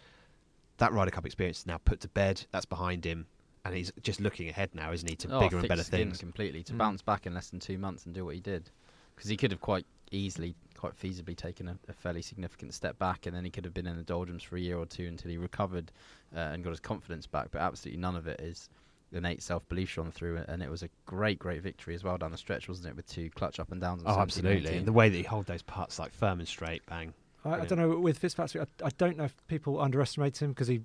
that 0.77 0.93
Ryder 0.93 1.11
Cup 1.13 1.25
experience 1.25 1.61
is 1.61 1.67
now 1.67 1.79
put 1.83 2.01
to 2.01 2.09
bed. 2.09 2.45
That's 2.51 2.67
behind 2.67 3.07
him, 3.07 3.25
and 3.65 3.75
he's 3.75 3.93
just 4.03 4.21
looking 4.21 4.51
ahead 4.51 4.75
now, 4.75 4.93
isn't 4.93 5.09
he, 5.09 5.17
to 5.17 5.37
Oh, 5.37 5.41
bigger 5.41 5.57
and 5.57 5.67
better 5.67 5.83
things. 5.83 6.19
completely 6.19 6.63
to 6.65 6.75
Mm. 6.75 6.79
bounce 6.79 7.01
back 7.01 7.27
in 7.27 7.33
less 7.33 7.49
than 7.49 7.61
two 7.61 7.79
months 7.79 8.05
and 8.05 8.15
do 8.15 8.27
what 8.27 8.35
he 8.35 8.43
did 8.43 8.69
because 9.17 9.31
he 9.31 9.39
could 9.39 9.53
have 9.53 9.63
quite 9.63 9.87
easily 10.11 10.55
quite 10.79 10.99
feasibly 10.99 11.37
taken 11.37 11.69
a, 11.69 11.77
a 11.89 11.93
fairly 11.93 12.23
significant 12.23 12.75
step 12.75 12.99
back 12.99 13.27
and 13.27 13.35
then 13.37 13.45
he 13.45 13.51
could 13.51 13.65
have 13.65 13.75
been 13.75 13.87
in 13.87 13.97
the 13.97 14.03
doldrums 14.03 14.43
for 14.43 14.57
a 14.57 14.61
year 14.61 14.79
or 14.79 14.87
two 14.87 15.07
until 15.07 15.31
he 15.31 15.37
recovered 15.37 15.91
uh, 16.35 16.41
and 16.41 16.65
got 16.65 16.71
his 16.71 16.81
confidence 16.81 17.27
back 17.27 17.49
but 17.51 17.61
absolutely 17.61 18.01
none 18.01 18.17
of 18.17 18.27
it 18.27 18.41
is 18.41 18.69
innate 19.13 19.43
self-belief 19.43 19.89
shone 19.89 20.11
through 20.11 20.43
and 20.49 20.63
it 20.63 20.69
was 20.71 20.83
a 20.83 20.89
great 21.07 21.39
great 21.39 21.63
victory 21.63 21.95
as 21.95 22.03
well 22.03 22.19
down 22.19 22.33
the 22.33 22.37
stretch 22.37 22.69
wasn't 22.69 22.87
it 22.87 22.97
with 22.97 23.07
two 23.07 23.31
clutch 23.31 23.61
up 23.61 23.71
and 23.71 23.81
downs 23.81 24.03
Oh, 24.05 24.19
absolutely. 24.19 24.77
And 24.77 24.87
the 24.87 24.93
way 24.93 25.09
that 25.09 25.17
he 25.17 25.23
holds 25.23 25.47
those 25.47 25.63
putts 25.63 25.99
like 25.99 26.13
firm 26.13 26.41
and 26.41 26.49
straight, 26.49 26.85
bang. 26.87 27.15
I, 27.45 27.61
I 27.61 27.65
don't 27.67 27.79
know 27.79 27.99
with 27.99 28.19
Fitzpatrick. 28.19 28.67
I, 28.83 28.87
I 28.87 28.91
don't 28.99 29.17
know 29.17 29.25
if 29.25 29.35
people 29.47 29.79
underestimate 29.81 30.41
him 30.43 30.51
because 30.51 30.67
he 30.67 30.81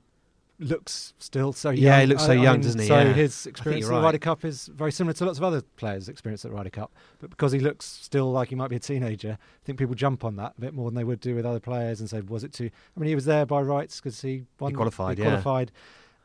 looks 0.60 1.14
still 1.20 1.54
so 1.54 1.70
young. 1.70 1.84
Yeah, 1.84 2.02
he 2.02 2.08
looks 2.08 2.24
so 2.26 2.32
I- 2.34 2.36
I 2.36 2.44
young, 2.44 2.54
mean, 2.56 2.62
doesn't 2.62 2.82
he? 2.82 2.88
So 2.88 3.00
Yeah. 3.00 3.14
his 3.14 3.46
experience 3.48 3.86
at 3.86 3.94
the. 3.94 4.02
Ryder 4.02 4.18
Cup 4.18 4.44
is 4.46 4.68
very 4.68 4.92
similar 4.92 5.14
to 5.14 5.26
lots 5.26 5.38
of 5.38 5.44
other 5.44 5.62
players' 5.78 6.10
experience 6.10 6.44
at 6.46 6.52
the 6.52 6.58
Ryder 6.58 6.70
Cup. 6.70 6.92
But 7.20 7.30
because 7.30 7.52
he 7.54 7.60
looks 7.60 7.86
still 7.86 8.32
like 8.32 8.50
he 8.50 8.56
might 8.56 8.70
be 8.70 8.76
a 8.76 8.80
teenager, 8.80 9.38
I 9.42 9.66
think 9.66 9.80
people 9.80 9.96
jump 9.96 10.24
on 10.26 10.36
that 10.36 10.54
a 10.58 10.62
bit 10.62 10.74
more 10.74 10.90
than 10.90 10.96
they 10.96 11.04
would 11.04 11.22
do 11.22 11.34
with 11.36 11.46
other 11.46 11.60
players 11.62 12.00
and 12.02 12.10
say, 12.10 12.22
"Was 12.22 12.44
it 12.44 12.52
too?" 12.54 12.70
I 12.96 13.00
mean, 13.00 13.08
he 13.08 13.16
was 13.16 13.26
there 13.26 13.46
by 13.46 13.62
rights 13.62 14.00
because 14.02 14.22
he 14.22 14.44
won. 14.60 14.74
qualified, 14.74 15.18
He 15.18 15.24
yeah. 15.24 15.30
qualified, 15.42 15.72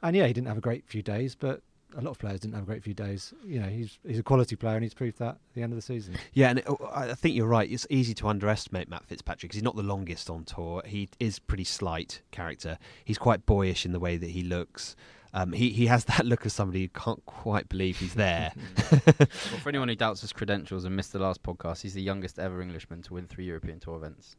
and 0.03 0.17
yeah, 0.17 0.27
he 0.27 0.33
didn't 0.33 0.49
have 0.49 0.59
a 0.59 0.63
great 0.63 0.85
few 0.87 1.03
days, 1.03 1.35
but. 1.35 1.61
A 1.97 2.01
lot 2.01 2.11
of 2.11 2.19
players 2.19 2.41
didn't 2.41 2.55
have 2.55 2.65
a 2.65 2.67
great 2.67 2.83
few 2.83 2.95
days. 2.95 3.33
You 3.45 3.61
know, 3.61 3.69
he's 3.69 3.99
he's 4.07 4.19
a 4.19 4.23
quality 4.23 4.57
player, 4.57 4.75
and 4.75 4.83
he's 4.83 4.95
proved 4.95 5.19
that 5.19 5.35
at 5.37 5.55
the 5.55 5.63
end 5.63 5.73
of 5.73 5.77
the 5.77 5.83
season. 5.83 6.17
Yeah, 6.33 6.51
and 6.51 6.59
it, 6.59 6.65
oh, 6.69 6.79
I 6.93 7.11
I 7.11 7.15
think 7.15 7.37
you're 7.37 7.47
right. 7.47 7.71
It's 7.71 7.87
easy 7.91 8.15
to 8.15 8.29
underestimate 8.29 8.89
Matt 8.89 9.05
Fitzpatrick 9.05 9.43
because 9.51 9.57
he's 9.57 9.63
not 9.63 9.77
the 9.77 9.83
longest 9.83 10.29
on 10.29 10.45
tour. 10.45 10.83
He 10.85 11.09
is 11.21 11.39
pretty 11.39 11.65
slight 11.65 12.23
character. 12.31 12.79
He's 13.05 13.19
quite 13.19 13.47
boyish 13.47 13.85
in 13.87 13.93
the 13.93 14.01
way 14.01 14.17
that 14.17 14.31
he 14.31 14.43
looks. 14.43 14.97
Um, 15.33 15.53
he 15.53 15.71
he 15.71 15.87
has 15.87 16.05
that 16.13 16.25
look 16.27 16.45
of 16.47 16.53
somebody 16.53 16.83
who 16.83 16.89
can't 16.89 17.25
quite 17.27 17.69
believe 17.69 17.99
he's 17.99 18.15
there. 18.15 18.53
well, 18.91 19.29
for 19.63 19.69
anyone 19.69 19.89
who 19.89 19.95
doubts 19.97 20.21
his 20.21 20.33
credentials 20.33 20.85
and 20.85 20.95
missed 20.95 21.13
the 21.13 21.19
last 21.19 21.43
podcast 21.43 21.83
he's 21.83 21.95
the 21.95 22.03
youngest 22.03 22.39
ever 22.39 22.63
Englishman 22.63 23.03
to 23.03 23.15
win 23.15 23.27
three 23.27 23.45
European 23.45 23.81
Tour 23.81 23.97
events 23.97 24.37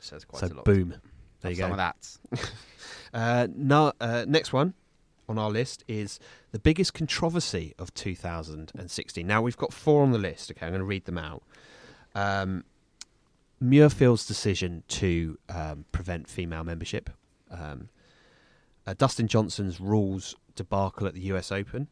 says 0.00 0.24
quite 0.24 0.40
so 0.40 0.46
a 0.46 0.54
lot 0.54 0.64
boom, 0.64 0.94
there 1.40 1.52
you 1.52 1.62
Have 1.62 1.70
some 1.70 1.76
go. 1.76 1.82
of 1.82 1.94
that 2.32 2.50
Uh, 3.14 3.46
no, 3.54 3.92
uh, 4.00 4.24
next 4.26 4.52
one 4.52 4.74
on 5.28 5.38
our 5.38 5.50
list 5.50 5.84
is 5.88 6.18
the 6.52 6.58
biggest 6.58 6.94
controversy 6.94 7.74
of 7.78 7.92
2016. 7.94 9.26
Now 9.26 9.42
we've 9.42 9.56
got 9.56 9.72
four 9.72 10.02
on 10.02 10.12
the 10.12 10.18
list. 10.18 10.50
Okay, 10.50 10.66
I'm 10.66 10.72
going 10.72 10.80
to 10.80 10.84
read 10.84 11.04
them 11.04 11.18
out. 11.18 11.42
Um, 12.14 12.64
Muirfield's 13.62 14.26
decision 14.26 14.82
to 14.88 15.38
um, 15.48 15.84
prevent 15.92 16.28
female 16.28 16.64
membership, 16.64 17.10
um, 17.50 17.88
uh, 18.86 18.94
Dustin 18.96 19.28
Johnson's 19.28 19.80
rules 19.80 20.36
debacle 20.54 21.06
at 21.06 21.14
the 21.14 21.20
U.S. 21.22 21.50
Open, 21.50 21.88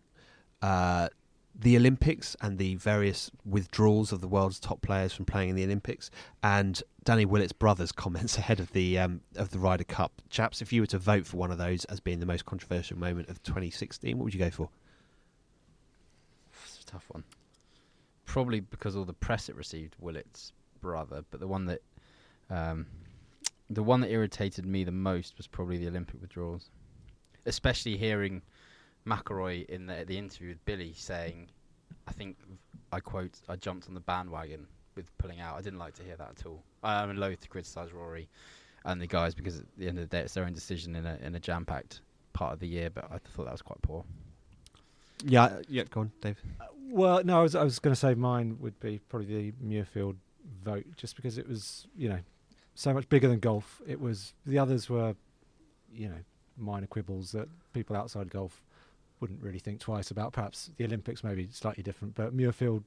uh, 0.62 1.08
the 1.54 1.76
Olympics 1.76 2.36
and 2.40 2.58
the 2.58 2.74
various 2.74 3.30
withdrawals 3.44 4.12
of 4.12 4.20
the 4.20 4.28
world's 4.28 4.58
top 4.58 4.82
players 4.82 5.12
from 5.12 5.24
playing 5.24 5.50
in 5.50 5.56
the 5.56 5.64
Olympics, 5.64 6.10
and 6.42 6.82
Danny 7.04 7.24
Willett's 7.24 7.52
brother's 7.52 7.92
comments 8.04 8.36
ahead 8.38 8.60
of 8.60 8.72
the 8.72 8.98
um, 8.98 9.20
of 9.36 9.50
the 9.50 9.58
Ryder 9.58 9.84
Cup. 9.84 10.20
Chaps, 10.30 10.60
if 10.60 10.72
you 10.72 10.82
were 10.82 10.86
to 10.88 10.98
vote 10.98 11.26
for 11.26 11.36
one 11.36 11.50
of 11.50 11.58
those 11.58 11.84
as 11.86 12.00
being 12.00 12.20
the 12.20 12.26
most 12.26 12.44
controversial 12.44 12.98
moment 12.98 13.28
of 13.28 13.42
2016, 13.42 14.16
what 14.16 14.24
would 14.24 14.34
you 14.34 14.40
go 14.40 14.50
for? 14.50 14.68
It's 16.64 16.82
a 16.82 16.86
tough 16.86 17.04
one. 17.08 17.24
Probably 18.26 18.60
because 18.60 18.96
all 18.96 19.04
the 19.04 19.12
press 19.12 19.48
it 19.48 19.54
received, 19.54 19.94
Willett's 20.00 20.52
brother, 20.80 21.24
but 21.30 21.40
the 21.40 21.46
one 21.46 21.66
that 21.66 21.82
um, 22.50 22.86
the 23.70 23.82
one 23.82 24.00
that 24.00 24.10
irritated 24.10 24.66
me 24.66 24.84
the 24.84 24.92
most 24.92 25.36
was 25.36 25.46
probably 25.46 25.78
the 25.78 25.88
Olympic 25.88 26.20
withdrawals, 26.20 26.70
especially 27.46 27.96
hearing 27.96 28.42
McIlroy 29.06 29.66
in 29.66 29.86
the, 29.86 30.04
the 30.06 30.16
interview 30.16 30.48
with 30.48 30.64
Billy 30.64 30.92
saying, 30.96 31.48
"I 32.08 32.12
think 32.12 32.36
I 32.92 33.00
quote, 33.00 33.40
I 33.48 33.56
jumped 33.56 33.88
on 33.88 33.94
the 33.94 34.00
bandwagon 34.00 34.66
with 34.94 35.16
pulling 35.18 35.40
out. 35.40 35.56
I 35.56 35.62
didn't 35.62 35.80
like 35.80 35.94
to 35.94 36.04
hear 36.04 36.16
that 36.16 36.30
at 36.38 36.46
all. 36.46 36.62
I'm 36.82 37.16
loath 37.16 37.40
to 37.40 37.48
criticise 37.48 37.92
Rory 37.92 38.28
and 38.84 39.00
the 39.00 39.06
guys 39.06 39.34
because 39.34 39.58
at 39.58 39.66
the 39.76 39.88
end 39.88 39.98
of 39.98 40.08
the 40.08 40.16
day, 40.16 40.22
it's 40.22 40.34
their 40.34 40.44
own 40.44 40.52
decision 40.52 40.94
in 40.94 41.06
a 41.06 41.18
in 41.22 41.34
a 41.34 41.40
jam-packed 41.40 42.00
part 42.32 42.52
of 42.52 42.60
the 42.60 42.68
year. 42.68 42.90
But 42.90 43.06
I 43.10 43.18
thought 43.18 43.46
that 43.46 43.52
was 43.52 43.62
quite 43.62 43.80
poor. 43.82 44.04
Yeah, 45.24 45.60
yeah, 45.68 45.84
go 45.90 46.02
on, 46.02 46.12
Dave. 46.20 46.40
Uh, 46.60 46.66
well, 46.90 47.24
no, 47.24 47.40
I 47.40 47.42
was 47.42 47.54
I 47.54 47.64
was 47.64 47.78
going 47.78 47.94
to 47.94 47.98
say 47.98 48.14
mine 48.14 48.58
would 48.60 48.78
be 48.78 49.00
probably 49.08 49.50
the 49.50 49.52
Muirfield 49.64 50.16
vote, 50.62 50.86
just 50.96 51.16
because 51.16 51.38
it 51.38 51.48
was 51.48 51.86
you 51.96 52.08
know 52.08 52.20
so 52.74 52.92
much 52.92 53.08
bigger 53.08 53.28
than 53.28 53.40
golf. 53.40 53.80
It 53.86 54.00
was 54.00 54.34
the 54.46 54.58
others 54.58 54.88
were, 54.88 55.16
you 55.92 56.08
know, 56.08 56.18
minor 56.56 56.86
quibbles 56.86 57.32
that 57.32 57.48
people 57.72 57.96
outside 57.96 58.30
golf 58.30 58.62
wouldn't 59.20 59.42
really 59.42 59.58
think 59.58 59.80
twice 59.80 60.10
about. 60.10 60.32
Perhaps 60.32 60.70
the 60.76 60.84
Olympics 60.84 61.24
maybe 61.24 61.48
slightly 61.50 61.82
different, 61.82 62.14
but 62.14 62.36
Muirfield 62.36 62.82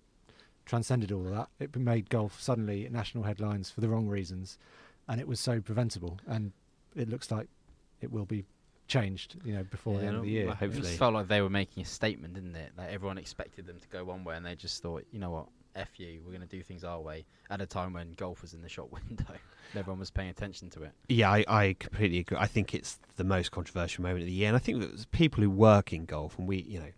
transcended 0.66 1.12
all 1.12 1.26
of 1.26 1.34
that. 1.34 1.48
It 1.60 1.76
made 1.76 2.10
golf 2.10 2.42
suddenly 2.42 2.88
national 2.92 3.24
headlines 3.24 3.70
for 3.72 3.82
the 3.82 3.90
wrong 3.90 4.08
reasons, 4.08 4.58
and 5.08 5.20
it 5.22 5.28
was 5.28 5.40
so 5.40 5.62
preventable. 5.62 6.20
And 6.28 6.52
it 6.96 7.10
looks 7.10 7.32
like 7.32 7.48
it 8.02 8.12
will 8.12 8.26
be 8.26 8.46
changed, 8.88 9.36
you 9.44 9.54
know, 9.54 9.64
before 9.64 9.96
Yeah, 9.96 10.00
the 10.02 10.08
end 10.08 10.16
of 10.18 10.24
the 10.24 10.30
year. 10.30 10.48
It 10.50 10.56
hopefully. 10.56 10.82
just 10.88 11.00
felt 11.00 11.14
like 11.14 11.28
they 11.28 11.42
were 11.42 11.50
making 11.50 11.84
a 11.84 11.86
statement, 11.86 12.34
didn't 12.34 12.56
it? 12.56 12.72
Like 12.78 12.92
everyone 12.92 13.18
expected 13.18 13.66
them 13.66 13.80
to 13.80 13.88
go 13.90 14.04
one 14.04 14.24
way, 14.24 14.36
and 14.36 14.46
they 14.46 14.56
just 14.56 14.82
thought, 14.82 15.06
you 15.12 15.20
know 15.20 15.30
what, 15.32 15.48
f 15.78 16.00
you, 16.00 16.22
we're 16.26 16.32
going 16.32 16.42
to 16.42 16.48
do 16.48 16.62
things 16.62 16.84
our 16.84 17.00
way. 17.00 17.26
At 17.50 17.62
a 17.62 17.66
time 17.66 17.94
when 17.94 18.14
golf 18.14 18.42
was 18.42 18.54
in 18.54 18.62
the 18.62 18.70
shop 18.70 18.92
window, 19.10 19.34
everyone 19.76 20.00
was 20.00 20.12
paying 20.12 20.30
attention 20.30 20.70
to 20.72 20.84
it. 20.84 20.92
Yeah, 21.08 21.32
I, 21.32 21.46
I 21.48 21.76
completely 21.80 22.20
agree. 22.20 22.38
I 22.40 22.48
think 22.48 22.74
it's 22.74 23.00
the 23.16 23.24
most 23.24 23.52
controversial 23.52 24.04
moment 24.04 24.22
of 24.22 24.28
the 24.28 24.34
year, 24.34 24.48
and 24.48 24.56
I 24.56 24.60
think 24.60 24.82
that 24.82 25.12
people 25.12 25.44
who 25.44 25.50
work 25.50 25.94
in 25.94 26.06
golf, 26.06 26.38
and 26.38 26.48
we, 26.48 26.64
you 26.64 26.80
know, 26.80 26.92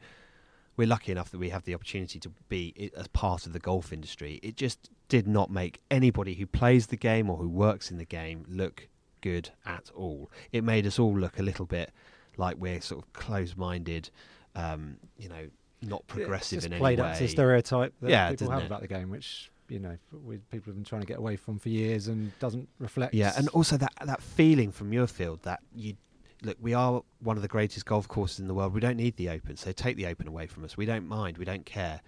we're 0.78 0.88
lucky 0.88 1.12
enough 1.12 1.30
that 1.32 1.40
we 1.40 1.50
have 1.50 1.66
the 1.66 1.76
opportunity 1.76 2.20
to 2.20 2.32
be 2.48 2.92
as 2.96 3.08
part 3.10 3.46
of 3.46 3.52
the 3.52 3.60
golf 3.60 3.92
industry. 3.92 4.40
It 4.42 4.56
just 4.56 4.90
did 5.10 5.28
not 5.28 5.52
make 5.52 5.82
anybody 5.92 6.36
who 6.36 6.46
plays 6.46 6.88
the 6.88 6.96
game 6.96 7.30
or 7.30 7.36
who 7.36 7.50
works 7.50 7.92
in 7.92 7.98
the 7.98 8.06
game 8.06 8.46
look 8.48 8.88
good 9.20 9.50
at 9.66 9.90
all. 9.94 10.32
It 10.54 10.64
made 10.64 10.88
us 10.88 10.98
all 10.98 11.14
look 11.18 11.38
a 11.38 11.44
little 11.44 11.66
bit 11.66 11.92
like 12.38 12.56
we're 12.58 12.80
sort 12.80 13.04
of 13.04 13.12
closed-minded, 13.12 14.10
um, 14.56 14.96
you 15.18 15.28
know, 15.28 15.50
not 15.82 16.06
progressive 16.08 16.66
in 16.66 16.74
any 16.74 16.80
played 16.80 17.00
way. 17.00 17.06
up 17.12 17.18
to 17.18 17.28
stereotype 17.28 17.94
that 18.02 18.10
Yeah, 18.10 18.30
people 18.30 18.50
have 18.50 18.64
it? 18.64 18.66
about 18.66 18.82
the 18.82 18.88
game, 18.88 19.10
which 19.10 19.52
you 19.70 19.80
know 19.80 19.98
we, 20.26 20.38
people 20.38 20.72
have 20.72 20.76
been 20.76 20.84
trying 20.84 21.02
to 21.02 21.08
get 21.08 21.18
away 21.20 21.36
from 21.36 21.60
for 21.60 21.70
years 21.70 22.08
and 22.08 22.38
doesn't 22.40 22.68
reflect. 22.80 23.14
Yeah, 23.14 23.34
and 23.38 23.48
also 23.50 23.78
that 23.78 23.94
that 24.06 24.22
feeling 24.22 24.72
from 24.72 24.92
Muirfield 24.92 25.42
that 25.44 25.62
you 25.76 25.96
look, 26.42 26.58
we 26.62 26.74
are 26.74 27.04
one 27.20 27.36
of 27.36 27.42
the 27.42 27.48
greatest 27.50 27.86
golf 27.86 28.08
courses 28.08 28.40
in 28.40 28.48
the 28.48 28.54
world. 28.54 28.74
We 28.74 28.80
don't 28.80 28.98
need 28.98 29.16
the 29.18 29.30
Open, 29.30 29.58
so 29.58 29.72
take 29.72 29.98
the 29.98 30.08
Open 30.08 30.28
away 30.28 30.48
from 30.48 30.64
us. 30.64 30.76
We 30.78 30.86
don't 30.86 31.08
mind. 31.08 31.38
We 31.38 31.46
don't 31.46 31.66
care. 31.66 32.02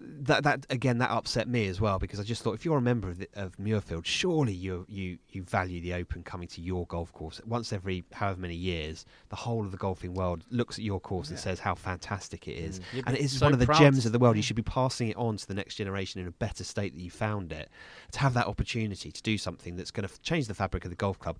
That 0.00 0.44
that 0.44 0.66
again 0.68 0.98
that 0.98 1.10
upset 1.10 1.48
me 1.48 1.68
as 1.68 1.80
well 1.80 1.98
because 1.98 2.20
I 2.20 2.22
just 2.22 2.42
thought 2.42 2.54
if 2.54 2.64
you're 2.64 2.76
a 2.76 2.82
member 2.82 3.08
of, 3.08 3.18
the, 3.18 3.28
of 3.34 3.56
Muirfield, 3.56 4.04
surely 4.04 4.52
you 4.52 4.84
you 4.88 5.18
you 5.30 5.42
value 5.42 5.80
the 5.80 5.94
Open 5.94 6.22
coming 6.22 6.48
to 6.48 6.60
your 6.60 6.86
golf 6.86 7.12
course 7.12 7.40
once 7.46 7.72
every 7.72 8.04
however 8.12 8.40
many 8.40 8.54
years. 8.54 9.06
The 9.30 9.36
whole 9.36 9.64
of 9.64 9.70
the 9.70 9.78
golfing 9.78 10.12
world 10.12 10.44
looks 10.50 10.78
at 10.78 10.84
your 10.84 11.00
course 11.00 11.30
and 11.30 11.38
says 11.38 11.60
how 11.60 11.74
fantastic 11.74 12.46
it 12.46 12.58
is. 12.58 12.80
Mm. 12.94 13.02
And 13.06 13.16
it 13.16 13.22
is 13.22 13.38
so 13.38 13.46
one 13.46 13.54
of 13.54 13.58
the 13.58 13.66
gems 13.66 14.04
of 14.04 14.12
the 14.12 14.18
world. 14.18 14.36
yeah. 14.36 14.40
You 14.40 14.42
should 14.42 14.56
be 14.56 14.62
passing 14.62 15.08
it 15.08 15.16
on 15.16 15.38
to 15.38 15.46
the 15.46 15.54
next 15.54 15.76
generation 15.76 16.20
in 16.20 16.26
a 16.26 16.32
better 16.32 16.64
state 16.64 16.94
that 16.94 17.00
you 17.00 17.10
found 17.10 17.52
it. 17.52 17.70
To 18.12 18.18
have 18.18 18.34
that 18.34 18.46
opportunity 18.46 19.10
to 19.10 19.22
do 19.22 19.38
something 19.38 19.76
that's 19.76 19.90
going 19.90 20.06
to 20.06 20.20
change 20.20 20.46
the 20.46 20.54
fabric 20.54 20.84
of 20.84 20.90
the 20.90 20.96
golf 20.96 21.18
club, 21.18 21.38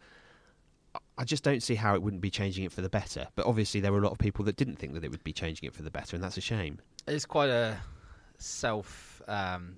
I 1.18 1.24
just 1.24 1.42
don't 1.42 1.62
see 1.62 1.74
how 1.74 1.94
it 1.94 2.02
wouldn't 2.02 2.22
be 2.22 2.30
changing 2.30 2.64
it 2.64 2.72
for 2.72 2.82
the 2.82 2.88
better. 2.88 3.28
But 3.36 3.46
obviously, 3.46 3.80
there 3.80 3.92
were 3.92 3.98
a 3.98 4.02
lot 4.02 4.12
of 4.12 4.18
people 4.18 4.44
that 4.46 4.56
didn't 4.56 4.76
think 4.76 4.94
that 4.94 5.04
it 5.04 5.10
would 5.10 5.24
be 5.24 5.32
changing 5.32 5.66
it 5.66 5.74
for 5.74 5.82
the 5.82 5.90
better, 5.90 6.16
and 6.16 6.22
that's 6.22 6.36
a 6.36 6.42
shame. 6.42 6.78
It's 7.06 7.26
quite 7.26 7.50
a 7.50 7.78
self, 8.38 9.22
um, 9.28 9.76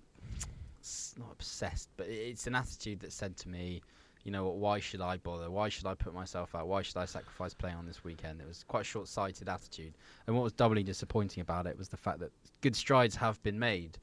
not 1.18 1.32
obsessed, 1.32 1.88
but 1.96 2.06
it's 2.08 2.46
an 2.46 2.54
attitude 2.54 3.00
that 3.00 3.12
said 3.12 3.36
to 3.38 3.48
me, 3.48 3.82
you 4.24 4.32
know 4.32 4.44
what, 4.44 4.56
why 4.56 4.80
should 4.80 5.00
I 5.00 5.16
bother? 5.18 5.50
Why 5.50 5.68
should 5.68 5.86
I 5.86 5.94
put 5.94 6.12
myself 6.12 6.54
out? 6.54 6.66
Why 6.66 6.82
should 6.82 6.96
I 6.96 7.04
sacrifice 7.06 7.54
playing 7.54 7.76
on 7.76 7.86
this 7.86 8.04
weekend? 8.04 8.40
It 8.40 8.46
was 8.46 8.64
quite 8.66 8.82
a 8.82 8.84
short 8.84 9.08
sighted 9.08 9.48
attitude. 9.48 9.94
And 10.26 10.36
what 10.36 10.42
was 10.42 10.52
doubly 10.52 10.82
disappointing 10.82 11.40
about 11.40 11.66
it 11.66 11.78
was 11.78 11.88
the 11.88 11.96
fact 11.96 12.18
that 12.20 12.32
good 12.60 12.76
strides 12.76 13.16
have 13.16 13.42
been 13.42 13.58
made 13.58 13.98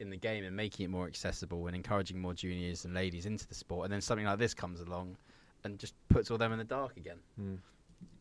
in 0.00 0.10
the 0.10 0.16
game 0.16 0.44
and 0.44 0.54
making 0.54 0.84
it 0.84 0.88
more 0.88 1.06
accessible 1.06 1.66
and 1.66 1.76
encouraging 1.76 2.20
more 2.20 2.34
juniors 2.34 2.84
and 2.84 2.94
ladies 2.94 3.26
into 3.26 3.46
the 3.46 3.54
sport. 3.54 3.84
And 3.84 3.92
then 3.92 4.00
something 4.00 4.26
like 4.26 4.38
this 4.38 4.54
comes 4.54 4.80
along 4.80 5.16
and 5.62 5.78
just 5.78 5.94
puts 6.08 6.30
all 6.30 6.36
them 6.38 6.52
in 6.52 6.58
the 6.58 6.64
dark 6.64 6.96
again, 6.96 7.18
Mm. 7.40 7.58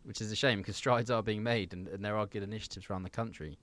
which 0.03 0.21
is 0.21 0.31
a 0.31 0.36
shame 0.36 0.59
because 0.59 0.77
strides 0.77 1.09
are 1.09 1.23
being 1.23 1.43
made 1.43 1.73
and, 1.73 1.88
and 1.89 2.05
there 2.05 2.15
are 2.15 2.25
good 2.27 2.43
initiatives 2.43 2.89
around 2.89 3.03
the 3.03 3.09
country. 3.09 3.57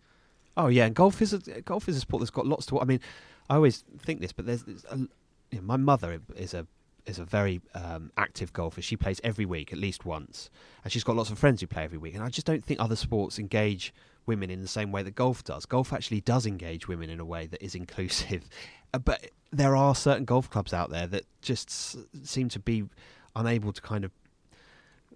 Oh 0.57 0.67
yeah, 0.69 0.87
and 0.87 0.95
golf 0.95 1.23
is 1.23 1.33
a 1.33 1.39
golf 1.63 1.89
is 1.89 1.97
a 1.97 2.01
sport 2.01 2.21
that's 2.21 2.31
got 2.31 2.47
lots 2.47 2.67
to. 2.67 2.81
I 2.81 2.85
mean, 2.85 3.01
I 3.49 3.55
always 3.57 3.85
think 3.99 4.21
this, 4.21 4.33
but 4.33 4.47
there's, 4.47 4.63
there's 4.65 4.85
a, 4.91 4.97
you 4.99 5.09
know, 5.55 5.63
my 5.63 5.77
mother 5.77 6.21
is 6.37 6.55
a 6.55 6.67
is 7.07 7.19
a 7.19 7.25
very 7.25 7.61
um, 7.75 8.11
active 8.17 8.53
golfer. 8.53 8.83
She 8.83 8.97
plays 8.97 9.21
every 9.25 9.47
week 9.47 9.73
at 9.73 9.79
least 9.79 10.05
once, 10.05 10.51
and 10.85 10.93
she's 10.93 11.05
got 11.05 11.17
lots 11.17 11.31
of 11.31 11.39
friends 11.39 11.61
who 11.61 11.67
play 11.67 11.85
every 11.85 11.99
week. 11.99 12.15
And 12.15 12.23
I 12.23 12.29
just 12.29 12.47
don't 12.47 12.65
think 12.65 12.79
other 12.81 12.97
sports 12.97 13.39
engage 13.39 13.95
women 14.27 14.51
in 14.51 14.61
the 14.61 14.69
same 14.69 14.93
way 14.93 15.03
that 15.03 15.15
golf 15.15 15.43
does. 15.45 15.65
Golf 15.67 15.93
actually 15.93 16.21
does 16.21 16.47
engage 16.47 16.87
women 16.89 17.09
in 17.11 17.21
a 17.21 17.25
way 17.25 17.47
that 17.47 17.63
is 17.65 17.75
inclusive, 17.83 18.49
Uh, 18.93 18.99
but 18.99 19.31
there 19.53 19.75
are 19.77 19.95
certain 19.95 20.25
golf 20.25 20.51
clubs 20.51 20.73
out 20.75 20.91
there 20.91 21.07
that 21.07 21.25
just 21.43 21.69
s- 21.69 21.97
seem 22.23 22.49
to 22.51 22.59
be 22.61 22.85
unable 23.35 23.73
to 23.73 23.81
kind 23.81 24.05
of 24.05 24.11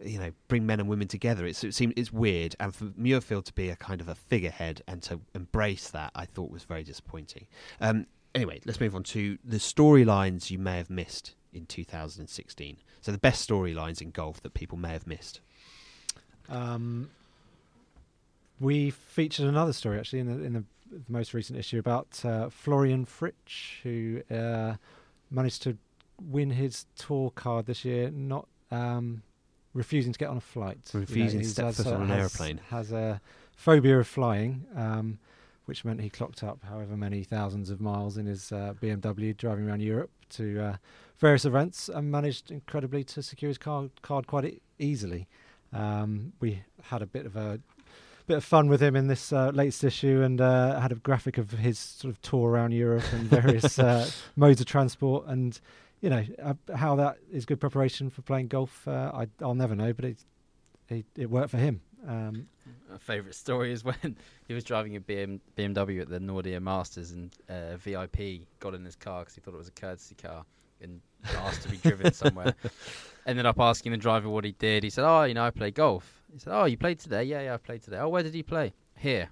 you 0.04 0.18
know 0.18 0.30
bring 0.48 0.66
men 0.66 0.80
and 0.80 0.88
women 0.88 1.08
together. 1.08 1.46
It's, 1.46 1.64
it 1.64 1.74
seems 1.74 1.94
it's 1.96 2.12
weird. 2.12 2.54
And 2.60 2.74
for 2.74 2.84
muirfield 2.86 3.44
to 3.46 3.52
be 3.52 3.70
a 3.70 3.76
kind 3.76 4.00
of 4.00 4.08
a 4.08 4.14
figurehead 4.14 4.82
and 4.86 5.02
to 5.04 5.20
embrace 5.34 5.90
that 5.90 6.10
i 6.14 6.24
thought 6.24 6.50
was 6.50 6.64
very 6.64 6.84
disappointing. 6.84 7.46
Um, 7.80 8.06
anyway 8.34 8.60
let's 8.64 8.80
move 8.80 8.94
on 8.94 9.04
to 9.04 9.38
the 9.44 9.58
storylines 9.58 10.50
you 10.50 10.58
may 10.58 10.76
have 10.76 10.90
missed 10.90 11.34
in 11.52 11.66
2016 11.66 12.78
so 13.00 13.12
the 13.12 13.18
best 13.18 13.48
storylines 13.48 14.02
in 14.02 14.10
golf 14.10 14.40
that 14.42 14.54
people 14.54 14.78
may 14.78 14.92
have 14.92 15.06
missed. 15.06 15.40
Um, 16.48 17.10
we 18.60 18.90
featured 18.90 19.46
another 19.46 19.72
story 19.72 19.98
actually 19.98 20.20
in 20.20 20.26
the 20.26 20.44
in 20.44 20.52
the 20.54 20.64
most 21.08 21.34
recent 21.34 21.58
issue 21.58 21.78
about 21.78 22.24
uh, 22.24 22.48
Florian 22.48 23.04
Fritsch, 23.04 23.80
who 23.82 24.22
uh, 24.34 24.74
managed 25.30 25.62
to 25.62 25.76
win 26.22 26.50
his 26.50 26.86
tour 26.96 27.30
card 27.30 27.66
this 27.66 27.84
year, 27.84 28.10
not 28.10 28.46
um, 28.70 29.22
refusing 29.74 30.12
to 30.12 30.18
get 30.18 30.28
on 30.28 30.36
a 30.36 30.40
flight. 30.40 30.78
You 30.92 31.00
know, 31.00 31.02
Refusing 31.02 31.40
to 31.40 31.46
step 31.46 31.74
foot 31.74 31.86
uh, 31.88 31.94
on 31.94 32.02
an 32.02 32.10
aeroplane. 32.10 32.60
Has 32.70 32.92
a 32.92 33.20
phobia 33.56 33.98
of 33.98 34.06
flying. 34.06 34.64
Um, 34.74 35.18
which 35.66 35.84
meant 35.84 36.00
he 36.00 36.10
clocked 36.10 36.42
up 36.42 36.62
however 36.68 36.96
many 36.96 37.24
thousands 37.24 37.70
of 37.70 37.80
miles 37.80 38.16
in 38.18 38.26
his 38.26 38.52
uh, 38.52 38.74
BMW 38.80 39.36
driving 39.36 39.66
around 39.66 39.80
Europe 39.80 40.10
to 40.30 40.60
uh, 40.60 40.76
various 41.18 41.44
events 41.44 41.88
and 41.88 42.10
managed 42.10 42.50
incredibly 42.50 43.02
to 43.04 43.22
secure 43.22 43.48
his 43.48 43.58
card, 43.58 43.90
card 44.02 44.26
quite 44.26 44.44
e- 44.44 44.60
easily. 44.78 45.26
Um, 45.72 46.32
we 46.40 46.62
had 46.82 47.02
a 47.02 47.06
bit 47.06 47.26
of 47.26 47.36
a 47.36 47.60
bit 48.26 48.38
of 48.38 48.44
fun 48.44 48.68
with 48.68 48.80
him 48.80 48.96
in 48.96 49.06
this 49.06 49.32
uh, 49.32 49.50
latest 49.50 49.84
issue 49.84 50.22
and 50.22 50.40
uh, 50.40 50.80
had 50.80 50.92
a 50.92 50.94
graphic 50.94 51.36
of 51.36 51.50
his 51.50 51.78
sort 51.78 52.10
of 52.10 52.20
tour 52.22 52.50
around 52.50 52.72
Europe 52.72 53.04
and 53.12 53.24
various 53.24 53.78
uh, 53.78 54.08
modes 54.34 54.60
of 54.60 54.66
transport 54.66 55.26
and 55.26 55.60
you 56.04 56.10
know 56.10 56.22
uh, 56.42 56.76
how 56.76 56.96
that 56.96 57.16
is 57.32 57.46
good 57.46 57.58
preparation 57.58 58.10
for 58.10 58.20
playing 58.20 58.48
golf. 58.48 58.86
Uh, 58.86 59.10
I, 59.14 59.26
I'll 59.42 59.54
never 59.54 59.74
know, 59.74 59.94
but 59.94 60.04
it, 60.04 60.18
it, 60.90 61.06
it 61.16 61.30
worked 61.30 61.50
for 61.50 61.56
him. 61.56 61.80
Um, 62.06 62.46
A 62.92 62.98
favourite 62.98 63.34
story 63.34 63.72
is 63.72 63.82
when 63.90 64.18
he 64.46 64.52
was 64.52 64.64
driving 64.64 64.96
a 64.96 65.00
BM, 65.00 65.40
BMW 65.56 66.02
at 66.02 66.10
the 66.10 66.18
Nordea 66.18 66.60
Masters 66.60 67.12
and 67.12 67.34
uh, 67.48 67.78
VIP 67.78 68.42
got 68.60 68.74
in 68.74 68.84
his 68.84 68.96
car 68.96 69.20
because 69.20 69.34
he 69.34 69.40
thought 69.40 69.54
it 69.54 69.56
was 69.56 69.68
a 69.68 69.72
courtesy 69.72 70.14
car 70.14 70.44
and 70.82 71.00
asked 71.38 71.62
to 71.62 71.70
be 71.70 71.78
driven 71.78 72.12
somewhere. 72.22 72.54
Ended 73.26 73.46
up 73.46 73.58
asking 73.58 73.92
the 73.92 73.98
driver 73.98 74.28
what 74.28 74.44
he 74.44 74.52
did. 74.52 74.84
He 74.84 74.90
said, 74.90 75.06
"Oh, 75.06 75.22
you 75.22 75.32
know, 75.32 75.44
I 75.44 75.50
play 75.50 75.70
golf." 75.70 76.22
He 76.30 76.38
said, 76.38 76.52
"Oh, 76.52 76.66
you 76.66 76.76
played 76.76 76.98
today? 76.98 77.24
Yeah, 77.24 77.40
yeah, 77.40 77.54
I 77.54 77.56
played 77.56 77.82
today. 77.82 77.96
Oh, 77.96 78.10
where 78.10 78.22
did 78.22 78.34
you 78.34 78.44
play? 78.44 78.74
Here." 78.98 79.30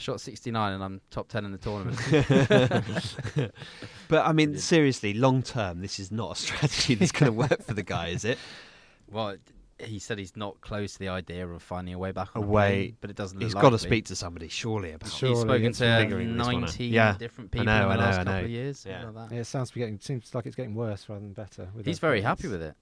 Shot 0.00 0.20
69 0.20 0.72
and 0.72 0.82
I'm 0.82 1.00
top 1.10 1.28
10 1.28 1.44
in 1.44 1.52
the 1.52 1.58
tournament. 1.58 1.98
but 4.08 4.26
i 4.26 4.32
mean 4.32 4.56
seriously 4.58 5.12
long 5.14 5.42
term 5.42 5.80
this 5.80 5.98
is 6.00 6.10
not 6.10 6.32
a 6.32 6.34
strategy 6.40 6.94
that's 6.94 7.12
going 7.12 7.26
to 7.30 7.32
work 7.36 7.62
for 7.62 7.74
the 7.74 7.82
guy 7.82 8.08
is 8.08 8.24
it 8.24 8.38
well, 9.10 9.36
he 9.78 9.98
said 9.98 10.18
he's 10.18 10.36
not 10.36 10.60
close 10.60 10.92
to 10.92 10.98
the 10.98 11.08
idea 11.08 11.48
of 11.48 11.62
finding 11.62 11.94
a 11.94 11.98
way 11.98 12.12
back 12.12 12.36
on 12.36 12.42
A 12.42 12.46
way- 12.46 12.68
plane, 12.88 12.96
but 13.00 13.08
it 13.10 13.16
doesn't. 13.16 13.40
He's 13.40 13.54
got 13.54 13.70
to 13.70 13.78
speak 13.78 14.04
to 14.06 14.14
somebody, 14.14 14.46
surely, 14.48 14.92
about 14.92 15.10
Surely 15.10 15.34
He's 15.34 15.40
spoken 15.42 15.72
to 15.72 15.96
figuring 16.02 16.36
this 16.36 16.46
one 16.46 16.56
out. 16.56 16.60
19 16.60 16.92
Yeah, 16.92 17.16
different 17.18 17.50
people 17.50 17.64
know, 17.64 17.82
in 17.84 17.88
the 17.88 17.94
know, 17.96 18.00
last 18.02 18.16
couple 18.18 18.44
of 18.44 18.50
years. 18.50 18.84
Yeah. 18.86 19.06
like 19.06 19.14
Yeah, 19.14 19.26
that. 19.30 19.40
it 19.40 19.44
sounds 19.46 19.70
to 19.70 19.74
be 19.74 19.80
getting 19.80 19.98
seems 19.98 20.34
like 20.34 20.44
it's 20.46 20.54
getting 20.54 20.74
worse 20.74 21.08
rather 21.08 21.22
than 21.22 21.32
better. 21.32 21.68
With 21.74 21.86
He's 21.86 21.98
their 21.98 22.10
very 22.10 22.20
happy 22.20 22.46
with 22.48 22.62
it. 22.62 22.74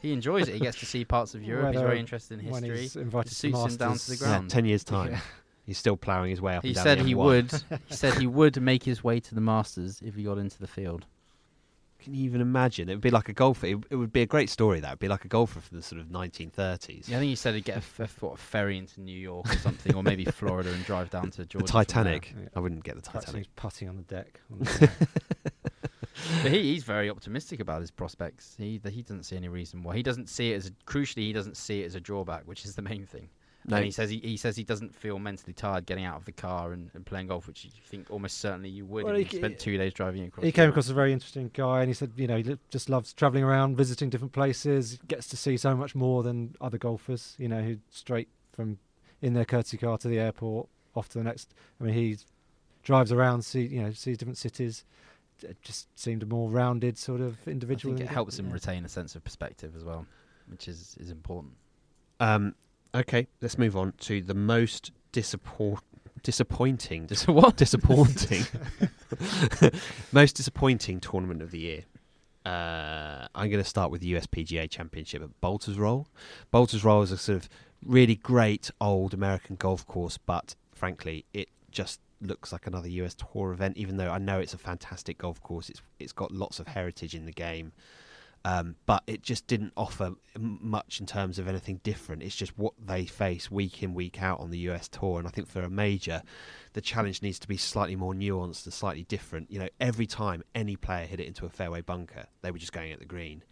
He 0.00 0.12
enjoys 0.12 0.46
it. 0.48 0.54
He 0.54 0.60
gets 0.60 0.78
to 0.78 0.86
see 0.86 1.04
parts 1.04 1.34
of 1.34 1.42
Europe. 1.42 1.72
He's 1.72 1.80
very 1.82 1.98
interested 1.98 2.38
in 2.38 2.48
When 2.48 2.62
history. 2.62 2.82
he's 2.82 2.94
invited 2.96 3.26
It 3.26 3.30
to 3.30 3.34
suits 3.34 3.58
him 3.58 3.60
down 3.60 3.70
to 3.70 3.76
the 3.78 3.86
Masters- 3.88 4.20
Yeah, 4.20 4.26
ground. 4.28 4.50
ten 4.50 4.64
years 4.66 4.84
time. 4.84 5.16
Yeah. 5.64 5.70
He's 5.70 5.78
still 5.78 5.96
ploughing 5.96 6.30
his 6.30 6.40
way 6.40 6.54
up. 6.56 6.62
He 6.62 6.68
and 6.70 6.74
down 6.76 6.84
said 6.84 6.98
the 7.00 7.04
he 7.04 7.14
M1. 7.14 7.24
would. 7.24 7.52
he 7.88 7.94
said 7.94 8.14
he 8.14 8.26
would 8.26 8.60
make 8.60 8.82
his 8.84 9.02
way 9.02 9.20
to 9.20 9.34
the 9.34 9.40
Masters 9.40 10.00
if 10.04 10.14
he 10.14 10.24
got 10.24 10.38
into 10.38 10.58
the 10.58 10.66
field. 10.66 11.06
Can 12.00 12.12
you 12.14 12.24
even 12.24 12.42
imagine? 12.42 12.90
It 12.90 12.92
would 12.92 13.00
be 13.00 13.10
like 13.10 13.30
a 13.30 13.32
golfer. 13.32 13.64
It, 13.66 13.78
it 13.88 13.96
would 13.96 14.12
be 14.12 14.20
a 14.20 14.26
great 14.26 14.50
story. 14.50 14.78
That 14.80 14.90
would 14.90 14.98
be 14.98 15.08
like 15.08 15.24
a 15.24 15.28
golfer 15.28 15.58
from 15.60 15.78
the 15.78 15.82
sort 15.82 16.02
of 16.02 16.08
1930s. 16.08 17.08
Yeah, 17.08 17.16
I 17.16 17.20
think 17.20 17.30
he 17.30 17.34
said 17.34 17.54
he'd 17.54 17.64
get 17.64 17.76
a, 17.76 17.78
f- 17.78 18.00
a 18.00 18.02
f- 18.02 18.20
what, 18.20 18.34
a 18.34 18.36
ferry 18.36 18.76
into 18.76 19.00
New 19.00 19.18
York 19.18 19.48
or 19.50 19.56
something, 19.56 19.94
or 19.94 20.02
maybe 20.02 20.24
Florida 20.26 20.70
and 20.70 20.84
drive 20.84 21.08
down 21.08 21.30
to 21.30 21.46
Georgia. 21.46 21.66
from 21.66 21.78
there. 21.78 21.84
Titanic. 21.86 22.34
Yeah. 22.38 22.48
I 22.54 22.60
wouldn't 22.60 22.84
get 22.84 22.96
the 22.96 23.00
Perhaps 23.02 23.24
Titanic. 23.26 23.46
he's 23.46 23.52
putting 23.56 23.88
on 23.88 23.96
the 23.96 24.02
deck. 24.02 24.38
on 24.52 24.58
the- 24.58 24.90
But 26.42 26.52
he, 26.52 26.62
he's 26.74 26.84
very 26.84 27.08
optimistic 27.10 27.58
about 27.60 27.80
his 27.80 27.90
prospects. 27.90 28.54
He 28.58 28.78
that 28.78 28.92
he 28.92 29.00
doesn't 29.02 29.24
see 29.24 29.36
any 29.36 29.48
reason 29.48 29.82
why. 29.82 29.96
He 29.96 30.02
doesn't 30.02 30.28
see 30.28 30.52
it 30.52 30.56
as 30.56 30.66
a, 30.66 30.70
crucially 30.86 31.22
he 31.22 31.32
doesn't 31.32 31.56
see 31.56 31.82
it 31.82 31.86
as 31.86 31.94
a 31.94 32.00
drawback, 32.00 32.42
which 32.44 32.64
is 32.66 32.74
the 32.76 32.82
main 32.82 33.06
thing. 33.06 33.28
No, 33.66 33.76
And 33.76 33.84
he 33.84 33.90
says 33.90 34.10
he, 34.10 34.18
he 34.18 34.36
says 34.36 34.56
he 34.56 34.64
doesn't 34.64 34.94
feel 34.94 35.18
mentally 35.18 35.54
tired 35.54 35.86
getting 35.86 36.04
out 36.04 36.16
of 36.16 36.26
the 36.26 36.32
car 36.32 36.72
and, 36.72 36.90
and 36.92 37.06
playing 37.06 37.28
golf, 37.28 37.46
which 37.46 37.64
you 37.64 37.70
think 37.86 38.10
almost 38.10 38.38
certainly 38.38 38.68
you 38.68 38.84
would. 38.84 39.04
Well, 39.04 39.16
if 39.16 39.30
he 39.30 39.38
spent 39.38 39.58
two 39.58 39.78
days 39.78 39.94
driving 39.94 40.24
across. 40.26 40.44
he 40.44 40.52
came 40.52 40.68
across 40.68 40.90
a 40.90 40.94
very 40.94 41.12
interesting 41.12 41.50
guy, 41.54 41.80
and 41.80 41.88
he 41.88 41.94
said, 41.94 42.12
you 42.16 42.26
know, 42.26 42.36
he 42.36 42.58
just 42.68 42.90
loves 42.90 43.14
travelling 43.14 43.42
around, 43.42 43.76
visiting 43.76 44.10
different 44.10 44.32
places. 44.32 44.98
Gets 45.08 45.28
to 45.28 45.36
see 45.36 45.56
so 45.56 45.74
much 45.74 45.94
more 45.94 46.22
than 46.22 46.54
other 46.60 46.76
golfers. 46.76 47.36
You 47.38 47.48
know, 47.48 47.62
who 47.62 47.78
straight 47.90 48.28
from 48.52 48.78
in 49.22 49.32
their 49.32 49.46
courtesy 49.46 49.78
car 49.78 49.96
to 49.96 50.08
the 50.08 50.18
airport, 50.18 50.68
off 50.94 51.08
to 51.10 51.18
the 51.18 51.24
next. 51.24 51.54
I 51.80 51.84
mean, 51.84 51.94
he 51.94 52.18
drives 52.82 53.12
around, 53.12 53.42
see 53.42 53.62
you 53.62 53.82
know, 53.82 53.92
sees 53.92 54.18
different 54.18 54.38
cities. 54.38 54.84
It 55.42 55.56
just 55.62 55.88
seemed 55.98 56.22
a 56.22 56.26
more 56.26 56.50
rounded 56.50 56.98
sort 56.98 57.22
of 57.22 57.36
individual. 57.48 57.94
I 57.94 57.98
think 57.98 58.10
it 58.10 58.12
helps 58.12 58.38
him 58.38 58.48
yeah. 58.48 58.52
retain 58.52 58.84
a 58.84 58.88
sense 58.88 59.16
of 59.16 59.24
perspective 59.24 59.74
as 59.74 59.84
well, 59.84 60.06
which 60.48 60.68
is 60.68 60.96
is 61.00 61.10
important. 61.10 61.54
Um, 62.20 62.54
okay, 62.94 63.26
let's 63.40 63.58
move 63.58 63.76
on 63.76 63.92
to 64.00 64.22
the 64.22 64.34
most 64.34 64.92
disappoint 65.12 65.80
disappointing. 66.22 67.06
Just 67.06 67.28
what? 67.28 67.56
disappointing. 67.56 68.44
most 70.12 70.36
disappointing 70.36 71.00
tournament 71.00 71.42
of 71.42 71.50
the 71.50 71.58
year. 71.58 71.84
Uh, 72.46 73.26
I'm 73.34 73.48
going 73.50 73.62
to 73.62 73.68
start 73.68 73.90
with 73.90 74.00
the 74.00 74.12
USPGA 74.14 74.68
Championship 74.70 75.22
at 75.22 75.30
Baltusrol. 75.42 76.06
Bolter's 76.50 76.84
Roll 76.84 77.02
is 77.02 77.10
a 77.10 77.16
sort 77.16 77.36
of 77.36 77.48
really 77.84 78.16
great 78.16 78.70
old 78.80 79.14
American 79.14 79.56
golf 79.56 79.86
course, 79.86 80.18
but 80.18 80.54
frankly, 80.74 81.24
it 81.32 81.48
just 81.70 82.00
looks 82.20 82.52
like 82.52 82.66
another 82.66 82.88
US 82.88 83.14
Tour 83.14 83.52
event. 83.52 83.76
Even 83.76 83.96
though 83.96 84.10
I 84.10 84.18
know 84.18 84.40
it's 84.40 84.54
a 84.54 84.58
fantastic 84.58 85.18
golf 85.18 85.42
course, 85.42 85.70
it's 85.70 85.80
it's 85.98 86.12
got 86.12 86.32
lots 86.32 86.60
of 86.60 86.68
heritage 86.68 87.14
in 87.14 87.24
the 87.24 87.32
game. 87.32 87.72
Um, 88.46 88.76
but 88.84 89.02
it 89.06 89.22
just 89.22 89.46
didn't 89.46 89.72
offer 89.74 90.12
m- 90.36 90.58
much 90.60 91.00
in 91.00 91.06
terms 91.06 91.38
of 91.38 91.48
anything 91.48 91.80
different. 91.82 92.22
It's 92.22 92.36
just 92.36 92.58
what 92.58 92.74
they 92.78 93.06
face 93.06 93.50
week 93.50 93.82
in, 93.82 93.94
week 93.94 94.22
out 94.22 94.40
on 94.40 94.50
the 94.50 94.58
US 94.70 94.86
tour. 94.86 95.18
And 95.18 95.26
I 95.26 95.30
think 95.30 95.48
for 95.48 95.62
a 95.62 95.70
major, 95.70 96.22
the 96.74 96.82
challenge 96.82 97.22
needs 97.22 97.38
to 97.38 97.48
be 97.48 97.56
slightly 97.56 97.96
more 97.96 98.12
nuanced 98.12 98.64
and 98.66 98.74
slightly 98.74 99.04
different. 99.04 99.50
You 99.50 99.60
know, 99.60 99.68
every 99.80 100.06
time 100.06 100.42
any 100.54 100.76
player 100.76 101.06
hit 101.06 101.20
it 101.20 101.26
into 101.26 101.46
a 101.46 101.48
fairway 101.48 101.80
bunker, 101.80 102.26
they 102.42 102.50
were 102.50 102.58
just 102.58 102.72
going 102.74 102.92
at 102.92 102.98
the 102.98 103.06
green, 103.06 103.42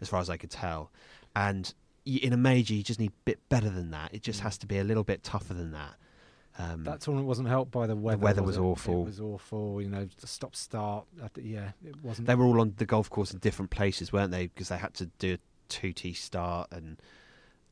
as 0.00 0.08
far 0.08 0.20
as 0.20 0.28
I 0.28 0.36
could 0.36 0.50
tell. 0.50 0.90
And 1.36 1.72
in 2.04 2.32
a 2.32 2.36
major, 2.36 2.74
you 2.74 2.82
just 2.82 2.98
need 2.98 3.10
a 3.12 3.24
bit 3.24 3.48
better 3.50 3.70
than 3.70 3.92
that. 3.92 4.12
It 4.12 4.22
just 4.22 4.40
Mm. 4.40 4.44
has 4.44 4.58
to 4.58 4.66
be 4.66 4.78
a 4.78 4.84
little 4.84 5.04
bit 5.04 5.22
tougher 5.22 5.54
than 5.54 5.70
that. 5.72 5.94
Um, 6.60 6.84
That 6.84 7.00
tournament 7.00 7.26
wasn't 7.28 7.48
helped 7.48 7.70
by 7.70 7.86
the 7.86 7.96
weather. 7.96 8.18
The 8.18 8.24
weather 8.24 8.42
was 8.42 8.56
it? 8.56 8.60
awful. 8.60 9.02
It 9.02 9.06
was 9.06 9.20
awful. 9.20 9.80
You 9.82 9.88
know, 9.88 10.06
the 10.20 10.26
stop 10.26 10.54
start. 10.54 11.06
Yeah, 11.40 11.70
it 11.86 12.02
wasn't. 12.02 12.26
they 12.26 12.34
were 12.34 12.44
all 12.44 12.60
on 12.60 12.74
the 12.76 12.86
golf 12.86 13.08
course 13.08 13.32
in 13.32 13.38
different 13.38 13.70
places, 13.70 14.12
weren't 14.12 14.30
they? 14.32 14.48
Because 14.48 14.68
they 14.68 14.76
had 14.78 14.94
to 14.94 15.06
do 15.18 15.34
a 15.34 15.38
two 15.68 15.92
tee 15.92 16.12
start, 16.12 16.68
and 16.72 17.00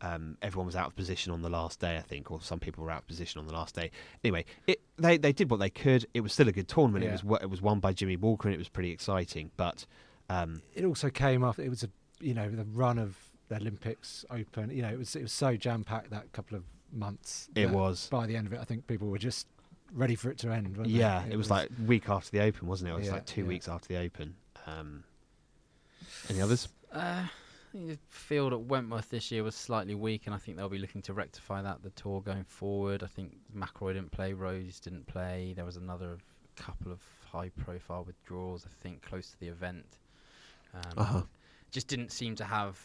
um, 0.00 0.38
everyone 0.42 0.66
was 0.66 0.76
out 0.76 0.86
of 0.86 0.96
position 0.96 1.32
on 1.32 1.42
the 1.42 1.50
last 1.50 1.80
day, 1.80 1.96
I 1.96 2.02
think, 2.02 2.30
or 2.30 2.40
some 2.40 2.60
people 2.60 2.84
were 2.84 2.90
out 2.90 3.00
of 3.02 3.06
position 3.06 3.40
on 3.40 3.46
the 3.46 3.52
last 3.52 3.74
day. 3.74 3.90
Anyway, 4.24 4.44
it, 4.66 4.80
they 4.96 5.18
they 5.18 5.32
did 5.32 5.50
what 5.50 5.60
they 5.60 5.70
could. 5.70 6.06
It 6.14 6.20
was 6.20 6.32
still 6.32 6.48
a 6.48 6.52
good 6.52 6.68
tournament. 6.68 7.04
It 7.04 7.22
was 7.24 7.40
it 7.42 7.50
was 7.50 7.60
won 7.60 7.80
by 7.80 7.92
Jimmy 7.92 8.16
Walker, 8.16 8.48
and 8.48 8.54
it 8.54 8.58
was 8.58 8.68
pretty 8.68 8.90
exciting. 8.90 9.50
But 9.56 9.86
um, 10.30 10.62
it 10.74 10.84
also 10.84 11.10
came 11.10 11.44
after 11.44 11.62
it 11.62 11.68
was 11.70 11.82
a 11.82 11.90
you 12.20 12.34
know 12.34 12.48
the 12.48 12.64
run 12.64 12.98
of 12.98 13.16
the 13.48 13.56
Olympics 13.56 14.24
Open. 14.30 14.70
You 14.70 14.82
know, 14.82 14.88
it 14.90 14.98
was 14.98 15.14
it 15.16 15.22
was 15.22 15.32
so 15.32 15.56
jam 15.56 15.84
packed 15.84 16.10
that 16.10 16.32
couple 16.32 16.56
of 16.56 16.64
months. 16.92 17.48
it 17.54 17.70
was. 17.70 18.08
By 18.10 18.26
the 18.26 18.36
end 18.36 18.46
of 18.46 18.52
it, 18.52 18.60
I 18.60 18.64
think 18.64 18.86
people 18.86 19.08
were 19.08 19.18
just 19.18 19.46
ready 19.92 20.14
for 20.14 20.30
it 20.30 20.38
to 20.38 20.50
end. 20.52 20.76
weren't 20.76 20.88
they? 20.88 20.94
Yeah, 20.98 21.24
it, 21.30 21.36
was, 21.36 21.50
like 21.50 21.70
week 21.86 22.08
after 22.08 22.30
the 22.30 22.40
Open, 22.42 22.66
wasn't 22.68 22.90
it? 22.90 22.92
It 22.94 22.98
was 22.98 23.06
Yeah, 23.06 23.12
like 23.14 23.26
two 23.26 23.42
yeah. 23.42 23.48
weeks 23.48 23.68
after 23.68 23.88
the 23.88 23.98
Open. 23.98 24.34
Um, 24.66 25.04
any 26.28 26.40
others? 26.40 26.68
Uh, 26.92 27.24
I 27.26 27.30
think 27.72 27.88
the 27.88 27.98
field 28.08 28.52
at 28.52 28.60
Wentworth 28.60 29.10
this 29.10 29.30
year 29.30 29.42
was 29.42 29.54
slightly 29.54 29.94
weak, 29.94 30.22
and 30.26 30.34
I 30.34 30.38
think 30.38 30.56
they'll 30.56 30.68
be 30.68 30.78
looking 30.78 31.02
to 31.02 31.12
rectify 31.12 31.62
that 31.62 31.82
the 31.82 31.90
tour 31.90 32.20
going 32.22 32.44
forward. 32.44 33.02
I 33.02 33.06
think 33.06 33.36
McIlroy 33.56 33.94
didn't 33.94 34.10
play, 34.12 34.32
Rose 34.32 34.80
didn't 34.80 35.06
play. 35.06 35.52
There 35.54 35.64
was 35.64 35.76
another 35.76 36.16
couple 36.56 36.90
of 36.92 37.00
high-profile 37.30 38.04
withdrawals, 38.04 38.66
I 38.66 38.72
think, 38.82 39.02
close 39.02 39.30
to 39.30 39.40
the 39.40 39.48
event. 39.48 39.84
Um, 40.74 40.80
Uh-huh. 40.96 41.22
Just 41.70 41.88
didn't 41.88 42.10
seem 42.12 42.34
to 42.36 42.44
have 42.44 42.78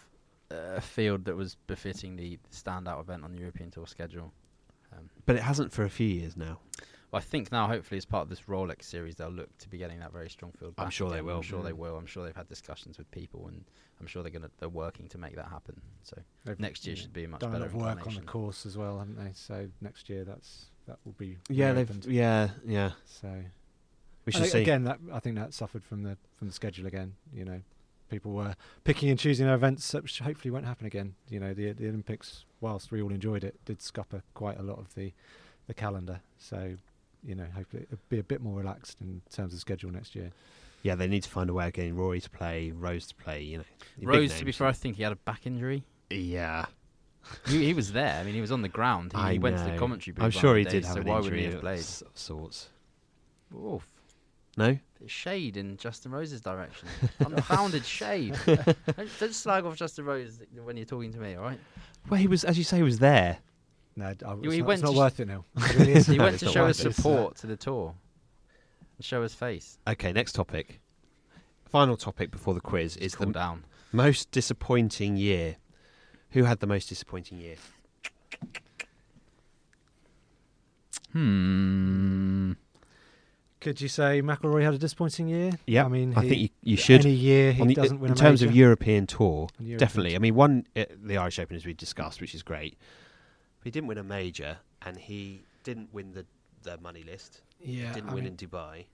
a 0.54 0.82
field 0.82 1.26
that 1.26 1.36
was 1.36 1.56
befitting 1.68 2.16
the 2.16 2.40
standout 2.52 3.00
event 3.02 3.24
on 3.24 3.32
the 3.34 3.40
European 3.40 3.72
Tour 3.72 3.88
schedule. 3.88 4.32
Um, 4.92 5.10
But 5.26 5.36
it 5.36 5.42
hasn't 5.44 5.72
for 5.72 5.84
a 5.84 5.90
few 5.90 6.08
years 6.08 6.38
now. 6.38 6.60
well, 7.12 7.20
I 7.20 7.22
think 7.22 7.52
now, 7.52 7.68
hopefully, 7.68 7.98
as 7.98 8.06
part 8.06 8.24
of 8.24 8.30
this 8.30 8.42
Rolex 8.42 8.84
series, 8.84 9.16
they'll 9.16 9.30
look 9.30 9.56
to 9.60 9.70
be 9.70 9.78
getting 9.78 10.00
that 10.00 10.12
very 10.12 10.30
strong 10.30 10.52
field. 10.52 10.74
I'm 10.78 10.86
back 10.86 10.94
sure 10.94 11.10
they 11.10 11.22
will. 11.22 11.38
I'm 11.38 11.42
sure 11.44 11.64
they 11.64 11.72
Mm. 11.72 11.78
will. 11.78 11.98
I'm 11.98 12.06
sure 12.06 12.26
they've 12.26 12.36
had 12.36 12.48
discussions 12.48 12.98
with 12.98 13.10
people, 13.12 13.48
and 13.48 13.66
I'm 14.00 14.08
sure 14.08 14.22
they're 14.24 14.32
gonna 14.32 14.52
they're 14.60 14.70
working 14.70 15.08
to 15.10 15.18
make 15.18 15.36
that 15.36 15.48
happen. 15.48 15.80
So 16.04 16.18
They've, 16.46 16.60
next 16.60 16.86
year 16.86 16.96
yeah, 16.96 17.02
should 17.04 17.14
be 17.14 17.24
a 17.24 17.28
much 17.28 17.42
done 17.42 17.50
a 17.50 17.54
better 17.54 17.64
lot 17.66 17.68
of 17.92 17.98
work 17.98 18.08
on 18.08 18.16
the 18.16 18.22
course 18.22 18.66
as 18.66 18.78
well, 18.78 19.00
haven't 19.00 19.16
they? 19.24 19.32
So 19.34 19.70
next 19.82 20.10
year, 20.10 20.24
that's 20.24 20.70
that 20.88 20.98
will 21.06 21.14
be 21.14 21.38
Yeah, 21.50 21.74
they've. 21.74 22.06
Yeah, 22.06 22.50
yeah. 22.66 22.92
So 23.06 23.44
We 24.26 24.34
I 24.34 24.38
should 24.38 24.50
see. 24.52 24.62
again. 24.62 24.84
That 24.84 25.00
I 25.12 25.20
think 25.20 25.36
that 25.38 25.54
suffered 25.54 25.84
from 25.86 26.04
the 26.04 26.18
from 26.36 26.48
the 26.48 26.54
schedule 26.54 26.86
again. 26.88 27.16
You 27.34 27.46
know, 27.46 27.62
people 28.10 28.32
were 28.32 28.56
picking 28.84 29.10
and 29.10 29.18
choosing 29.20 29.46
their 29.46 29.56
events, 29.56 29.94
uh, 29.94 30.02
which 30.02 30.20
hopefully 30.20 30.52
won't 30.52 30.66
happen 30.66 30.86
again. 30.88 31.16
You 31.30 31.40
know, 31.40 31.54
the 31.54 31.72
the 31.74 31.88
Olympics, 31.88 32.46
whilst 32.62 32.92
we 32.92 33.02
all 33.02 33.12
enjoyed 33.12 33.44
it, 33.44 33.56
did 33.66 33.82
scupper 33.82 34.22
quite 34.34 34.60
a 34.60 34.64
lot 34.64 34.80
of 34.80 34.94
the 34.96 35.14
the 35.68 35.74
calendar. 35.74 36.22
So 36.38 36.76
you 37.26 37.36
know, 37.36 37.46
hopefully 37.56 37.84
it'll 37.84 38.00
be 38.10 38.20
a 38.20 38.24
bit 38.24 38.42
more 38.42 38.58
relaxed 38.58 38.98
in 39.02 39.22
terms 39.32 39.54
of 39.54 39.60
schedule 39.60 39.92
next 39.92 40.16
year. 40.16 40.32
Yeah, 40.82 40.96
they 40.96 41.08
need 41.08 41.24
to 41.24 41.30
find 41.30 41.50
a 41.50 41.54
way 41.54 41.68
of 41.68 41.74
getting 41.74 41.96
Rory 41.96 42.20
to 42.20 42.30
play, 42.30 42.72
Rose 42.72 43.08
to 43.08 43.16
play. 43.16 43.42
You 43.42 43.60
know, 43.60 43.64
Rose, 44.02 44.38
to 44.38 44.44
be 44.46 44.52
fair, 44.52 44.68
I 44.68 44.74
think 44.74 44.98
he 44.98 45.04
had 45.04 45.14
a 45.14 45.18
back 45.18 45.48
injury. 45.48 45.84
Yeah, 46.10 46.66
he, 47.48 47.66
he 47.66 47.74
was 47.74 47.94
there. 47.94 48.20
I 48.20 48.24
mean, 48.24 48.34
he 48.34 48.42
was 48.42 48.52
on 48.52 48.62
the 48.62 48.68
ground. 48.70 49.14
He, 49.14 49.18
I 49.18 49.32
he 49.34 49.40
went 49.40 49.58
to 49.58 49.64
the 49.64 49.78
commentary 49.78 50.14
booth. 50.14 50.26
I'm 50.26 50.32
sure 50.32 50.58
he 50.58 50.66
the 50.66 50.70
did 50.72 50.86
have 50.86 50.96
so 50.96 51.02
an 51.02 51.08
why 51.08 51.18
injury 51.18 51.32
wouldn't 51.32 51.40
he 51.42 51.46
of 51.48 51.54
have 51.54 51.62
played? 51.62 51.80
s- 51.80 52.04
sorts. 52.16 52.70
Oof. 53.56 53.88
No, 54.56 54.78
Bit 55.00 55.10
shade 55.10 55.58
in 55.58 55.78
Justin 55.78 56.12
Rose's 56.12 56.42
direction. 56.42 56.88
Unfounded 57.20 57.84
shade. 57.86 58.38
don't, 58.46 58.78
don't 59.20 59.34
slag 59.34 59.66
off 59.66 59.76
Justin 59.76 60.06
Rose 60.06 60.42
when 60.64 60.78
you're 60.78 60.86
talking 60.86 61.12
to 61.12 61.20
me, 61.20 61.36
all 61.36 61.44
right? 61.44 61.60
well, 62.10 62.20
he 62.20 62.28
was, 62.28 62.44
as 62.44 62.58
you 62.58 62.64
say, 62.64 62.78
he 62.78 62.84
was 62.84 63.00
there. 63.00 63.40
No, 63.96 64.06
I, 64.06 64.12
it's 64.12 64.54
he 64.54 64.60
not, 64.60 64.68
went 64.68 64.82
it's 64.82 64.84
not 64.84 64.90
to 64.90 64.94
sh- 64.94 64.98
worth 64.98 65.20
it 65.20 65.28
now. 65.28 65.46
It 65.58 65.76
really 65.76 66.02
he 66.04 66.20
went 66.20 66.36
it's 66.36 66.44
to 66.44 66.50
show 66.50 66.62
worth 66.64 66.78
his 66.78 66.86
it. 66.86 66.90
It's, 66.90 66.96
support 66.96 67.36
to 67.38 67.48
the 67.48 67.56
tour 67.58 67.96
and 68.98 69.06
show 69.06 69.22
his 69.22 69.34
face. 69.34 69.78
Okay, 69.88 70.14
next 70.14 70.34
topic. 70.34 70.80
Final 71.66 71.98
topic 71.98 72.32
before 72.32 72.54
the 72.54 72.62
quiz 72.62 72.96
He's 72.96 73.14
is 73.14 73.16
the 73.16 73.26
down. 73.26 73.66
most 73.92 74.32
disappointing 74.32 75.18
year. 75.18 75.58
Who 76.32 76.44
had 76.46 76.60
the 76.60 76.68
most 76.68 76.90
disappointing 76.90 77.40
year? 77.40 77.56
Hmm. 81.12 82.54
Could 83.64 83.82
you 83.82 83.88
say 83.88 84.22
McIlroy 84.22 84.64
had 84.64 84.74
a 84.74 84.78
disappointing 84.78 85.28
year? 85.30 85.52
Yeah, 85.66 85.86
I 85.86 85.88
mean, 85.88 86.14
I 86.16 86.24
he- 86.24 86.30
think 86.30 86.42
you, 86.42 86.50
you 86.72 86.78
should. 86.78 87.02
Any 87.06 87.14
year 87.14 87.54
he 87.54 87.66
the- 87.66 87.74
doesn't 87.76 88.00
win 88.00 88.12
in 88.12 88.18
terms 88.18 88.42
major. 88.42 88.50
of 88.52 88.56
European 88.56 89.08
tour, 89.08 89.48
European 89.58 89.78
definitely. 89.80 90.10
tour. 90.12 90.16
I 90.18 90.20
mean, 90.20 90.36
one 90.36 90.66
uh, 90.76 90.86
the 91.02 91.18
Irish 91.18 91.40
Open 91.40 91.56
as 91.56 91.66
we 91.66 91.74
discussed, 91.74 92.22
which 92.22 92.36
is 92.36 92.44
great. 92.44 92.78
But 93.60 93.66
he 93.66 93.72
didn't 93.72 93.88
win 93.88 93.98
a 93.98 94.04
major, 94.04 94.58
and 94.82 94.98
he 94.98 95.44
didn't 95.64 95.94
win 95.94 96.12
the 96.12 96.26
the 96.64 96.78
money 96.80 97.04
list. 97.04 97.42
yeah, 97.62 97.92
didn't 97.94 98.10
I 98.10 98.14
win 98.14 98.24
mean, 98.26 98.34
in 98.34 98.38
Dubai. 98.38 98.86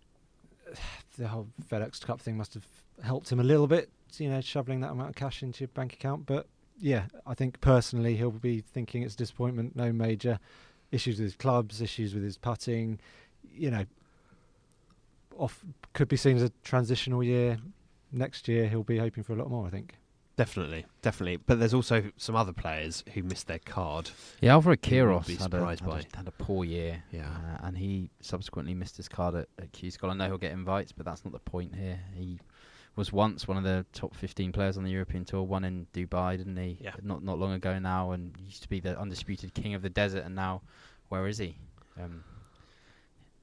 the 1.18 1.28
whole 1.28 1.48
FedEx 1.70 2.02
Cup 2.06 2.22
thing 2.22 2.38
must 2.38 2.54
have 2.54 2.66
helped 3.04 3.32
him 3.32 3.40
a 3.40 3.44
little 3.44 3.68
bit, 3.68 3.90
you 4.18 4.30
know, 4.30 4.42
shoveling 4.42 4.82
that 4.82 4.92
amount 4.92 5.10
of 5.10 5.16
cash 5.16 5.42
into 5.44 5.62
your 5.62 5.68
bank 5.70 5.94
account. 5.94 6.26
But 6.26 6.48
yeah, 6.80 7.06
I 7.26 7.34
think 7.34 7.60
personally 7.62 8.16
he'll 8.16 8.32
be 8.32 8.62
thinking 8.62 9.02
it's 9.04 9.16
a 9.16 9.18
disappointment. 9.18 9.76
No 9.76 9.92
major 9.92 10.40
issues 10.92 11.18
with 11.18 11.26
his 11.26 11.36
clubs, 11.36 11.82
issues 11.82 12.14
with 12.14 12.24
his 12.24 12.38
putting. 12.38 13.00
You 13.52 13.72
know, 13.72 13.86
off 15.40 15.64
could 15.94 16.08
be 16.08 16.18
seen 16.18 16.36
as 16.38 16.44
a 16.44 16.52
transitional 16.64 17.24
year. 17.24 17.58
Next 18.12 18.48
year 18.48 18.68
he'll 18.68 18.84
be 18.84 18.98
hoping 18.98 19.24
for 19.24 19.34
a 19.34 19.36
lot 19.36 19.50
more. 19.50 19.66
I 19.68 19.70
think. 19.70 19.96
definitely, 20.38 20.86
definitely. 21.02 21.38
But 21.38 21.60
there's 21.60 21.74
also 21.74 22.12
some 22.18 22.36
other 22.36 22.54
players 22.54 23.04
who 23.14 23.24
missed 23.24 23.48
their 23.48 23.60
card. 23.60 24.10
Yeah, 24.42 24.54
Alvaro 24.54 24.72
You 24.72 24.72
would 24.72 24.82
Quiros 24.82 25.28
had, 25.28 25.38
a, 25.38 25.42
surprised 25.42 25.82
had, 25.82 25.90
by. 25.90 26.00
a, 26.00 26.18
had 26.18 26.28
a 26.28 26.32
poor 26.32 26.64
year. 26.64 27.04
Yeah. 27.12 27.28
Uh, 27.28 27.68
and 27.68 27.78
he 27.78 28.10
subsequently 28.22 28.74
missed 28.74 28.98
his 28.98 29.08
card 29.10 29.36
at, 29.36 29.48
at 29.60 29.72
Q 29.74 29.92
School. 29.92 30.10
I 30.10 30.14
know 30.14 30.28
he'll 30.28 30.38
get 30.38 30.52
invites, 30.54 30.92
but 30.92 31.06
that's 31.06 31.24
not 31.26 31.34
the 31.34 31.40
point 31.40 31.76
here. 31.76 32.00
He 32.16 32.40
was 32.96 33.12
once 33.14 33.48
one 33.48 33.58
of 33.58 33.64
the 33.64 33.86
top 33.94 34.16
15 34.16 34.52
players 34.52 34.78
on 34.78 34.84
the 34.84 34.92
European 34.92 35.24
Tour, 35.26 35.44
won 35.44 35.64
in 35.64 35.88
Dubai, 35.94 36.38
didn't 36.38 36.58
he? 36.58 36.78
Yeah. 36.82 36.92
Not 37.02 37.24
not 37.24 37.38
long 37.38 37.54
ago 37.54 37.78
now, 37.80 38.12
and 38.12 38.34
used 38.44 38.64
to 38.64 38.70
be 38.70 38.80
the 38.80 39.00
undisputed 39.00 39.54
king 39.54 39.74
of 39.74 39.82
the 39.82 39.90
desert, 39.90 40.24
and 40.26 40.36
now 40.36 40.62
where 41.10 41.28
is 41.28 41.38
he? 41.38 41.58
Um, 42.02 42.24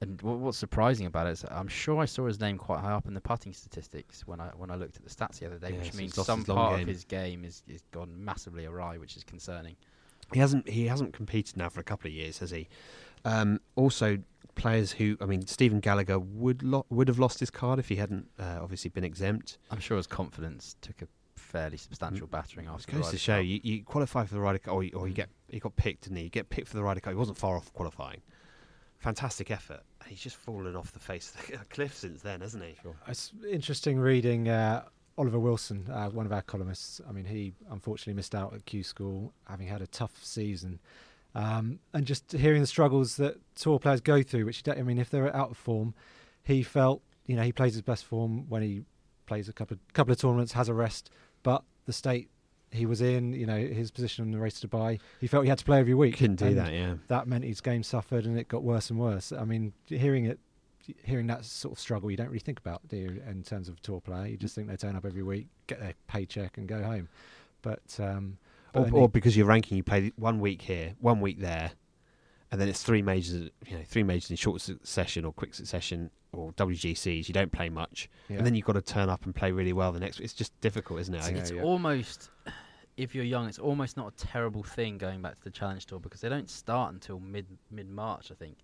and 0.01 0.21
what's 0.21 0.57
surprising 0.57 1.07
about 1.07 1.27
it 1.27 1.31
is 1.31 1.45
I'm 1.49 1.67
sure 1.67 1.99
I 1.99 2.05
saw 2.05 2.25
his 2.27 2.39
name 2.39 2.57
quite 2.57 2.79
high 2.81 2.91
up 2.93 3.07
in 3.07 3.13
the 3.13 3.21
putting 3.21 3.53
statistics 3.53 4.27
when 4.27 4.39
I 4.39 4.47
when 4.57 4.69
I 4.71 4.75
looked 4.75 4.95
at 4.97 5.03
the 5.03 5.09
stats 5.09 5.39
the 5.39 5.45
other 5.47 5.57
day, 5.57 5.71
Yeah, 5.73 5.79
which 5.79 5.91
so 5.93 5.97
means 5.97 6.25
some 6.25 6.43
part 6.43 6.75
game. 6.77 6.83
of 6.83 6.87
his 6.87 7.03
game 7.03 7.43
is, 7.43 7.63
is 7.67 7.81
gone 7.91 8.13
massively 8.23 8.65
awry, 8.65 8.97
which 8.97 9.17
is 9.17 9.23
concerning. 9.23 9.75
He 10.33 10.39
hasn't 10.39 10.67
he 10.69 10.87
hasn't 10.87 11.13
competed 11.13 11.57
now 11.57 11.69
for 11.69 11.79
a 11.79 11.83
couple 11.83 12.07
of 12.07 12.13
years, 12.13 12.39
has 12.39 12.51
he? 12.51 12.67
Um, 13.25 13.59
also, 13.75 14.19
players 14.55 14.91
who 14.93 15.17
I 15.21 15.25
mean, 15.25 15.47
Stephen 15.47 15.81
Gallacher 15.81 16.21
would 16.23 16.63
lo- 16.63 16.85
would 16.89 17.07
have 17.07 17.17
lost 17.19 17.39
his 17.39 17.49
card 17.49 17.79
if 17.79 17.89
he 17.89 17.95
hadn't 17.95 18.27
uh, 18.39 18.59
obviously 18.61 18.89
been 18.89 19.03
exempt. 19.03 19.57
I'm 19.71 19.79
sure 19.79 19.97
his 19.97 20.07
confidence 20.07 20.75
took 20.81 21.01
a 21.01 21.07
fairly 21.35 21.77
substantial 21.77 22.27
battering 22.27 22.65
It 22.65 22.69
after. 22.69 22.91
the 22.91 22.97
goes 23.01 23.09
to 23.11 23.17
show 23.17 23.37
you, 23.37 23.59
you 23.63 23.83
qualify 23.83 24.25
for 24.25 24.33
the 24.33 24.41
Ryder 24.41 24.59
Cup, 24.59 24.73
or, 24.73 24.83
you- 24.83 24.91
or 24.95 25.07
you 25.07 25.13
get 25.13 25.29
he 25.49 25.59
got 25.59 25.75
picked, 25.77 26.03
didn't 26.03 26.17
he? 26.17 26.23
You 26.23 26.29
get 26.29 26.49
picked 26.49 26.67
for 26.67 26.75
the 26.75 26.83
Ryder 26.83 26.99
Cup. 26.99 27.13
He 27.13 27.17
wasn't 27.17 27.37
far 27.37 27.55
off 27.55 27.71
qualifying. 27.73 28.21
Fantastic 28.99 29.51
effort. 29.51 29.81
He's 30.07 30.19
just 30.19 30.37
fallen 30.37 30.75
off 30.75 30.91
the 30.91 30.99
face 30.99 31.33
of 31.35 31.47
the 31.47 31.57
cliff 31.69 31.93
since 31.93 32.21
then, 32.21 32.41
hasn't 32.41 32.63
he? 32.63 32.75
It's 33.07 33.31
interesting 33.49 33.99
reading 33.99 34.49
uh, 34.49 34.85
Oliver 35.17 35.39
Wilson, 35.39 35.85
uh, 35.91 36.09
one 36.09 36.25
of 36.25 36.31
our 36.31 36.41
columnists. 36.41 37.01
I 37.07 37.11
mean, 37.11 37.25
he 37.25 37.53
unfortunately 37.71 38.13
missed 38.13 38.35
out 38.35 38.53
at 38.53 38.65
Q 38.65 38.83
School, 38.83 39.33
having 39.47 39.67
had 39.67 39.81
a 39.81 39.87
tough 39.87 40.23
season. 40.23 40.79
Um, 41.35 41.79
and 41.93 42.05
just 42.05 42.31
hearing 42.31 42.61
the 42.61 42.67
struggles 42.67 43.17
that 43.17 43.37
tour 43.55 43.79
players 43.79 44.01
go 44.01 44.23
through, 44.23 44.45
which 44.45 44.63
I 44.67 44.81
mean, 44.81 44.97
if 44.97 45.09
they're 45.09 45.35
out 45.35 45.51
of 45.51 45.57
form, 45.57 45.93
he 46.43 46.63
felt 46.63 47.01
you 47.25 47.35
know 47.35 47.43
he 47.43 47.51
plays 47.51 47.73
his 47.73 47.81
best 47.81 48.05
form 48.05 48.49
when 48.49 48.61
he 48.61 48.83
plays 49.27 49.49
a 49.49 49.53
couple 49.53 49.75
of, 49.75 49.93
couple 49.93 50.13
of 50.13 50.19
tournaments, 50.19 50.53
has 50.53 50.69
a 50.69 50.73
rest. 50.73 51.11
But 51.43 51.63
the 51.85 51.93
state 51.93 52.29
he 52.71 52.85
was 52.85 53.01
in, 53.01 53.33
you 53.33 53.45
know, 53.45 53.57
his 53.57 53.91
position 53.91 54.25
in 54.25 54.31
the 54.31 54.39
race 54.39 54.59
to 54.59 54.67
Dubai, 54.67 54.99
he 55.19 55.27
felt 55.27 55.43
he 55.43 55.49
had 55.49 55.57
to 55.59 55.65
play 55.65 55.79
every 55.79 55.93
week. 55.93 56.17
Couldn't 56.17 56.35
do 56.35 56.53
that, 56.55 56.73
yeah. 56.73 56.95
That 57.07 57.27
meant 57.27 57.43
his 57.43 57.61
game 57.61 57.83
suffered, 57.83 58.25
and 58.25 58.37
it 58.37 58.47
got 58.47 58.63
worse 58.63 58.89
and 58.89 58.99
worse. 58.99 59.31
I 59.31 59.45
mean, 59.45 59.73
hearing 59.85 60.25
it, 60.25 60.39
hearing 61.03 61.27
that 61.27 61.45
sort 61.45 61.73
of 61.73 61.79
struggle, 61.79 62.11
you 62.11 62.17
don't 62.17 62.27
really 62.27 62.39
think 62.39 62.59
about, 62.59 62.87
do 62.87 62.97
you, 62.97 63.21
in 63.29 63.43
terms 63.43 63.69
of 63.69 63.81
tour 63.81 64.01
player? 64.01 64.27
You 64.27 64.37
just 64.37 64.55
think 64.55 64.67
they 64.67 64.75
turn 64.75 64.95
up 64.95 65.05
every 65.05 65.23
week, 65.23 65.47
get 65.67 65.79
their 65.79 65.93
paycheck, 66.07 66.57
and 66.57 66.67
go 66.67 66.83
home. 66.83 67.07
But 67.61 67.97
um, 67.99 68.37
but 68.73 68.91
Or, 68.91 69.01
or 69.01 69.09
because 69.09 69.35
you're 69.35 69.47
ranking, 69.47 69.77
you 69.77 69.83
play 69.83 70.11
one 70.15 70.39
week 70.39 70.61
here, 70.61 70.95
one 70.99 71.21
week 71.21 71.39
there, 71.39 71.71
and 72.51 72.61
then 72.61 72.67
it's 72.67 72.83
three 72.83 73.01
majors, 73.01 73.49
you 73.65 73.77
know, 73.77 73.83
three 73.85 74.03
majors 74.03 74.29
in 74.29 74.35
short 74.35 74.61
succession 74.61 75.25
or 75.25 75.33
quick 75.33 75.53
succession 75.53 76.09
or 76.33 76.51
WGCs. 76.53 77.27
You 77.27 77.33
don't 77.33 77.51
play 77.51 77.69
much, 77.69 78.09
yeah. 78.29 78.37
and 78.37 78.45
then 78.45 78.55
you've 78.55 78.65
got 78.65 78.73
to 78.73 78.81
turn 78.81 79.09
up 79.09 79.25
and 79.25 79.35
play 79.35 79.51
really 79.51 79.73
well 79.73 79.91
the 79.91 79.99
next. 79.99 80.19
It's 80.19 80.33
just 80.33 80.59
difficult, 80.61 80.99
isn't 81.01 81.13
it? 81.13 81.23
I 81.23 81.29
Yeah, 81.29 81.37
it's 81.37 81.51
yeah. 81.51 81.61
almost, 81.61 82.29
if 82.97 83.15
you're 83.15 83.25
young, 83.25 83.47
it's 83.47 83.59
almost 83.59 83.97
not 83.97 84.13
a 84.13 84.25
terrible 84.25 84.63
thing 84.63 84.97
going 84.97 85.21
back 85.21 85.37
to 85.37 85.43
the 85.43 85.51
Challenge 85.51 85.85
Tour 85.85 85.99
because 85.99 86.21
they 86.21 86.29
don't 86.29 86.49
start 86.49 86.93
until 86.93 87.19
mid 87.19 87.45
mid 87.71 87.89
March, 87.89 88.31
I 88.31 88.35
think. 88.35 88.57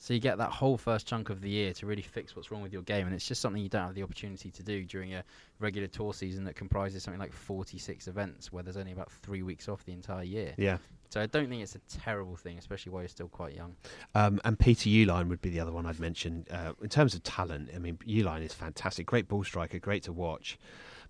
So 0.00 0.14
you 0.14 0.20
get 0.20 0.38
that 0.38 0.52
whole 0.52 0.76
first 0.76 1.08
chunk 1.08 1.28
of 1.28 1.40
the 1.40 1.50
year 1.50 1.72
to 1.74 1.86
really 1.86 2.02
fix 2.02 2.36
what's 2.36 2.52
wrong 2.52 2.62
with 2.62 2.72
your 2.72 2.82
game, 2.82 3.06
and 3.06 3.14
it's 3.14 3.26
just 3.26 3.40
something 3.40 3.60
you 3.60 3.68
don't 3.68 3.86
have 3.86 3.94
the 3.96 4.04
opportunity 4.04 4.48
to 4.50 4.62
do 4.62 4.84
during 4.84 5.14
a 5.14 5.24
regular 5.58 5.88
tour 5.88 6.14
season 6.14 6.44
that 6.44 6.54
comprises 6.54 7.02
something 7.02 7.18
like 7.18 7.32
46 7.32 8.06
events, 8.06 8.52
where 8.52 8.62
there's 8.62 8.76
only 8.76 8.92
about 8.92 9.10
three 9.10 9.42
weeks 9.42 9.68
off 9.68 9.84
the 9.84 9.92
entire 9.92 10.22
year. 10.22 10.54
Yeah. 10.56 10.78
So 11.10 11.20
I 11.20 11.26
don't 11.26 11.48
think 11.48 11.62
it's 11.62 11.74
a 11.74 11.80
terrible 12.00 12.36
thing, 12.36 12.58
especially 12.58 12.92
while 12.92 13.02
you're 13.02 13.08
still 13.08 13.28
quite 13.28 13.54
young. 13.54 13.76
Um, 14.14 14.40
and 14.44 14.58
Peter 14.58 14.90
Uihlein 14.90 15.28
would 15.28 15.40
be 15.40 15.48
the 15.48 15.60
other 15.60 15.72
one 15.72 15.86
I'd 15.86 15.98
mention. 15.98 16.46
Uh, 16.50 16.72
in 16.82 16.88
terms 16.90 17.14
of 17.14 17.22
talent, 17.22 17.70
I 17.74 17.78
mean, 17.78 17.98
Uihlein 18.06 18.42
is 18.44 18.52
fantastic. 18.52 19.06
Great 19.06 19.26
ball 19.26 19.42
striker, 19.42 19.78
great 19.78 20.02
to 20.04 20.12
watch. 20.12 20.58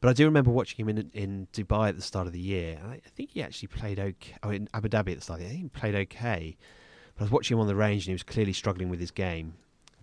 But 0.01 0.11
I 0.11 0.13
do 0.13 0.25
remember 0.25 0.51
watching 0.51 0.85
him 0.85 0.89
in 0.89 1.11
in 1.13 1.49
Dubai 1.53 1.89
at 1.89 1.97
the 1.97 2.03
start 2.03 2.27
of 2.27 2.33
the 2.33 2.41
year. 2.41 2.79
I, 2.85 2.95
I 2.95 3.09
think 3.17 3.31
he 3.33 3.43
actually 3.43 3.69
played 3.69 3.99
okay. 3.99 4.35
Oh, 4.43 4.51
in 4.51 4.69
Abu 4.73 4.89
Dhabi 4.89 5.13
at 5.13 5.19
the 5.19 5.25
start 5.25 5.41
I 5.41 5.45
think 5.45 5.63
he 5.63 5.69
played 5.69 5.95
okay. 5.95 6.57
But 7.15 7.23
I 7.23 7.25
was 7.25 7.33
watching 7.33 7.57
him 7.57 7.61
on 7.61 7.67
the 7.67 7.75
range 7.75 8.05
and 8.05 8.11
he 8.11 8.15
was 8.15 8.23
clearly 8.23 8.53
struggling 8.53 8.89
with 8.89 9.01
his 9.01 9.11
game. 9.11 9.55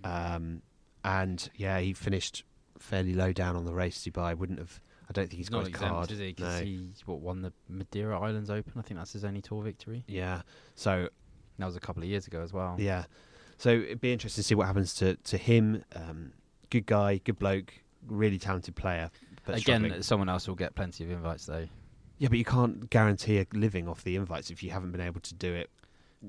Um, 0.03 0.61
and 1.05 1.49
yeah, 1.55 1.79
he 1.79 1.93
finished 1.93 2.43
fairly 2.77 3.13
low 3.13 3.31
down 3.31 3.55
on 3.55 3.63
the 3.63 3.73
race 3.73 4.03
Dubai. 4.03 4.37
Wouldn't 4.37 4.59
have. 4.59 4.81
I 5.10 5.14
don't 5.14 5.28
think 5.30 5.38
he's 5.38 5.49
got 5.49 5.58
not 5.58 5.66
his 5.68 5.70
exempt, 5.70 5.93
card. 5.93 6.12
is 6.12 6.20
he? 6.20 6.36
No. 6.39 6.60
he 6.60 6.89
what 7.06 7.20
won 7.20 7.41
the 7.41 7.53
Madeira 7.70 8.20
Islands 8.20 8.49
Open. 8.49 8.74
I 8.78 8.82
think 8.82 8.99
that's 8.99 9.14
his 9.14 9.24
only 9.26 9.41
tour 9.41 9.62
victory. 9.64 10.03
Yeah. 10.08 10.41
So 10.76 11.10
That 11.60 11.66
was 11.66 11.76
a 11.76 11.80
couple 11.80 12.01
of 12.03 12.10
years 12.10 12.28
ago 12.28 12.41
as 12.41 12.51
well. 12.53 12.76
Yeah. 12.80 13.06
So 13.58 13.70
it'd 13.70 14.01
be 14.01 14.12
interesting 14.12 14.41
to 14.41 14.47
see 14.47 14.56
what 14.56 14.68
happens 14.68 14.93
to, 14.95 15.16
to 15.16 15.38
him. 15.38 15.84
Um, 15.95 16.34
good 16.70 16.86
guy, 16.86 17.22
good 17.24 17.39
bloke, 17.39 17.74
really 18.08 18.38
talented 18.38 18.76
player. 18.76 19.10
But 19.45 19.58
Again, 19.60 19.82
struggling. 19.82 20.01
someone 20.03 20.28
else 20.30 20.47
will 20.47 20.56
get 20.56 20.74
plenty 20.76 21.03
of 21.03 21.12
invites 21.12 21.45
though. 21.45 21.68
yeah, 22.18 22.28
but 22.30 22.38
you 22.39 22.43
can't 22.45 22.89
guarantee 22.89 23.38
a 23.39 23.45
living 23.53 23.88
off 23.88 24.03
the 24.03 24.16
invites 24.16 24.49
if 24.49 24.64
you 24.64 24.72
haven't 24.72 24.91
been 24.91 25.01
able 25.01 25.22
to 25.22 25.34
do 25.36 25.53
it. 25.53 25.70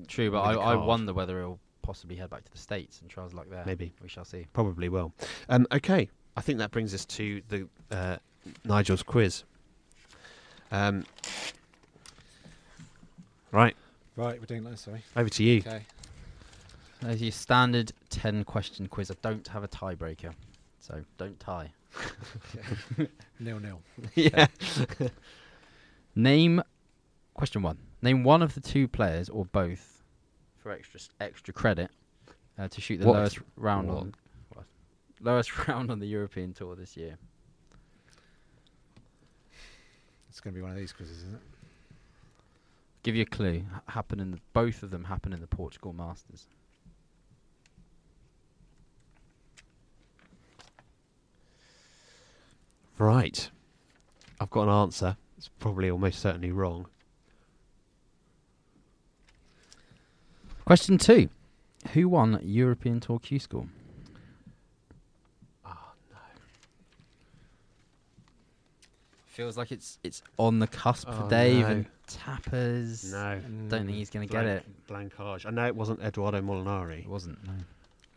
True, 0.07 0.29
but 0.29 0.41
I, 0.41 0.51
I, 0.51 0.53
a 0.53 0.59
I 0.59 0.73
card. 0.75 0.87
wonder 0.87 1.13
whether 1.13 1.39
he'll 1.39 1.59
possibly 1.81 2.15
head 2.15 2.29
back 2.29 2.43
to 2.45 2.51
the 2.51 2.57
states 2.59 3.01
and 3.01 3.09
try 3.09 3.23
his 3.23 3.33
luck 3.33 3.47
there. 3.49 3.63
Maybe. 3.65 3.91
we 4.03 4.07
shall 4.07 4.25
see. 4.25 4.45
Probably 4.53 4.87
will. 4.89 5.13
Um, 5.49 5.65
okay, 5.71 6.09
I 6.37 6.41
think 6.41 6.59
that 6.59 6.69
brings 6.71 6.93
us 6.93 7.05
to 7.07 7.41
the 7.49 7.67
uh, 7.89 8.17
Nigel's 8.65 9.03
quiz. 9.03 9.43
Um, 10.71 11.05
right, 13.51 13.75
right, 14.15 14.39
we're 14.39 14.45
doing 14.45 14.63
that. 14.65 14.79
Sorry. 14.79 15.01
over 15.15 15.29
to 15.29 15.43
you. 15.43 15.59
Okay. 15.65 15.81
As 17.03 17.21
your 17.21 17.31
standard 17.31 17.91
ten 18.09 18.43
question 18.43 18.87
quiz, 18.87 19.11
I 19.11 19.15
don't 19.21 19.47
have 19.49 19.63
a 19.63 19.67
tiebreaker, 19.67 20.33
so 20.79 21.01
don't 21.17 21.39
tie. 21.39 21.71
Nil 23.39 23.59
nil. 23.59 23.79
yeah. 24.15 24.47
Name 26.15 26.61
question 27.33 27.61
one. 27.61 27.77
Name 28.01 28.23
one 28.23 28.41
of 28.41 28.53
the 28.55 28.61
two 28.61 28.87
players 28.87 29.29
or 29.29 29.45
both 29.45 30.03
for 30.57 30.71
extra 30.71 30.99
extra 31.21 31.53
credit 31.53 31.89
uh, 32.59 32.67
to 32.67 32.81
shoot 32.81 32.99
the 32.99 33.05
What? 33.07 33.15
lowest 33.17 33.39
round 33.55 33.87
What? 33.89 33.97
on 33.97 34.13
what? 34.53 34.65
lowest 35.21 35.67
round 35.67 35.91
on 35.91 35.99
the 35.99 36.07
European 36.07 36.53
Tour 36.53 36.75
this 36.75 36.97
year. 36.97 37.17
It's 40.37 40.41
going 40.43 40.53
to 40.53 40.59
be 40.59 40.61
one 40.61 40.69
of 40.69 40.77
these 40.77 40.93
quizzes, 40.93 41.17
isn't 41.17 41.33
it? 41.33 41.41
Give 43.01 43.15
you 43.15 43.23
a 43.23 43.25
clue. 43.25 43.65
H- 43.75 43.81
happen 43.87 44.19
in 44.19 44.29
the, 44.29 44.39
both 44.53 44.83
of 44.83 44.91
them 44.91 45.05
happen 45.05 45.33
in 45.33 45.41
the 45.41 45.47
Portugal 45.47 45.93
Masters. 45.93 46.45
Right. 52.99 53.49
I've 54.39 54.51
got 54.51 54.67
an 54.67 54.69
answer. 54.69 55.17
It's 55.39 55.49
probably 55.57 55.89
almost 55.89 56.19
certainly 56.19 56.51
wrong. 56.51 56.85
Question 60.65 60.99
two. 60.99 61.29
Who 61.93 62.09
won 62.09 62.39
European 62.43 62.99
Tour 62.99 63.17
Q 63.17 63.39
School? 63.39 63.69
Feels 69.37 69.55
like 69.55 69.71
it's 69.71 69.99
it's 70.03 70.23
on 70.37 70.57
the 70.57 70.65
cusp 70.65 71.07
for 71.07 71.25
Oh, 71.25 71.29
Dave 71.29 71.59
no. 71.59 71.67
and 71.67 71.85
Tappers. 72.07 73.11
No. 73.11 73.39
Don't 73.69 73.85
think 73.85 73.95
he's 73.95 74.09
going 74.09 74.27
to 74.27 74.33
get 74.33 74.45
it. 74.45 74.65
Blancage. 74.87 75.45
I 75.45 75.51
know 75.51 75.67
it 75.67 75.75
wasn't 75.75 76.01
Eduardo 76.01 76.41
Molinari. 76.41 77.01
It 77.01 77.07
wasn't. 77.07 77.37
No. 77.45 77.53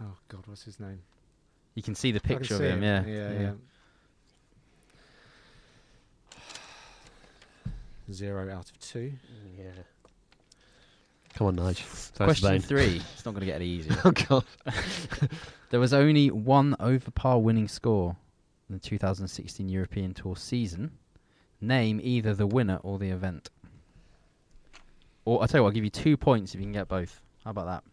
Oh 0.00 0.16
God, 0.28 0.40
what's 0.46 0.62
his 0.62 0.80
name? 0.80 0.98
You 1.74 1.82
can 1.82 1.94
see 1.94 2.10
the 2.10 2.20
I 2.24 2.26
can 2.26 2.38
picture 2.38 2.54
of 2.54 2.62
him. 2.62 2.82
it. 2.82 3.06
Yeah. 3.06 3.30
yeah, 3.32 3.52
yeah. 6.32 6.40
Zero 8.10 8.50
out 8.50 8.70
of 8.70 8.78
two. 8.78 9.12
Yeah. 9.58 9.64
Come 11.34 11.48
on, 11.48 11.56
Nige. 11.56 11.80
Throw 11.82 12.28
us 12.28 12.38
a 12.38 12.40
Question 12.40 12.62
three. 12.62 13.02
It's 13.12 13.26
not 13.26 13.32
going 13.32 13.40
to 13.40 13.46
get 13.46 13.56
any 13.56 13.66
easier. 13.66 13.94
Oh 14.06 14.12
God. 14.12 14.44
There 15.68 15.80
was 15.80 15.92
only 15.92 16.30
one 16.30 16.76
over 16.80 17.10
par 17.10 17.38
winning 17.40 17.68
score 17.68 18.16
in 18.70 18.74
the 18.74 18.80
2016 18.80 19.68
European 19.68 20.14
Tour 20.14 20.34
season. 20.34 20.92
Name 21.60 22.00
either 22.02 22.34
the 22.34 22.46
winner 22.46 22.78
or 22.82 22.98
the 22.98 23.10
event. 23.10 23.50
Or 25.24 25.42
I 25.42 25.46
tell 25.46 25.58
you 25.58 25.62
what, 25.64 25.68
I'll 25.68 25.74
give 25.74 25.84
you 25.84 25.90
two 25.90 26.16
points 26.16 26.54
if 26.54 26.60
you 26.60 26.64
can 26.64 26.72
get 26.72 26.88
both. 26.88 27.20
How 27.44 27.50
about 27.50 27.66
that? 27.66 27.84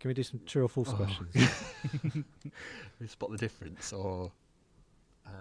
Can 0.00 0.08
we 0.08 0.14
do 0.14 0.22
some 0.22 0.40
true 0.46 0.64
or 0.64 0.68
false 0.68 0.88
Oh. 0.90 0.94
questions? 0.96 1.50
We 3.00 3.06
spot 3.08 3.30
the 3.32 3.36
difference, 3.36 3.92
or 3.92 4.30
um, 5.26 5.32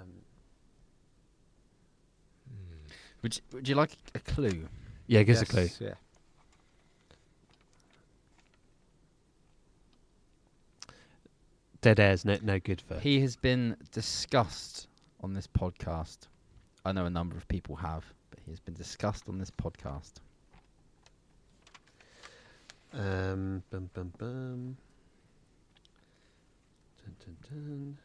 Would 3.21 3.35
you, 3.35 3.41
would 3.53 3.67
you 3.67 3.75
like 3.75 3.91
a 4.15 4.19
clue? 4.19 4.67
yeah, 5.05 5.21
give 5.21 5.35
us 5.37 5.43
a 5.43 5.45
clue. 5.45 5.69
Yeah. 5.79 5.93
Dead 11.81 11.99
air's 11.99 12.23
no, 12.25 12.37
no 12.43 12.59
good 12.59 12.79
for. 12.79 12.99
He 12.99 13.21
has 13.21 13.35
been 13.35 13.75
discussed 13.91 14.87
on 15.21 15.33
this 15.33 15.47
podcast. 15.47 16.27
I 16.85 16.91
know 16.91 17.05
a 17.05 17.09
number 17.09 17.35
of 17.35 17.47
people 17.47 17.75
have, 17.75 18.05
but 18.29 18.39
he 18.45 18.51
has 18.51 18.59
been 18.59 18.75
discussed 18.75 19.27
on 19.27 19.39
this 19.39 19.49
podcast. 19.49 20.13
Um, 22.93 23.63
bum, 23.71 23.89
bum, 23.95 24.13
bum. 24.19 24.77
Dun, 27.03 27.15
dun, 27.19 27.37
dun. 27.49 27.97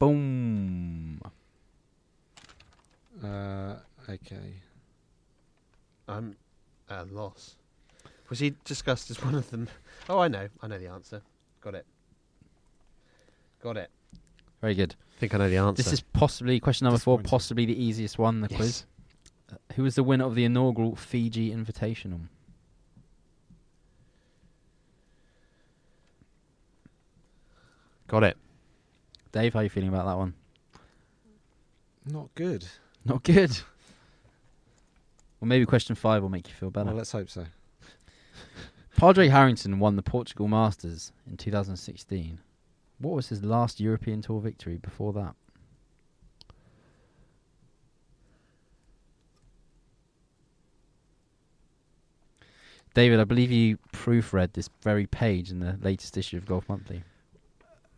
Boom. 0.00 1.20
Uh, 3.22 3.76
okay. 4.08 4.54
I'm 6.08 6.34
at 6.90 7.06
a 7.08 7.14
loss. 7.14 7.56
Was 8.28 8.38
he 8.38 8.54
discussed 8.64 9.10
as 9.10 9.22
one 9.24 9.34
of 9.34 9.50
them? 9.50 9.68
Oh, 10.08 10.18
I 10.18 10.28
know. 10.28 10.48
I 10.60 10.66
know 10.68 10.78
the 10.78 10.88
answer. 10.88 11.22
Got 11.60 11.74
it. 11.74 11.86
Got 13.62 13.76
it. 13.76 13.90
Very 14.60 14.74
good. 14.74 14.94
I 15.16 15.20
think 15.20 15.34
I 15.34 15.38
know 15.38 15.50
the 15.50 15.56
answer. 15.56 15.82
This 15.82 15.92
is 15.92 16.00
possibly 16.00 16.60
question 16.60 16.84
number 16.86 16.98
four, 16.98 17.18
possibly 17.20 17.66
the 17.66 17.82
easiest 17.82 18.18
one 18.18 18.36
in 18.36 18.40
the 18.42 18.48
Yes. 18.50 18.56
quiz. 18.58 18.84
Uh, 19.52 19.56
who 19.74 19.82
was 19.82 19.94
the 19.96 20.02
winner 20.02 20.24
of 20.24 20.34
the 20.34 20.44
inaugural 20.44 20.96
Fiji 20.96 21.50
Invitational? 21.50 22.28
Got 28.08 28.24
it. 28.24 28.36
Dave, 29.32 29.52
how 29.52 29.60
are 29.60 29.62
you 29.62 29.68
feeling 29.70 29.88
about 29.88 30.06
that 30.06 30.18
one? 30.18 30.34
Not 32.04 32.34
good. 32.34 32.66
Not 33.04 33.22
good. 33.22 33.56
Well, 35.40 35.48
maybe 35.48 35.64
question 35.64 35.96
five 35.96 36.22
will 36.22 36.28
make 36.28 36.48
you 36.48 36.54
feel 36.54 36.70
better. 36.70 36.86
Well, 36.86 36.96
let's 36.96 37.12
hope 37.12 37.30
so. 37.30 37.46
Padraig 38.96 39.30
Harrington 39.30 39.78
won 39.78 39.96
the 39.96 40.02
Portugal 40.02 40.48
Masters 40.48 41.12
in 41.28 41.36
2016. 41.38 42.38
What 42.98 43.14
was 43.14 43.28
his 43.30 43.42
last 43.42 43.80
European 43.80 44.20
Tour 44.20 44.40
victory 44.40 44.76
before 44.76 45.14
that? 45.14 45.34
David, 52.92 53.20
I 53.20 53.24
believe 53.24 53.50
you 53.52 53.78
proofread 53.92 54.52
this 54.52 54.68
very 54.82 55.06
page 55.06 55.50
in 55.50 55.60
the 55.60 55.78
latest 55.80 56.18
issue 56.18 56.36
of 56.36 56.44
Golf 56.44 56.68
Monthly. 56.68 57.04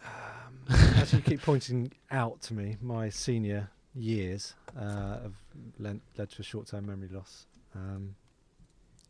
Um, 0.05 0.77
as 0.97 1.15
you 1.15 1.21
keep 1.21 1.41
pointing 1.41 1.93
out 2.11 2.43
to 2.43 2.55
me, 2.55 2.77
my 2.81 3.09
senior 3.09 3.71
years 3.95 4.55
uh, 4.79 5.21
have 5.23 5.35
led, 5.79 6.01
led 6.17 6.31
to 6.31 6.41
a 6.41 6.45
short-term 6.45 6.87
memory 6.87 7.09
loss, 7.11 7.47
um, 7.75 8.15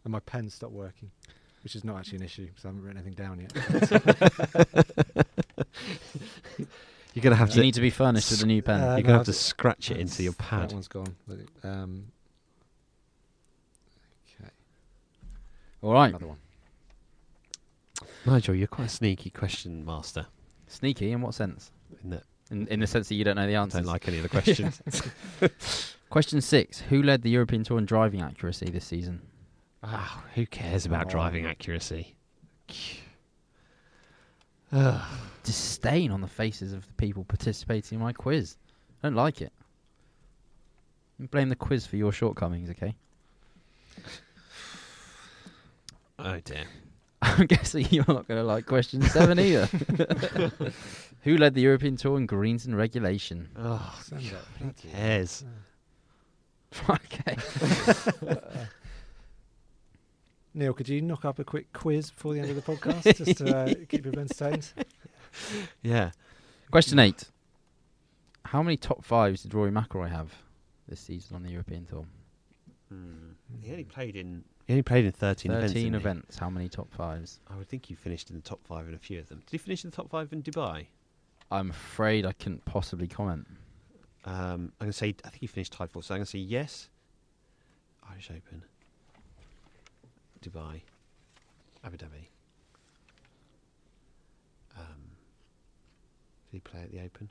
and 0.05 0.13
my 0.13 0.21
pen 0.21 0.49
stopped 0.51 0.73
working, 0.73 1.11
which 1.63 1.75
is 1.77 1.85
not 1.85 1.99
actually 1.99 2.19
an 2.19 2.25
issue 2.25 2.47
because 2.47 2.65
I 2.65 2.69
haven't 2.69 2.83
written 2.83 2.99
anything 2.99 3.15
down 3.15 3.41
yet. 3.41 3.53
You're 7.15 7.23
gonna 7.23 7.37
have 7.37 7.49
You 7.51 7.57
to. 7.57 7.61
need 7.61 7.75
to 7.75 7.81
be 7.83 7.91
furnished 7.91 8.31
with 8.31 8.43
a 8.43 8.47
new 8.47 8.63
pen. 8.63 8.81
Uh, 8.81 8.85
you're 8.97 8.97
no, 8.99 9.03
gonna 9.03 9.17
have 9.19 9.27
to 9.27 9.33
scratch 9.35 9.91
it 9.91 9.99
into 9.99 10.23
your 10.23 10.33
pad. 10.33 10.71
That 10.71 10.75
one's 10.75 10.89
gone. 10.89 11.15
but 11.29 11.39
Um, 11.63 12.07
okay, 14.41 14.51
All 15.83 15.93
right. 15.93 16.09
another 16.09 16.27
one. 16.29 16.39
Nigel, 18.25 18.55
you're 18.55 18.67
quite 18.67 18.87
a 18.87 18.89
sneaky 18.89 19.29
question 19.31 19.85
master. 19.85 20.27
Sneaky 20.69 21.13
in 21.13 21.21
what 21.21 21.35
sense? 21.35 21.71
In 22.03 22.11
that 22.11 22.23
In, 22.53 22.69
in 22.69 22.81
the 22.81 22.87
sense 22.87 23.09
that 23.09 23.15
you 23.17 23.25
don't 23.25 23.37
know 23.37 23.47
the 23.47 23.57
I 23.57 23.67
don't 23.67 23.87
like 23.87 24.07
any 24.07 24.19
of 24.19 24.23
the 24.23 24.29
questions. 24.41 24.81
Question 26.11 26.41
six: 26.43 26.81
Who 26.83 27.03
led 27.03 27.23
the 27.23 27.31
European 27.31 27.65
Tour 27.65 27.79
in 27.79 27.87
driving 27.87 28.21
accuracy 28.21 28.71
this 28.71 28.85
season? 28.85 29.23
Ah, 29.83 30.23
who 30.35 30.47
cares 30.47 30.85
about 30.87 31.07
Oh. 31.07 31.11
driving 31.11 31.47
accuracy? 31.47 32.15
Ugh. 34.71 35.01
Disdain 35.43 36.13
on 36.13 36.21
the 36.21 36.29
faces 36.29 36.73
of 36.73 36.87
the 36.87 36.93
people 36.93 37.25
participating 37.25 37.97
in 37.99 38.05
my 38.05 38.13
quiz. 38.13 38.57
I 39.03 39.09
don't 39.09 39.17
like 39.17 39.41
it. 39.43 39.53
You 41.19 41.27
blame 41.27 41.49
the 41.49 41.57
quiz 41.57 41.85
for 41.87 41.97
your 41.97 42.13
shortcomings, 42.13 42.71
okay? 42.71 42.95
oh 46.19 46.39
dear. 46.45 46.65
I'm 47.39 47.47
guessing 47.47 47.87
you're 47.91 48.05
not 48.09 48.29
going 48.29 48.41
to 48.41 48.45
like 48.45 48.67
question 48.67 49.03
seven 49.03 49.39
either. 49.39 49.67
Who 51.23 51.37
led 51.37 51.55
the 51.55 51.63
European 51.63 51.97
Tour 51.97 52.19
in 52.19 52.27
greens 52.27 52.67
and 52.67 52.77
regulation? 52.77 53.49
Oh, 53.57 53.99
Send 54.03 54.23
who 54.23 54.71
cares? 54.73 55.45
okay. 56.91 57.37
Neil, 60.55 60.75
could 60.75 60.89
you 60.89 61.01
knock 61.01 61.25
up 61.25 61.39
a 61.39 61.45
quick 61.45 61.73
quiz 61.73 62.11
before 62.11 62.35
the 62.35 62.41
end 62.41 62.51
of 62.51 62.57
the 62.57 62.63
podcast, 62.63 63.17
just 63.17 63.39
to 63.39 63.57
uh, 63.57 63.67
keep 63.89 64.05
people 64.05 64.19
entertained? 64.19 64.71
Yeah. 65.83 66.11
Question 66.71 66.99
eight: 66.99 67.25
How 68.45 68.63
many 68.63 68.77
top 68.77 69.05
fives 69.05 69.43
did 69.43 69.55
Rory 69.55 69.71
McIlroy 69.71 70.11
have 70.11 70.35
this 70.89 71.01
season 71.01 71.37
on 71.37 71.43
the 71.43 71.51
European 71.51 71.87
Tour? 71.87 72.05
Hmm. 72.91 73.31
He 73.63 73.71
only 73.71 73.85
played 73.85 74.17
in. 74.17 74.45
He 74.73 74.77
only 74.77 74.83
played 74.85 75.05
in 75.05 75.13
thirteen, 75.13 75.53
events. 75.53 75.75
Thirteen 75.75 75.95
events. 75.95 76.39
How 76.39 76.49
many 76.49 76.67
top 76.67 76.91
fives? 76.95 77.41
I 77.47 77.59
would 77.59 77.69
think 77.69 77.91
you 77.91 77.97
finished 77.97 78.31
in 78.31 78.37
the 78.37 78.41
top 78.43 78.59
five 78.67 78.89
in 78.89 78.95
a 78.95 78.99
few 78.99 79.19
of 79.19 79.29
them. 79.29 79.41
Did 79.41 79.51
he 79.51 79.59
finish 79.59 79.85
in 79.85 79.91
the 79.91 79.97
top 79.97 80.09
five 80.09 80.33
in 80.33 80.43
Dubai? 80.43 80.87
I'm 81.51 81.69
afraid 81.69 82.25
I 82.25 82.33
couldn't 82.33 82.65
possibly 82.65 83.07
comment. 83.07 83.47
Um, 84.25 84.73
I'm 84.81 84.87
gonna 84.87 84.95
say. 84.95 85.15
I 85.27 85.29
think 85.29 85.41
he 85.43 85.47
finished 85.47 85.75
tied 85.75 85.91
fourth. 85.91 86.07
So 86.07 86.15
I'm 86.15 86.21
gonna 86.21 86.25
say 86.25 86.39
yes. 86.39 86.89
Irish 88.11 88.31
Open. 88.31 88.65
Dubai. 90.41 90.81
Abu 91.85 91.99
Dhabi. 91.99 92.29
Um, 94.79 95.03
did 96.51 96.53
he 96.53 96.61
play 96.61 96.81
at 96.81 96.93
the 96.93 97.01
Open? 97.01 97.29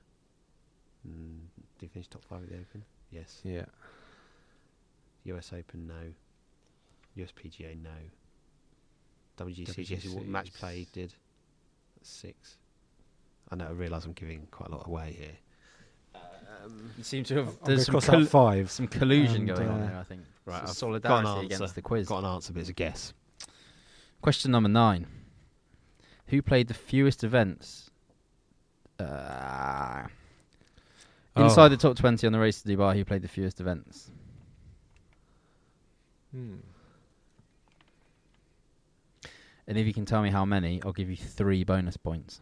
Mm, 1.08 1.40
did 1.80 1.88
he 1.88 1.88
finish 1.88 2.08
top 2.08 2.24
five 2.24 2.44
at 2.44 2.50
the 2.50 2.56
Open? 2.58 2.84
Yes. 3.10 3.42
Yeah. 3.44 3.66
US 5.26 5.52
Open, 5.54 5.88
no. 5.88 6.14
USPGA, 7.18 7.82
no. 7.82 7.90
WGC, 9.46 9.90
yes, 9.90 10.04
he 10.04 10.20
match 10.20 10.54
play 10.54 10.88
did. 10.94 11.14
That's 11.98 12.10
six. 12.10 12.58
I 13.50 13.56
know. 13.56 13.68
I 13.68 13.72
realise 13.72 14.06
I'm 14.06 14.14
giving 14.14 14.48
quite 14.52 14.70
a 14.70 14.76
lot 14.76 14.88
away 14.88 15.16
here. 15.18 16.22
Um, 16.64 16.92
You 16.98 17.04
seem 17.04 17.24
to 17.26 17.36
have 17.38 17.48
I'm 17.48 17.56
there's 17.66 17.86
some, 17.86 18.00
col- 18.00 18.26
five. 18.26 18.70
some 18.70 18.88
collusion 18.88 19.48
And, 19.50 19.58
going 19.58 19.68
on 19.70 19.82
uh, 19.82 19.88
there. 19.88 19.98
I 19.98 20.04
think 20.04 20.22
right, 20.46 20.60
Some 20.60 20.68
I've 20.70 20.76
solidarity 20.76 21.30
an 21.40 21.46
against 21.46 21.76
the 21.76 21.82
quiz. 21.82 22.08
Got 22.08 22.20
an 22.20 22.26
answer, 22.26 22.54
but 22.54 22.60
it's 22.60 22.70
a 22.70 22.74
guess. 22.74 23.14
Question 24.22 24.52
number 24.52 24.70
nine: 24.70 25.08
Who 26.28 26.42
played 26.42 26.68
the 26.68 26.74
fewest 26.76 27.24
events? 27.24 27.90
Uh, 29.00 30.04
inside 31.36 31.66
Oh. 31.66 31.70
the 31.70 31.78
top 31.78 31.98
twenty 31.98 32.28
on 32.28 32.34
the 32.34 32.40
race 32.40 32.62
to 32.62 32.68
Dubai, 32.70 32.96
who 32.96 33.04
played 33.06 33.24
the 33.24 33.28
fewest 33.28 33.60
events? 33.60 34.12
Hmm. 36.32 36.56
And 39.72 39.80
if 39.80 39.88
you 39.88 39.94
can 39.94 40.04
tell 40.06 40.22
me 40.22 40.30
how 40.30 40.44
many, 40.44 40.82
I'll 40.84 40.92
give 40.92 41.10
you 41.10 41.16
three 41.16 41.64
bonus 41.64 41.96
points. 41.96 42.42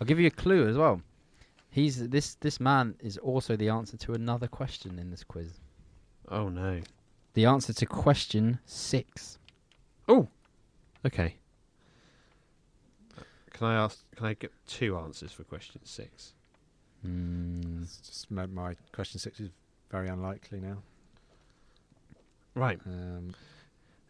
I'll 0.00 0.08
give 0.08 0.18
you 0.18 0.26
a 0.26 0.30
clue 0.30 0.66
as 0.66 0.76
well. 0.76 1.02
He's 1.70 2.08
this 2.08 2.34
this 2.34 2.58
man 2.58 2.96
is 2.98 3.16
also 3.18 3.54
the 3.54 3.68
answer 3.68 3.96
to 3.96 4.14
another 4.14 4.48
question 4.48 4.98
in 4.98 5.12
this 5.12 5.22
quiz. 5.22 5.60
Oh 6.28 6.48
no. 6.48 6.80
The 7.34 7.44
answer 7.44 7.72
to 7.72 7.86
question 7.86 8.58
six. 8.66 9.38
Oh. 10.08 10.26
Okay. 11.06 11.36
Can 13.52 13.68
I 13.68 13.76
ask? 13.76 14.00
Can 14.16 14.26
I 14.26 14.34
get 14.34 14.50
two 14.66 14.96
answers 14.98 15.30
for 15.30 15.44
question 15.44 15.80
six? 15.84 16.32
Mm, 17.06 17.84
It's 17.84 17.98
just 17.98 18.30
my, 18.32 18.46
my 18.46 18.74
question 18.90 19.20
six 19.20 19.38
is 19.38 19.50
very 19.92 20.08
unlikely 20.08 20.58
now. 20.58 20.78
Right, 22.56 22.80
Um, 22.84 23.32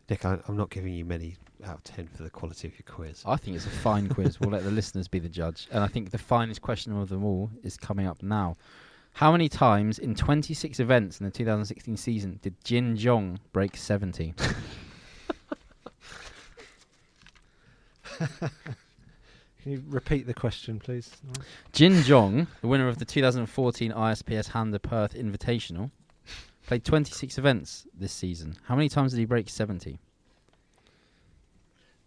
Nick. 0.08 0.24
I, 0.24 0.38
I'm 0.48 0.56
not 0.56 0.70
giving 0.70 0.94
you 0.94 1.04
many 1.04 1.36
out 1.64 1.76
of 1.76 1.84
ten 1.84 2.08
for 2.08 2.22
the 2.22 2.30
quality 2.30 2.68
of 2.68 2.74
your 2.74 2.84
quiz. 2.86 3.22
I 3.26 3.36
think 3.36 3.56
it's 3.56 3.66
a 3.66 3.70
fine 3.70 4.08
quiz. 4.08 4.40
We'll 4.40 4.50
let 4.50 4.64
the 4.64 4.70
listeners 4.70 5.08
be 5.08 5.18
the 5.18 5.28
judge. 5.28 5.68
And 5.70 5.82
I 5.82 5.86
think 5.86 6.10
the 6.10 6.18
finest 6.18 6.62
question 6.62 6.96
of 6.96 7.08
them 7.08 7.24
all 7.24 7.50
is 7.62 7.76
coming 7.76 8.06
up 8.06 8.22
now. 8.22 8.56
How 9.14 9.32
many 9.32 9.48
times 9.48 9.98
in 9.98 10.14
26 10.14 10.78
events 10.78 11.18
in 11.18 11.26
the 11.26 11.32
2016 11.32 11.96
season 11.96 12.38
did 12.42 12.54
Jin 12.62 12.96
Jeong 12.96 13.38
break 13.52 13.76
70? 13.76 14.34
can 18.18 18.50
you 19.64 19.82
repeat 19.88 20.26
the 20.26 20.34
question, 20.34 20.78
please? 20.78 21.10
Jin 21.72 21.94
Jeong, 21.94 22.46
the 22.60 22.68
winner 22.68 22.86
of 22.86 22.98
the 22.98 23.04
2014 23.04 23.92
ISPS 23.92 24.50
Handa 24.50 24.80
Perth 24.80 25.14
Invitational, 25.14 25.90
played 26.68 26.84
26 26.84 27.38
events 27.38 27.86
this 27.98 28.12
season. 28.12 28.54
How 28.64 28.76
many 28.76 28.90
times 28.90 29.12
did 29.12 29.18
he 29.18 29.24
break 29.24 29.48
70? 29.48 29.98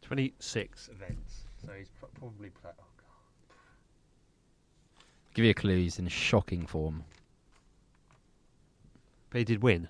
Twenty-six 0.04 0.88
events. 0.90 1.46
So 1.66 1.72
he's 1.76 1.90
pro- 2.00 2.10
probably 2.10 2.50
played. 2.50 2.74
Oh 2.80 2.84
god. 2.98 3.56
Give 5.34 5.46
you 5.46 5.52
a 5.52 5.56
clue, 5.56 5.78
he's 5.78 5.98
in 5.98 6.08
shocking 6.10 6.68
form. 6.68 7.04
But 9.32 9.40
he 9.40 9.46
did 9.46 9.64
win. 9.64 9.88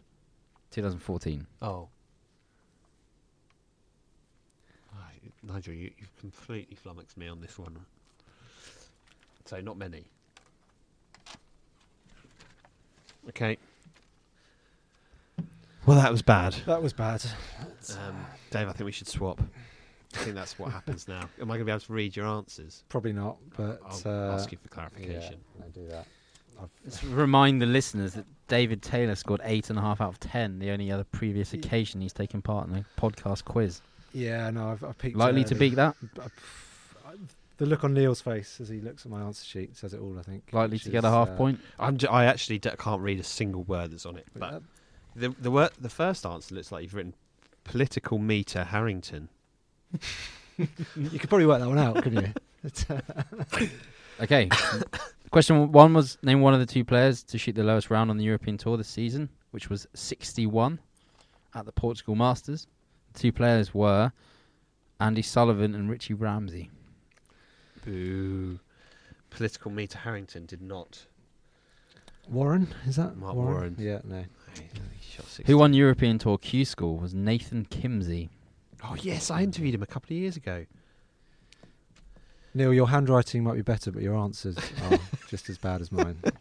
2014. 0.69 1.45
Oh. 1.61 1.89
Right, 4.93 5.33
Nigel, 5.43 5.73
you, 5.73 5.91
you've 5.97 6.17
completely 6.17 6.77
flummoxed 6.77 7.17
me 7.17 7.27
on 7.27 7.41
this 7.41 7.59
one. 7.59 7.77
So, 9.45 9.59
not 9.59 9.77
many. 9.77 10.05
Okay. 13.27 13.57
Well, 15.85 15.97
that 15.97 16.11
was 16.11 16.21
bad. 16.21 16.53
That 16.67 16.81
was 16.81 16.93
bad. 16.93 17.23
Um, 18.07 18.25
Dave, 18.51 18.67
I 18.67 18.71
think 18.73 18.85
we 18.85 18.91
should 18.91 19.07
swap. 19.07 19.41
I 20.13 20.17
think 20.19 20.35
that's 20.35 20.59
what 20.59 20.71
happens 20.71 21.07
now. 21.07 21.21
Am 21.39 21.49
I 21.49 21.55
going 21.55 21.59
to 21.59 21.65
be 21.65 21.71
able 21.71 21.79
to 21.79 21.93
read 21.93 22.15
your 22.15 22.27
answers? 22.27 22.83
Probably 22.89 23.13
not, 23.13 23.37
but 23.57 23.81
I'll 23.85 24.01
uh, 24.31 24.33
ask 24.35 24.51
you 24.51 24.57
for 24.61 24.67
clarification. 24.69 25.37
Yeah, 25.59 25.65
I 25.65 25.69
do 25.69 25.87
that. 25.87 26.05
I've, 26.61 26.69
Let's 26.83 27.03
remind 27.03 27.61
the 27.61 27.65
listeners 27.65 28.13
that 28.13 28.25
David 28.47 28.81
Taylor 28.81 29.15
scored 29.15 29.41
eight 29.45 29.69
and 29.69 29.79
a 29.79 29.81
half 29.81 30.01
out 30.01 30.09
of 30.09 30.19
ten. 30.19 30.59
The 30.59 30.69
only 30.71 30.91
other 30.91 31.05
previous 31.05 31.53
occasion 31.53 32.01
he's 32.01 32.13
taken 32.13 32.41
part 32.41 32.67
in 32.67 32.75
a 32.75 32.85
podcast 32.99 33.45
quiz. 33.45 33.81
yeah, 34.13 34.49
no, 34.51 34.69
I've, 34.69 34.83
I've 34.83 34.97
peaked. 34.97 35.15
Likely 35.17 35.43
to 35.45 35.55
early. 35.55 35.69
beat 35.69 35.75
that. 35.75 35.95
I- 36.19 36.23
I- 37.09 37.15
The 37.57 37.65
look 37.65 37.83
on 37.85 37.93
Neil's 37.93 38.21
face 38.21 38.59
as 38.59 38.67
he 38.69 38.79
looks 38.81 39.05
at 39.05 39.11
my 39.11 39.21
answer 39.21 39.45
sheet 39.45 39.77
says 39.77 39.93
it 39.93 40.01
all. 40.01 40.17
I 40.19 40.23
think. 40.23 40.43
Likely 40.51 40.75
which 40.75 40.83
to 40.83 40.89
get 40.91 41.05
a 41.05 41.09
half 41.09 41.29
uh, 41.29 41.35
point. 41.37 41.59
I'm 41.79 41.97
j- 41.97 42.07
I 42.07 42.25
actually 42.25 42.59
d- 42.59 42.69
can't 42.77 43.01
read 43.01 43.19
a 43.19 43.23
single 43.23 43.63
word 43.63 43.91
that's 43.91 44.05
on 44.05 44.17
it. 44.17 44.27
but 44.33 44.39
But 44.41 44.51
that- 44.51 44.61
the 45.15 45.29
the 45.29 45.51
word, 45.51 45.71
the 45.79 45.89
first 45.89 46.25
answer 46.25 46.55
looks 46.55 46.71
like 46.71 46.83
you've 46.83 46.93
written 46.93 47.15
political 47.63 48.17
meter 48.17 48.63
Harrington. 48.63 49.29
you 50.57 51.19
could 51.19 51.29
probably 51.29 51.45
work 51.45 51.59
that 51.59 51.67
one 51.67 51.79
out, 51.79 52.01
couldn't 52.03 52.25
you? 52.25 52.33
It's, 52.63 52.87
uh, 52.91 53.01
Okay. 54.21 54.47
Question 55.31 55.71
one 55.71 55.95
was 55.95 56.19
name 56.21 56.41
one 56.41 56.53
of 56.53 56.59
the 56.59 56.65
two 56.65 56.85
players 56.85 57.23
to 57.23 57.39
shoot 57.39 57.55
the 57.55 57.63
lowest 57.63 57.89
round 57.89 58.11
on 58.11 58.17
the 58.17 58.23
European 58.23 58.55
Tour 58.55 58.77
this 58.77 58.87
season, 58.87 59.29
which 59.49 59.67
was 59.67 59.87
61 59.95 60.77
at 61.55 61.65
the 61.65 61.71
Portugal 61.71 62.13
Masters. 62.13 62.67
The 63.13 63.19
two 63.19 63.31
players 63.31 63.73
were 63.73 64.11
Andy 64.99 65.23
Sullivan 65.23 65.73
and 65.73 65.89
Richie 65.89 66.13
Ramsay. 66.13 66.69
Boo. 67.83 68.59
Political 69.31 69.71
meter 69.71 69.97
Harrington 69.97 70.45
did 70.45 70.61
not. 70.61 71.07
Warren 72.29 72.67
is 72.85 72.97
that 72.97 73.17
Marc 73.17 73.35
Warren. 73.35 73.75
Yeah, 73.79 74.01
no. 74.03 74.23
He 74.55 75.11
shot 75.15 75.25
60. 75.25 75.43
Who 75.51 75.57
won 75.57 75.73
European 75.73 76.17
Tour 76.19 76.37
Q 76.37 76.65
School 76.65 76.97
was 76.97 77.13
Nathan 77.13 77.65
Kimsey. 77.65 78.29
Oh 78.83 78.95
yes, 79.01 79.29
I 79.31 79.41
interviewed 79.43 79.75
him 79.75 79.83
a 79.83 79.87
couple 79.87 80.15
of 80.15 80.19
years 80.19 80.35
ago. 80.37 80.65
Neil, 82.53 82.73
your 82.73 82.89
handwriting 82.89 83.43
might 83.43 83.55
be 83.55 83.61
better, 83.61 83.91
but 83.91 84.01
your 84.01 84.17
answers 84.17 84.57
are 84.57 84.99
just 85.29 85.49
as 85.49 85.57
bad 85.57 85.81
as 85.81 85.91
mine. 85.91 86.17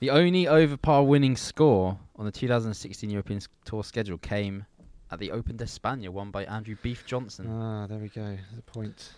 The 0.00 0.08
only 0.08 0.48
over 0.48 0.78
par 0.78 1.04
winning 1.04 1.36
score 1.36 1.98
on 2.16 2.24
the 2.24 2.32
2016 2.32 3.10
European 3.10 3.38
Tour 3.66 3.84
schedule 3.84 4.16
came 4.16 4.64
at 5.10 5.18
the 5.18 5.30
Open 5.30 5.58
d'Espagne, 5.58 6.08
won 6.08 6.30
by 6.30 6.44
Andrew 6.44 6.74
Beef 6.82 7.04
Johnston. 7.04 7.46
ah, 7.50 7.86
there 7.86 7.98
we 7.98 8.08
go. 8.08 8.22
There's 8.22 8.58
a 8.58 8.62
point. 8.62 9.12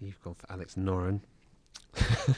You've 0.00 0.20
gone 0.24 0.34
for 0.34 0.50
Alex 0.50 0.74
Noren. 0.74 1.20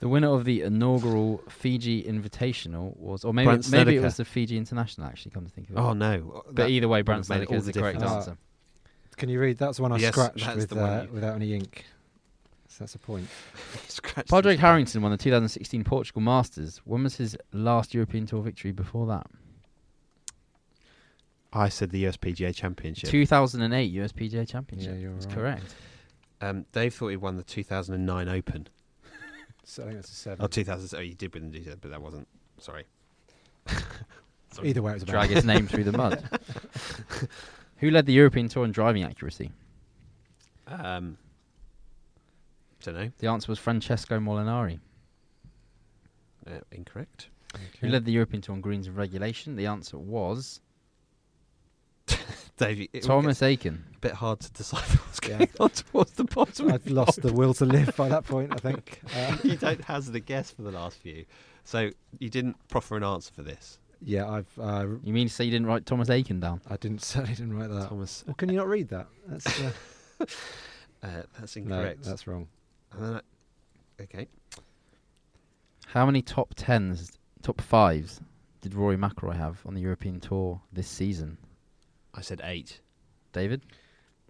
The 0.00 0.08
winner 0.08 0.28
of 0.34 0.44
the 0.44 0.62
inaugural 0.62 1.42
Fiji 1.48 2.02
Invitational 2.02 2.96
was, 2.96 3.22
or 3.24 3.32
maybe 3.34 3.46
Brant 3.46 3.70
maybe 3.70 3.96
it 3.96 4.02
was 4.02 4.16
the 4.16 4.24
Fiji 4.24 4.56
International. 4.56 5.06
Actually, 5.06 5.32
come 5.32 5.44
to 5.44 5.50
think 5.50 5.68
of 5.70 5.76
it. 5.76 5.78
Oh 5.78 5.92
no! 5.92 6.42
but 6.46 6.56
That- 6.56 6.70
either 6.70 6.88
way, 6.88 7.00
would 7.00 7.06
Brant 7.06 7.26
have 7.26 7.28
made 7.28 7.34
Snedeker 7.46 7.52
all 7.54 7.58
is 7.58 7.66
the 7.66 7.72
the 7.72 7.80
correct 7.80 7.98
difference. 8.00 8.26
answer. 8.28 8.38
Can 9.16 9.28
you 9.28 9.38
read? 9.38 9.58
That's 9.58 9.76
the 9.76 9.82
one 9.82 9.92
I 9.92 9.96
Yes, 9.96 10.12
scratched 10.14 10.38
that's 10.44 10.56
with 10.56 10.68
the 10.70 10.76
one 10.76 10.90
uh, 10.90 11.02
you- 11.02 11.12
without 11.12 11.34
any 11.36 11.52
ink. 11.54 11.84
So 12.68 12.76
that's 12.84 12.94
a 12.94 12.98
point. 12.98 13.28
Scratch 13.88 14.28
Padraig 14.28 14.56
the- 14.56 14.60
Harrington 14.62 15.02
won 15.02 15.10
the 15.10 15.18
2016 15.18 15.84
Portugal 15.84 16.22
Masters. 16.22 16.80
When 16.84 17.02
was 17.02 17.16
his 17.16 17.36
last 17.52 17.92
European 17.92 18.24
Tour 18.26 18.40
victory 18.42 18.72
before 18.72 19.06
that? 19.08 19.26
I 21.52 21.68
said 21.68 21.90
the 21.90 22.04
USPGA 22.04 22.54
Championship. 22.54 23.10
2008 23.10 23.92
USPGA 23.92 24.48
Championship. 24.48 24.92
Yeah, 24.94 24.98
you're 24.98 25.12
That's 25.12 25.26
right. 25.26 25.34
correct. 25.34 25.74
Um, 26.40 26.64
Dave 26.72 26.94
thought 26.94 27.08
he 27.08 27.16
won 27.16 27.36
the 27.36 27.42
2009 27.42 28.28
Open. 28.28 28.68
So 29.70 29.84
I 29.84 29.86
think 29.86 29.98
that's 29.98 30.10
a 30.10 30.14
seven. 30.14 30.44
Oh, 30.44 30.48
2000. 30.48 30.98
Oh, 30.98 31.00
you 31.00 31.14
did 31.14 31.32
win 31.32 31.52
the 31.52 31.60
but 31.80 31.92
that 31.92 32.02
wasn't. 32.02 32.26
Sorry. 32.58 32.86
Sorry. 34.52 34.68
Either 34.68 34.82
way, 34.82 34.90
it 34.90 34.94
was 34.94 35.02
about. 35.04 35.12
Drag 35.12 35.30
his 35.30 35.44
name 35.44 35.68
through 35.68 35.84
the 35.84 35.92
mud. 35.92 36.28
Who 37.76 37.92
led 37.92 38.04
the 38.04 38.12
European 38.12 38.48
Tour 38.48 38.64
in 38.64 38.72
driving 38.72 39.04
accuracy? 39.04 39.52
Um, 40.66 41.16
don't 42.82 42.96
know. 42.96 43.12
The 43.18 43.28
answer 43.28 43.50
was 43.50 43.60
Francesco 43.60 44.18
Molinari. 44.18 44.80
Uh, 46.44 46.58
incorrect. 46.72 47.28
Who 47.80 47.88
led 47.88 48.04
the 48.04 48.12
European 48.12 48.42
Tour 48.42 48.56
on 48.56 48.60
greens 48.60 48.88
and 48.88 48.96
regulation? 48.96 49.54
The 49.54 49.66
answer 49.66 49.98
was 49.98 50.60
Dave, 52.60 52.88
it 52.92 53.02
Thomas 53.02 53.42
Aiken. 53.42 53.84
a 53.96 53.98
bit 53.98 54.12
hard 54.12 54.40
to 54.40 54.50
decipher 54.52 54.98
what's 54.98 55.20
Yeah. 55.28 55.38
going 55.38 55.50
on 55.60 55.70
towards 55.70 56.12
the 56.12 56.24
bottom. 56.24 56.70
I've 56.72 56.86
lost 56.86 57.22
the 57.22 57.32
will 57.32 57.54
to 57.54 57.64
live 57.64 57.94
by 57.96 58.08
that 58.08 58.24
point. 58.24 58.52
I 58.52 58.56
think. 58.58 59.00
Uh, 59.16 59.36
you 59.44 59.56
don't 59.56 59.82
hazard 59.84 60.14
a 60.14 60.20
guess 60.20 60.50
for 60.50 60.62
the 60.62 60.70
last 60.70 60.98
few, 60.98 61.24
so 61.64 61.90
you 62.18 62.30
didn't 62.30 62.56
proffer 62.68 62.96
an 62.96 63.02
answer 63.04 63.32
for 63.32 63.42
this. 63.42 63.78
yeah, 64.02 64.28
I've. 64.28 64.48
Uh, 64.58 64.86
You 65.02 65.12
mean 65.12 65.26
to 65.28 65.32
say 65.34 65.44
you 65.44 65.50
didn't 65.50 65.66
write 65.66 65.84
Thomas 65.86 66.08
Aiken 66.10 66.38
down? 66.40 66.60
I 66.68 66.76
didn't 66.76 67.02
certainly 67.02 67.34
didn't 67.34 67.54
write 67.58 67.70
that. 67.70 67.88
Thomas, 67.88 68.24
Well, 68.26 68.34
can 68.34 68.48
you 68.50 68.56
not 68.56 68.68
read 68.68 68.88
that? 68.90 69.08
That's 69.26 69.60
uh, 69.60 69.72
uh, 71.02 71.22
that's 71.38 71.56
no, 71.56 71.62
incorrect. 71.62 72.02
that's 72.04 72.26
wrong. 72.26 72.46
And 72.92 73.02
then 73.04 73.14
I- 73.16 74.02
okay. 74.02 74.28
How 75.88 76.06
many 76.06 76.22
top 76.22 76.52
tens, 76.56 77.18
top 77.42 77.60
fives, 77.60 78.20
did 78.60 78.74
Rory 78.74 78.96
McIlroy 78.96 79.36
have 79.36 79.60
on 79.66 79.74
the 79.74 79.80
European 79.80 80.20
Tour 80.20 80.60
this 80.72 80.86
season? 80.88 81.36
I 82.14 82.20
said 82.22 82.40
eight. 82.44 82.80
David? 83.32 83.62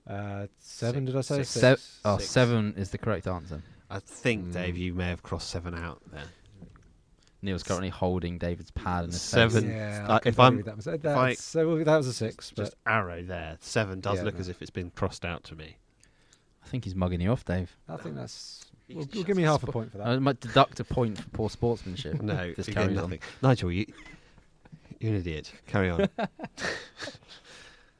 Uh, 0.06 0.46
seven? 0.58 1.06
Six- 1.06 1.12
did 1.12 1.16
I 1.18 1.20
say? 1.22 1.36
six. 1.42 1.48
Six. 1.50 1.82
Se- 1.82 2.00
oh, 2.04 2.18
Six. 2.18 2.30
seven 2.30 2.74
is 2.76 2.90
the 2.90 2.98
correct 2.98 3.26
answer. 3.26 3.62
I 3.90 3.98
think, 4.00 4.52
Dave, 4.52 4.74
Mm. 4.74 4.78
you 4.78 4.94
may 4.94 5.08
have 5.08 5.22
crossed 5.22 5.48
seven 5.50 5.74
out 5.74 6.00
there. 6.12 6.24
Neil's 7.42 7.62
currently 7.62 7.88
holding 7.88 8.36
David's 8.38 8.70
pad 8.70 9.04
in 9.04 9.10
his 9.10 9.22
Seven. 9.22 9.62
face. 9.64 9.70
Yeah, 9.72 10.06
Uh, 10.08 10.14
I 10.14 10.18
can 10.18 10.28
if 10.28 10.38
I'm- 10.40 10.56
read 10.58 10.66
that. 10.66 10.76
was- 10.76 10.86
uh, 10.86 10.92
I- 10.92 10.96
that's- 10.98 11.42
so 11.42 11.78
that 11.82 11.96
was 11.96 12.06
a 12.06 12.12
six, 12.12 12.50
but 12.54 12.64
Just 12.64 12.76
arrow 12.84 13.22
there. 13.22 13.56
Seven 13.60 14.00
does 14.00 14.18
Yeah, 14.18 14.24
look 14.24 14.34
no. 14.34 14.40
as 14.40 14.48
if 14.48 14.60
it's 14.60 14.70
been 14.70 14.90
crossed 14.90 15.24
out 15.24 15.42
to 15.44 15.54
me. 15.56 15.78
I 16.62 16.66
think 16.68 16.84
he's 16.84 16.94
mugging 16.94 17.20
you 17.22 17.30
off, 17.32 17.44
Dave. 17.44 17.76
I 17.88 17.96
think 17.96 18.14
that's. 18.14 18.66
You 18.88 18.96
Well, 18.96 19.04
can 19.06 19.10
well, 19.10 19.20
shut 19.22 19.26
give 19.26 19.36
me 19.38 19.42
the 19.44 19.48
half 19.48 19.62
a 19.62 19.66
spot. 19.66 19.72
point 19.72 19.92
for 19.92 19.98
that. 19.98 20.06
I 20.08 20.18
might 20.18 20.40
deduct 20.40 20.80
a 20.80 20.84
point 20.84 21.18
for 21.18 21.28
poor 21.30 21.48
sportsmanship. 21.50 22.20
No, 22.20 22.34
if 22.34 22.56
this 22.56 22.68
you're 22.68 22.74
getting 22.74 22.88
carries 22.90 22.98
on. 22.98 23.04
nothing. 23.10 23.20
Nigel, 23.42 23.72
you, 23.72 23.86
you're 24.98 25.12
an 25.12 25.18
idiot. 25.18 25.52
Carry 25.66 25.88
on. 25.90 26.08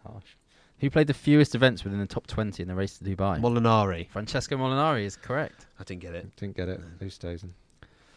Harsh. 0.07 0.37
Who 0.79 0.89
played 0.91 1.07
the 1.09 1.15
fewest 1.15 1.55
events 1.55 1.85
within 1.85 2.01
the 2.01 2.07
top 2.07 2.27
20 2.27 2.63
in 2.63 2.69
the 2.69 2.75
race 2.75 2.97
to 2.99 3.05
Dubai? 3.05 3.39
Molinari. 3.41 4.09
Francesco 4.09 4.57
Molinari 4.57 5.05
is 5.05 5.15
correct. 5.17 5.67
I 5.79 5.85
didn't 5.85 6.01
get 6.01 6.15
it. 6.15 6.35
Didn't 6.37 6.57
get 6.57 6.69
it. 6.69 6.81
No. 6.81 6.87
Who's 7.01 7.19
Dazen? 7.19 7.51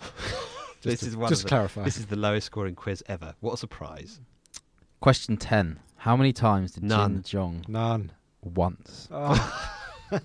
This 0.81 0.99
to- 0.99 1.05
is 1.07 1.15
one 1.15 1.29
just 1.29 1.41
of 1.41 1.45
the- 1.45 1.49
clarify. 1.49 1.83
This 1.85 1.95
is 1.97 2.07
the 2.07 2.17
lowest 2.17 2.47
scoring 2.47 2.75
quiz 2.75 3.01
ever. 3.07 3.35
What 3.39 3.53
a 3.53 3.57
surprise. 3.57 4.19
Question 4.99 5.37
10. 5.37 5.79
How 5.95 6.17
many 6.17 6.33
times 6.33 6.73
did 6.73 6.83
None. 6.83 7.23
Jin 7.23 7.39
Jeong 7.39 7.69
None. 7.69 8.11
once? 8.41 9.07
Oh, 9.09 9.71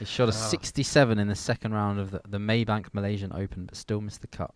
He 0.00 0.04
shot 0.04 0.28
a 0.28 0.32
Ah. 0.32 0.34
67 0.34 1.18
in 1.18 1.28
the 1.28 1.34
second 1.36 1.72
round 1.72 2.00
of 2.00 2.10
the, 2.10 2.20
the 2.28 2.38
Maybank 2.38 2.86
Malaysian 2.92 3.32
Open, 3.32 3.66
but 3.66 3.76
still 3.76 4.00
missed 4.00 4.20
the 4.20 4.26
cut. 4.26 4.50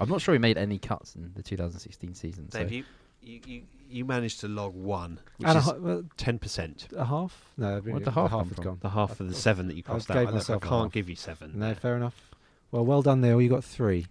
I'm 0.00 0.08
not 0.08 0.20
sure 0.22 0.32
he 0.34 0.38
made 0.38 0.56
any 0.56 0.78
cuts 0.78 1.14
in 1.14 1.30
the 1.36 1.42
2016 1.42 2.14
season. 2.14 2.50
So 2.50 2.60
you, 2.62 2.84
you, 3.22 3.40
you, 3.46 3.62
you 3.94 4.04
managed 4.04 4.40
to 4.40 4.48
log 4.48 4.74
one, 4.74 5.20
which 5.38 5.48
and 5.48 5.58
is 5.58 5.64
10%. 5.64 6.92
a 6.92 7.04
half? 7.04 7.50
No, 7.56 7.80
Where'd 7.80 8.00
the 8.00 8.04
the 8.06 8.10
half 8.10 8.30
half 8.30 8.48
had 8.48 8.62
gone. 8.62 8.78
The 8.80 8.90
half 8.90 9.20
of 9.20 9.28
the 9.28 9.34
seven 9.34 9.68
that 9.68 9.76
you 9.76 9.82
crossed 9.82 10.08
gave 10.08 10.16
out. 10.28 10.28
I, 10.28 10.30
look, 10.30 10.50
I 10.50 10.58
can't 10.58 10.92
give 10.92 11.08
you 11.08 11.16
seven. 11.16 11.52
No, 11.54 11.74
fair 11.74 11.96
enough. 11.96 12.30
Well, 12.70 12.84
well 12.84 13.02
done, 13.02 13.20
Neil. 13.20 13.40
You 13.40 13.48
got 13.48 13.64
three. 13.64 14.06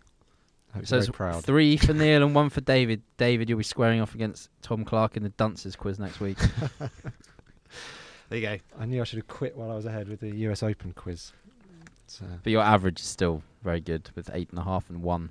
I 0.74 0.78
hope 0.78 0.88
So 0.88 1.00
very 1.00 1.12
proud. 1.12 1.44
three 1.44 1.78
for 1.78 1.94
Neil 1.94 2.24
and 2.24 2.34
one 2.34 2.50
for 2.50 2.62
David. 2.62 3.02
David, 3.18 3.50
you'll 3.50 3.58
be 3.58 3.64
squaring 3.64 4.00
off 4.02 4.16
against 4.16 4.50
Tom 4.62 4.86
Clark 4.86 5.18
in 5.18 5.24
the 5.24 5.30
Dunces 5.30 5.76
quiz 5.76 6.00
next 6.00 6.20
week. 6.20 6.38
There 8.30 8.40
you 8.40 8.48
go. 8.48 8.58
I 8.80 8.86
knew 8.86 9.00
I 9.00 9.04
should 9.04 9.18
have 9.20 9.28
quit 9.28 9.56
while 9.56 9.70
I 9.70 9.76
was 9.76 9.86
ahead 9.86 10.08
with 10.08 10.20
the 10.20 10.36
US 10.48 10.64
Open 10.64 10.92
quiz. 10.94 11.34
It's, 12.06 12.20
uh, 12.22 12.26
but 12.42 12.52
your 12.52 12.64
average 12.64 13.00
is 13.00 13.06
still 13.06 13.44
very 13.64 13.80
good 13.80 14.10
with 14.16 14.30
eight 14.34 14.50
and 14.50 14.58
a 14.58 14.64
half 14.64 14.90
and 14.90 15.04
one. 15.04 15.30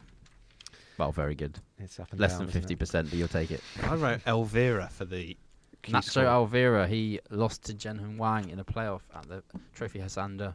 Well, 1.02 1.10
very 1.10 1.34
good. 1.34 1.58
it's 1.80 1.98
up 1.98 2.12
and 2.12 2.20
Less 2.20 2.34
down, 2.34 2.42
than 2.42 2.50
fifty 2.50 2.76
percent, 2.76 3.10
but 3.10 3.18
you'll 3.18 3.26
take 3.26 3.50
it. 3.50 3.60
I 3.82 3.96
wrote 3.96 4.20
Elvira 4.24 4.88
for 4.88 5.04
the 5.04 5.36
Q 5.82 5.94
Nacho 5.94 6.04
score. 6.04 6.24
Elvira, 6.26 6.86
he 6.86 7.18
lost 7.28 7.64
to 7.64 7.74
Jeunghun 7.74 8.18
Wang 8.18 8.50
in 8.50 8.60
a 8.60 8.64
playoff 8.64 9.00
at 9.12 9.28
the 9.28 9.42
Trophy 9.74 9.98
Hasander. 9.98 10.54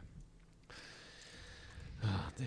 Oh, 2.02 2.26
dear. 2.38 2.46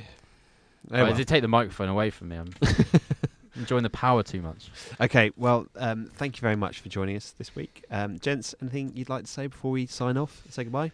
Oh, 0.91 0.97
Oh, 0.97 1.03
well. 1.03 1.13
did 1.13 1.27
take 1.27 1.43
the 1.43 1.47
microphone 1.47 1.89
away 1.89 2.09
from 2.09 2.29
me. 2.29 2.39
I'm 3.55 3.61
Enjoying 3.61 3.83
the 3.83 3.89
power 3.89 4.23
too 4.23 4.41
much. 4.41 4.69
Okay, 5.01 5.31
well, 5.35 5.67
um, 5.75 6.09
thank 6.15 6.37
you 6.37 6.41
very 6.41 6.55
much 6.55 6.79
for 6.79 6.87
joining 6.87 7.17
us 7.17 7.31
this 7.31 7.53
week. 7.53 7.83
Um, 7.91 8.17
gents, 8.19 8.55
anything 8.61 8.93
you'd 8.95 9.09
like 9.09 9.25
to 9.25 9.29
say 9.29 9.47
before 9.47 9.71
we 9.71 9.87
sign 9.87 10.15
off? 10.15 10.43
Say 10.49 10.63
goodbye? 10.63 10.91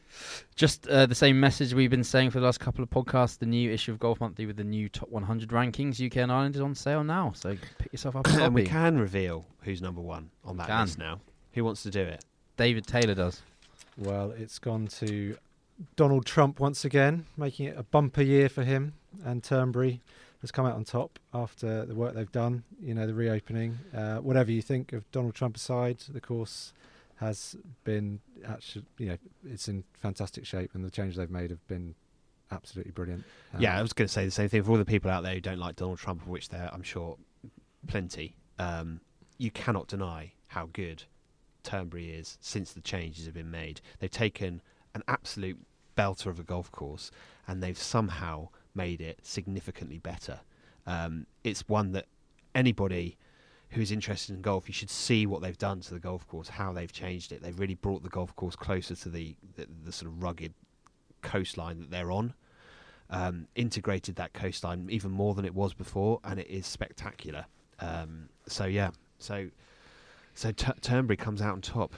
Just 0.55 0.87
uh, 0.87 1.05
the 1.05 1.13
same 1.13 1.39
message 1.39 1.75
we've 1.75 1.91
been 1.91 2.03
saying 2.03 2.31
for 2.31 2.39
the 2.39 2.45
last 2.45 2.59
couple 2.59 2.83
of 2.83 2.89
podcasts. 2.89 3.37
The 3.37 3.45
new 3.45 3.71
issue 3.71 3.91
of 3.91 3.99
Golf 3.99 4.19
Monthly 4.19 4.47
with 4.47 4.57
the 4.57 4.63
new 4.63 4.89
top 4.89 5.09
100 5.09 5.49
rankings, 5.49 6.03
UK 6.03 6.17
and 6.17 6.31
Ireland, 6.31 6.55
is 6.55 6.61
on 6.61 6.73
sale 6.73 7.03
now. 7.03 7.31
So 7.35 7.55
pick 7.77 7.93
yourself 7.93 8.15
up 8.15 8.27
and 8.31 8.55
we 8.55 8.63
can 8.63 8.97
reveal 8.97 9.45
who's 9.61 9.81
number 9.81 10.01
one 10.01 10.31
on 10.43 10.57
that 10.57 10.67
Can. 10.67 10.81
list 10.81 10.97
now. 10.97 11.19
Who 11.53 11.63
wants 11.63 11.83
to 11.83 11.91
do 11.91 12.01
it? 12.01 12.25
David 12.57 12.87
Taylor 12.87 13.13
does. 13.13 13.43
Well, 13.97 14.31
it's 14.31 14.57
gone 14.57 14.87
to 14.99 15.37
Donald 15.95 16.25
Trump 16.25 16.59
once 16.59 16.85
again, 16.85 17.25
making 17.37 17.67
it 17.67 17.77
a 17.77 17.83
bumper 17.83 18.23
year 18.23 18.49
for 18.49 18.63
him. 18.63 18.93
And 19.23 19.43
Turnberry 19.43 20.01
has 20.41 20.51
come 20.51 20.65
out 20.65 20.75
on 20.75 20.83
top 20.83 21.19
after 21.33 21.85
the 21.85 21.95
work 21.95 22.13
they've 22.13 22.31
done. 22.31 22.63
You 22.81 22.93
know, 22.93 23.07
the 23.07 23.13
reopening. 23.13 23.79
Uh, 23.95 24.17
whatever 24.17 24.51
you 24.51 24.61
think 24.61 24.93
of 24.93 25.09
Donald 25.11 25.35
Trump 25.35 25.55
aside, 25.55 25.97
the 26.09 26.21
course 26.21 26.73
has 27.17 27.55
been 27.83 28.19
actually, 28.47 28.85
you 28.97 29.07
know, 29.07 29.17
it's 29.49 29.67
in 29.67 29.83
fantastic 29.99 30.45
shape, 30.45 30.71
and 30.73 30.85
the 30.85 30.91
changes 30.91 31.17
they've 31.17 31.31
made 31.31 31.49
have 31.49 31.65
been 31.67 31.95
absolutely 32.51 32.91
brilliant. 32.91 33.23
Um, 33.53 33.61
yeah, 33.61 33.77
I 33.77 33.81
was 33.81 33.93
going 33.93 34.07
to 34.07 34.13
say 34.13 34.25
the 34.25 34.31
same 34.31 34.49
thing 34.49 34.63
for 34.63 34.71
all 34.71 34.77
the 34.77 34.85
people 34.85 35.09
out 35.09 35.23
there 35.23 35.33
who 35.33 35.41
don't 35.41 35.59
like 35.59 35.75
Donald 35.75 35.97
Trump, 35.97 36.21
of 36.21 36.27
which 36.27 36.49
there, 36.49 36.69
I'm 36.71 36.83
sure, 36.83 37.17
plenty. 37.87 38.35
Um, 38.59 39.01
you 39.37 39.51
cannot 39.51 39.87
deny 39.87 40.33
how 40.47 40.69
good 40.73 41.03
Turnberry 41.63 42.11
is 42.11 42.37
since 42.41 42.73
the 42.73 42.81
changes 42.81 43.25
have 43.25 43.33
been 43.33 43.51
made. 43.51 43.81
They've 43.99 44.09
taken 44.09 44.61
an 44.95 45.03
absolute 45.07 45.57
belter 45.97 46.27
of 46.27 46.39
a 46.39 46.43
golf 46.43 46.71
course 46.71 47.11
and 47.47 47.61
they've 47.61 47.77
somehow 47.77 48.49
made 48.77 49.01
it 49.01 49.19
significantly 49.23 49.97
better. 49.97 50.39
Um, 50.85 51.25
it's 51.43 51.67
one 51.67 51.91
that 51.91 52.05
anybody 52.55 53.17
who's 53.71 53.91
interested 53.91 54.33
in 54.33 54.41
golf, 54.41 54.69
you 54.69 54.73
should 54.73 54.89
see 54.89 55.25
what 55.25 55.41
they've 55.41 55.57
done 55.57 55.81
to 55.81 55.93
the 55.93 55.99
golf 55.99 56.25
course, 56.27 56.47
how 56.47 56.71
they've 56.71 56.91
changed 56.91 57.31
it. 57.33 57.41
They've 57.41 57.59
really 57.59 57.75
brought 57.75 58.03
the 58.03 58.09
golf 58.09 58.33
course 58.35 58.55
closer 58.55 58.95
to 58.95 59.09
the, 59.09 59.35
the, 59.55 59.67
the 59.83 59.91
sort 59.91 60.09
of 60.09 60.23
rugged 60.23 60.53
coastline 61.21 61.79
that 61.79 61.91
they're 61.91 62.11
on. 62.11 62.33
Um, 63.09 63.47
integrated 63.55 64.15
that 64.17 64.33
coastline 64.33 64.87
even 64.89 65.11
more 65.11 65.33
than 65.33 65.45
it 65.45 65.53
was 65.53 65.73
before, 65.73 66.19
and 66.23 66.39
it 66.39 66.47
is 66.49 66.65
spectacular. 66.65 67.45
Um, 67.79 68.29
so 68.47 68.65
yeah, 68.65 68.91
so 69.17 69.49
so 70.33 70.51
T- 70.51 70.73
Turnberry 70.81 71.17
comes 71.17 71.41
out 71.41 71.53
on 71.53 71.61
top. 71.61 71.93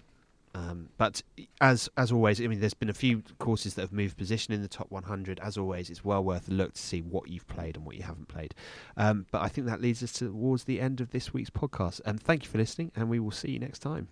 Um, 0.56 0.90
but 0.98 1.22
as 1.62 1.90
as 1.96 2.12
always, 2.12 2.42
I 2.42 2.48
mean, 2.48 2.60
there's 2.60 2.74
been 2.74 2.90
a 2.90 2.94
few 2.94 3.24
courses 3.38 3.76
that 3.76 3.82
have 3.82 3.92
moved 3.92 4.18
position 4.18 4.54
in 4.54 4.62
the 4.62 4.68
top 4.68 4.90
100. 4.90 5.40
As 5.40 5.58
always, 5.58 5.90
it's 5.90 6.04
well 6.04 6.24
worth 6.24 6.50
a 6.50 6.52
look 6.52 6.74
to 6.74 6.82
see 6.82 7.02
what 7.02 7.30
you've 7.30 7.48
played 7.48 7.76
and 7.76 7.86
what 7.86 7.96
you 7.96 8.04
haven't 8.04 8.28
played. 8.28 8.56
Um, 8.98 9.26
but 9.32 9.42
I 9.42 9.48
think 9.48 9.68
that 9.68 9.82
leads 9.82 10.02
us 10.04 10.12
towards 10.12 10.64
the 10.64 10.82
end 10.82 11.02
of 11.02 11.12
this 11.12 11.34
week's 11.34 11.50
podcast. 11.50 12.02
And 12.06 12.22
thank 12.22 12.44
you 12.44 12.50
for 12.50 12.58
listening, 12.58 12.92
and 12.96 13.10
we 13.10 13.20
will 13.20 13.32
see 13.32 13.52
you 13.52 13.60
next 13.60 13.80
time. 13.80 14.08